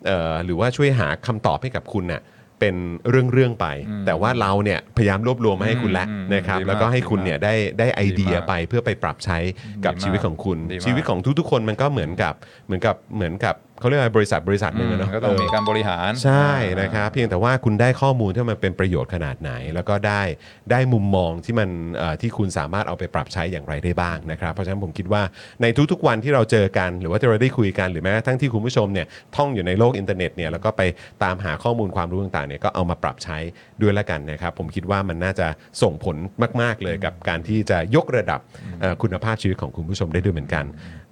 [0.07, 2.23] เอ่อหรือว่าช่วยหาคำตอบให้กับคุณน่ะ
[2.61, 2.75] เป็น
[3.11, 3.67] เรื่องๆไป
[4.07, 9.39] แต่ว่าเราเนี่ยพยายามรวบรวมมาให้คุณแล้วอืมนะครับดีมากแล้วก็ให้คุณเนี่ยได้ได้ไอเดียดีมากไปเพื่อไปปรับใช้
[9.85, 12.35] กับดีมากชีวิตของคุณดีมากชีวิตของทุกๆคนมันก็เหมือนกับ
[12.67, 20.23] เหมือนกับเหมือนกับ เขาเรียกอะไรบริษัทบริษัทหนึ่งอะเนาะก็ต้องมีการบริหาร ใช่นะครับเพียงแต่ว่าคุณได้ข้อมูลที่มันเป็นประโยชน์ขนาดไหน แล้วก็ได้
[20.71, 25.23] ได้มุมมองที่มันเอ่อที่คุณสามารถเอาไปปรับใช้อย่างไรได้บ้างนะครับเพราะฉะนั้นผมคิดว่า
[25.63, 30.83] ในทุกๆวันที่เราเจอกัน หรือว่าที่เราได้คุยกันหรือแม้กระทั่งที่คุณผู้ชมเนี่ยท่องอยู่ในโลกอินเทอร์เน็ตเนี่ยแล้วก็ไป
[31.25, 33.39] ตามหาข้อมูลความรู้ต่างๆเนี่ยก็เอามาปรับใช้
[33.81, 35.47] ด้วยแล้วกันนะครับผมคิดว่ามันน่าจะ
[35.83, 36.17] ส่งผล
[36.61, 38.41] มาก ๆเลยกับการที่จะยกระดับ
[38.81, 40.65] เอ่อคุณภาพชีวิตของคุณผู้ชมได้ด้วยเหมือนกัน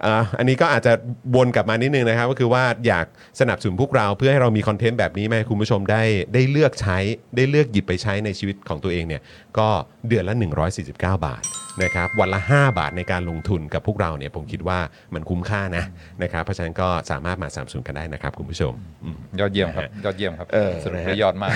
[0.05, 0.93] อ่าอันนี้ก็อาจจะ
[1.37, 3.07] วนกลับมานิดนึงนะครับก็คือว่าอยาก
[3.41, 6.03] สนับสนุนพวกเราเพื่อให้เรามีคอนเทนต์แบบนี้มาให้คุณผู้ชมได้
[6.35, 6.99] ได้เลือกใช้
[7.37, 9.23] ได้เลือกหยิบไปใช้ในชีวิตของตัวเองเนี่ย
[9.59, 9.69] ก็
[10.09, 11.43] เดือนละ 149 บาท
[11.83, 14.79] นะครับวันละ 5 บาทในการลงทุนกับพวกเราเนี่ยผมคิดว่า
[15.15, 15.85] มันคุ้มค่านะ
[16.23, 18.73] นะครับเพราะฉะนั้นก็สามารถมาสนับสนุนกันได้นะครับคุณผู้ชม
[19.05, 21.51] อืมยอดเยี่ยมครับยอดเยี่ยมครับเออสรุปนะฮะได้ยอดมาก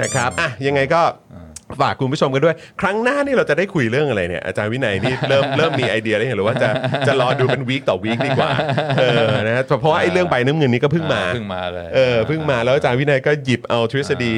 [0.00, 1.02] นะครับอะยังไงก็
[1.80, 6.68] ฝากคุณผู้ชมกันด้วย ครั้งหน้านี่เราจะได้คุยเรื่องอะไรเนี่ยอาจารย์วินัยนี่เริ่มเริ่มมีไอเดียแล้วหรือว่าจะ
[7.06, 8.50] จะรอดูเป็นวีคต่อวีคดีกว่า
[9.00, 14.34] เออนะฮะเพราะว่าไอ้เรื่องใบน้ำเงินนี้ก็เพิ่งมาเพิ่งมาเลยเออเพิ่งมาแล้วอาจารย์วินัยก็หยิบเอาทฤษฎี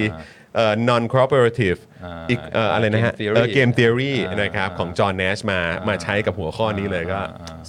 [0.56, 7.20] เอ่อ non cooperative อ่าอีกเอ่ออะไรนะฮะ Game theory เออ game theory อ่านนะครับของจอห์นเนชมามาใช้กับหัวข้อนี้เลยก็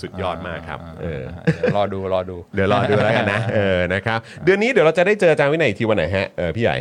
[0.01, 1.23] สุดยอดมากครับเออ
[1.55, 6.77] เดี๋ยวรอดูรอดู เดี๋ยวรอดูแล้วกันนะเออนะครับเดือนนี้เดี๋ยวเราจะได้เจออาจารย์วินัยอีกทีวันไหนฮะเออพี่ใหญ่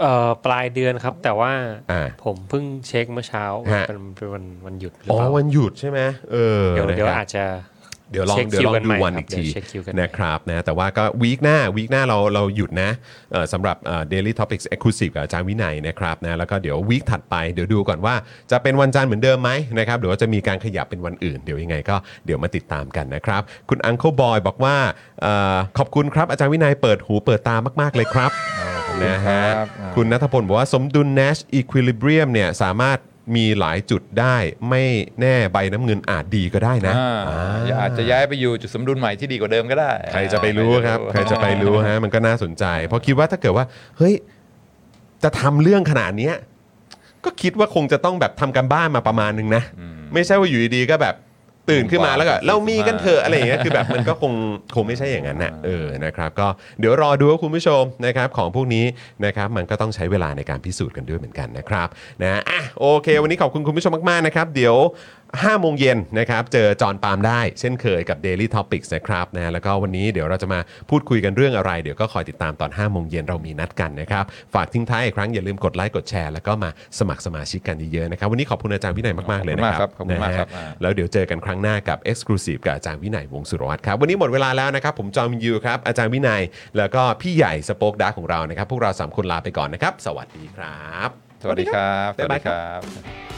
[0.00, 1.52] เอ่อปลายเดือนครับ แต่ว่า
[1.92, 6.00] อ่าผมเพิ่งเช็คเมื่อเช้าฮะ เป็นเป็นวันวันหยุดหรืออ๋อเปล่าวันหยุดใช่ไหม
[6.32, 7.44] เออเดี๋ยวนะเดี๋ยวครับ อาจจะ
[8.12, 12.90] เดี๋ยวลองเช็คเดี๋ยวลองคิวกันดูใหม่วันครับอีกทีเดี๋ยวเช็คคิวกันนะครับนะแต่ว่าก็วีคหน้าวีคหน้าเราเราหยุดนะ
[13.32, 18.14] เอ่อสำหรับเอ่อ daily topics exclusive กับอาจารย์วินัยนะครับนะแล้วก็เดี๋ยววีคถัดไปเดี๋ยวดูก่อนว่า
[18.50, 21.96] จะเป็นวันจันทร์เหมือนเดิมไหมนะครับหรือว่าจะมีการขยับเป็นวันอื่น เดี๋ยวยังไงก็
[22.26, 24.76] เดี๋ยวมาติดตามกันนะครับ คุณอัง e บอยบอกว่า
[25.22, 28.32] เอ่อขอบคุณครับอาจารย์วินัยเปิดหูเปิดตามาก ๆ เลยครับ
[29.06, 32.98] นะฮะครับอ่าคุณนัทพลบอกว่าสมดุล Nash Equilibrium เนี่ยสามารถ
[33.36, 34.36] มีหลายจุดได้
[34.70, 34.82] ไม่
[35.20, 43.64] แน่ใบน้ำเงินอาจดีก็ได้นะอ่าอาจจะย้ายไปอยู่จุดสมดุลใหม่ที่ดีกว่าเดิมก็ได้ ใครจะไปรู้ครับ ใครจะไปรู้ฮะมันก็น่าสนใจ เพราะคิดว่าถ้าเกิดว่า
[43.98, 44.14] เฮ้ย
[45.22, 46.34] จะทำเรื่องขนาดเนี้ย
[47.24, 49.62] ก็คิดว่าคงจะต้องแบบทำกันบ้านมาประมาณนึงนะ
[50.14, 51.14] ไม่ใช่ว่าอยู่ดีๆก็แบบ
[51.70, 54.32] ตื่นขึ้นมาแล้วก็เรามีกันเถอะอะไรอย่างเงี้ยคือแบบมันก็คง
[54.74, 56.46] คงไม่ใช่อย่างนั้นน่ะเออนะครับก็
[56.78, 58.84] เดี๋ยวรอดูว่าคุณผู้ชมนะครับของพวกนี้
[59.24, 61.88] นะครับมันก็ต้องใช้เวลาในการพิสูจน์กันด้วยเหมือนกันนะครับ
[62.22, 64.76] นะอะโอเค วันนี้ขอบคุณคุณผู้ชมมากๆนะครับ เดี๋ยว
[65.36, 70.60] 5โมงเย็นนะครับ เจอจอห์นปาล์มได้เช่นเคยกับ Daily Topics นะครับนะแล้วก็วันนี้เดี๋ยวเราจะมา
[70.90, 74.24] พูดคุยกันเรื่องอะไร เดี๋ยวก็คอยติดตามตอน5โมงเย็นเรามีนัดกันนะครับ
[74.54, 86.42] ฝากทิ้งท้ายอีกครั้งอย่าลืมกดไลค์กดแชร์แล้วก็มาสมัครสมาชิกกันเยอะๆนะครับวันนี้ขอบคุณอาจารย์วินัยมากๆเลยนะครัขอบคุณมากครับนะฮะขอบคุณมากครับอ่าแล้วเดี๋ยวเจอกันครั้งหน้ากับ Exclusive กับอาจารย์วินัยวงศ์สุรวัตรครับวันนี้หมดเวลาแล้วนะครับผมจอห์นวินยูครับอาจารย์วินัย
[86.76, 91.08] แล้วก็พี่ใหญ่ SpokeDark ของเรานะครับพวกเราสามคนลาไปก่อนนะครับสวัสดีครับ
[91.42, 93.37] สวัสดีครับบ๊ายวัสดีครับ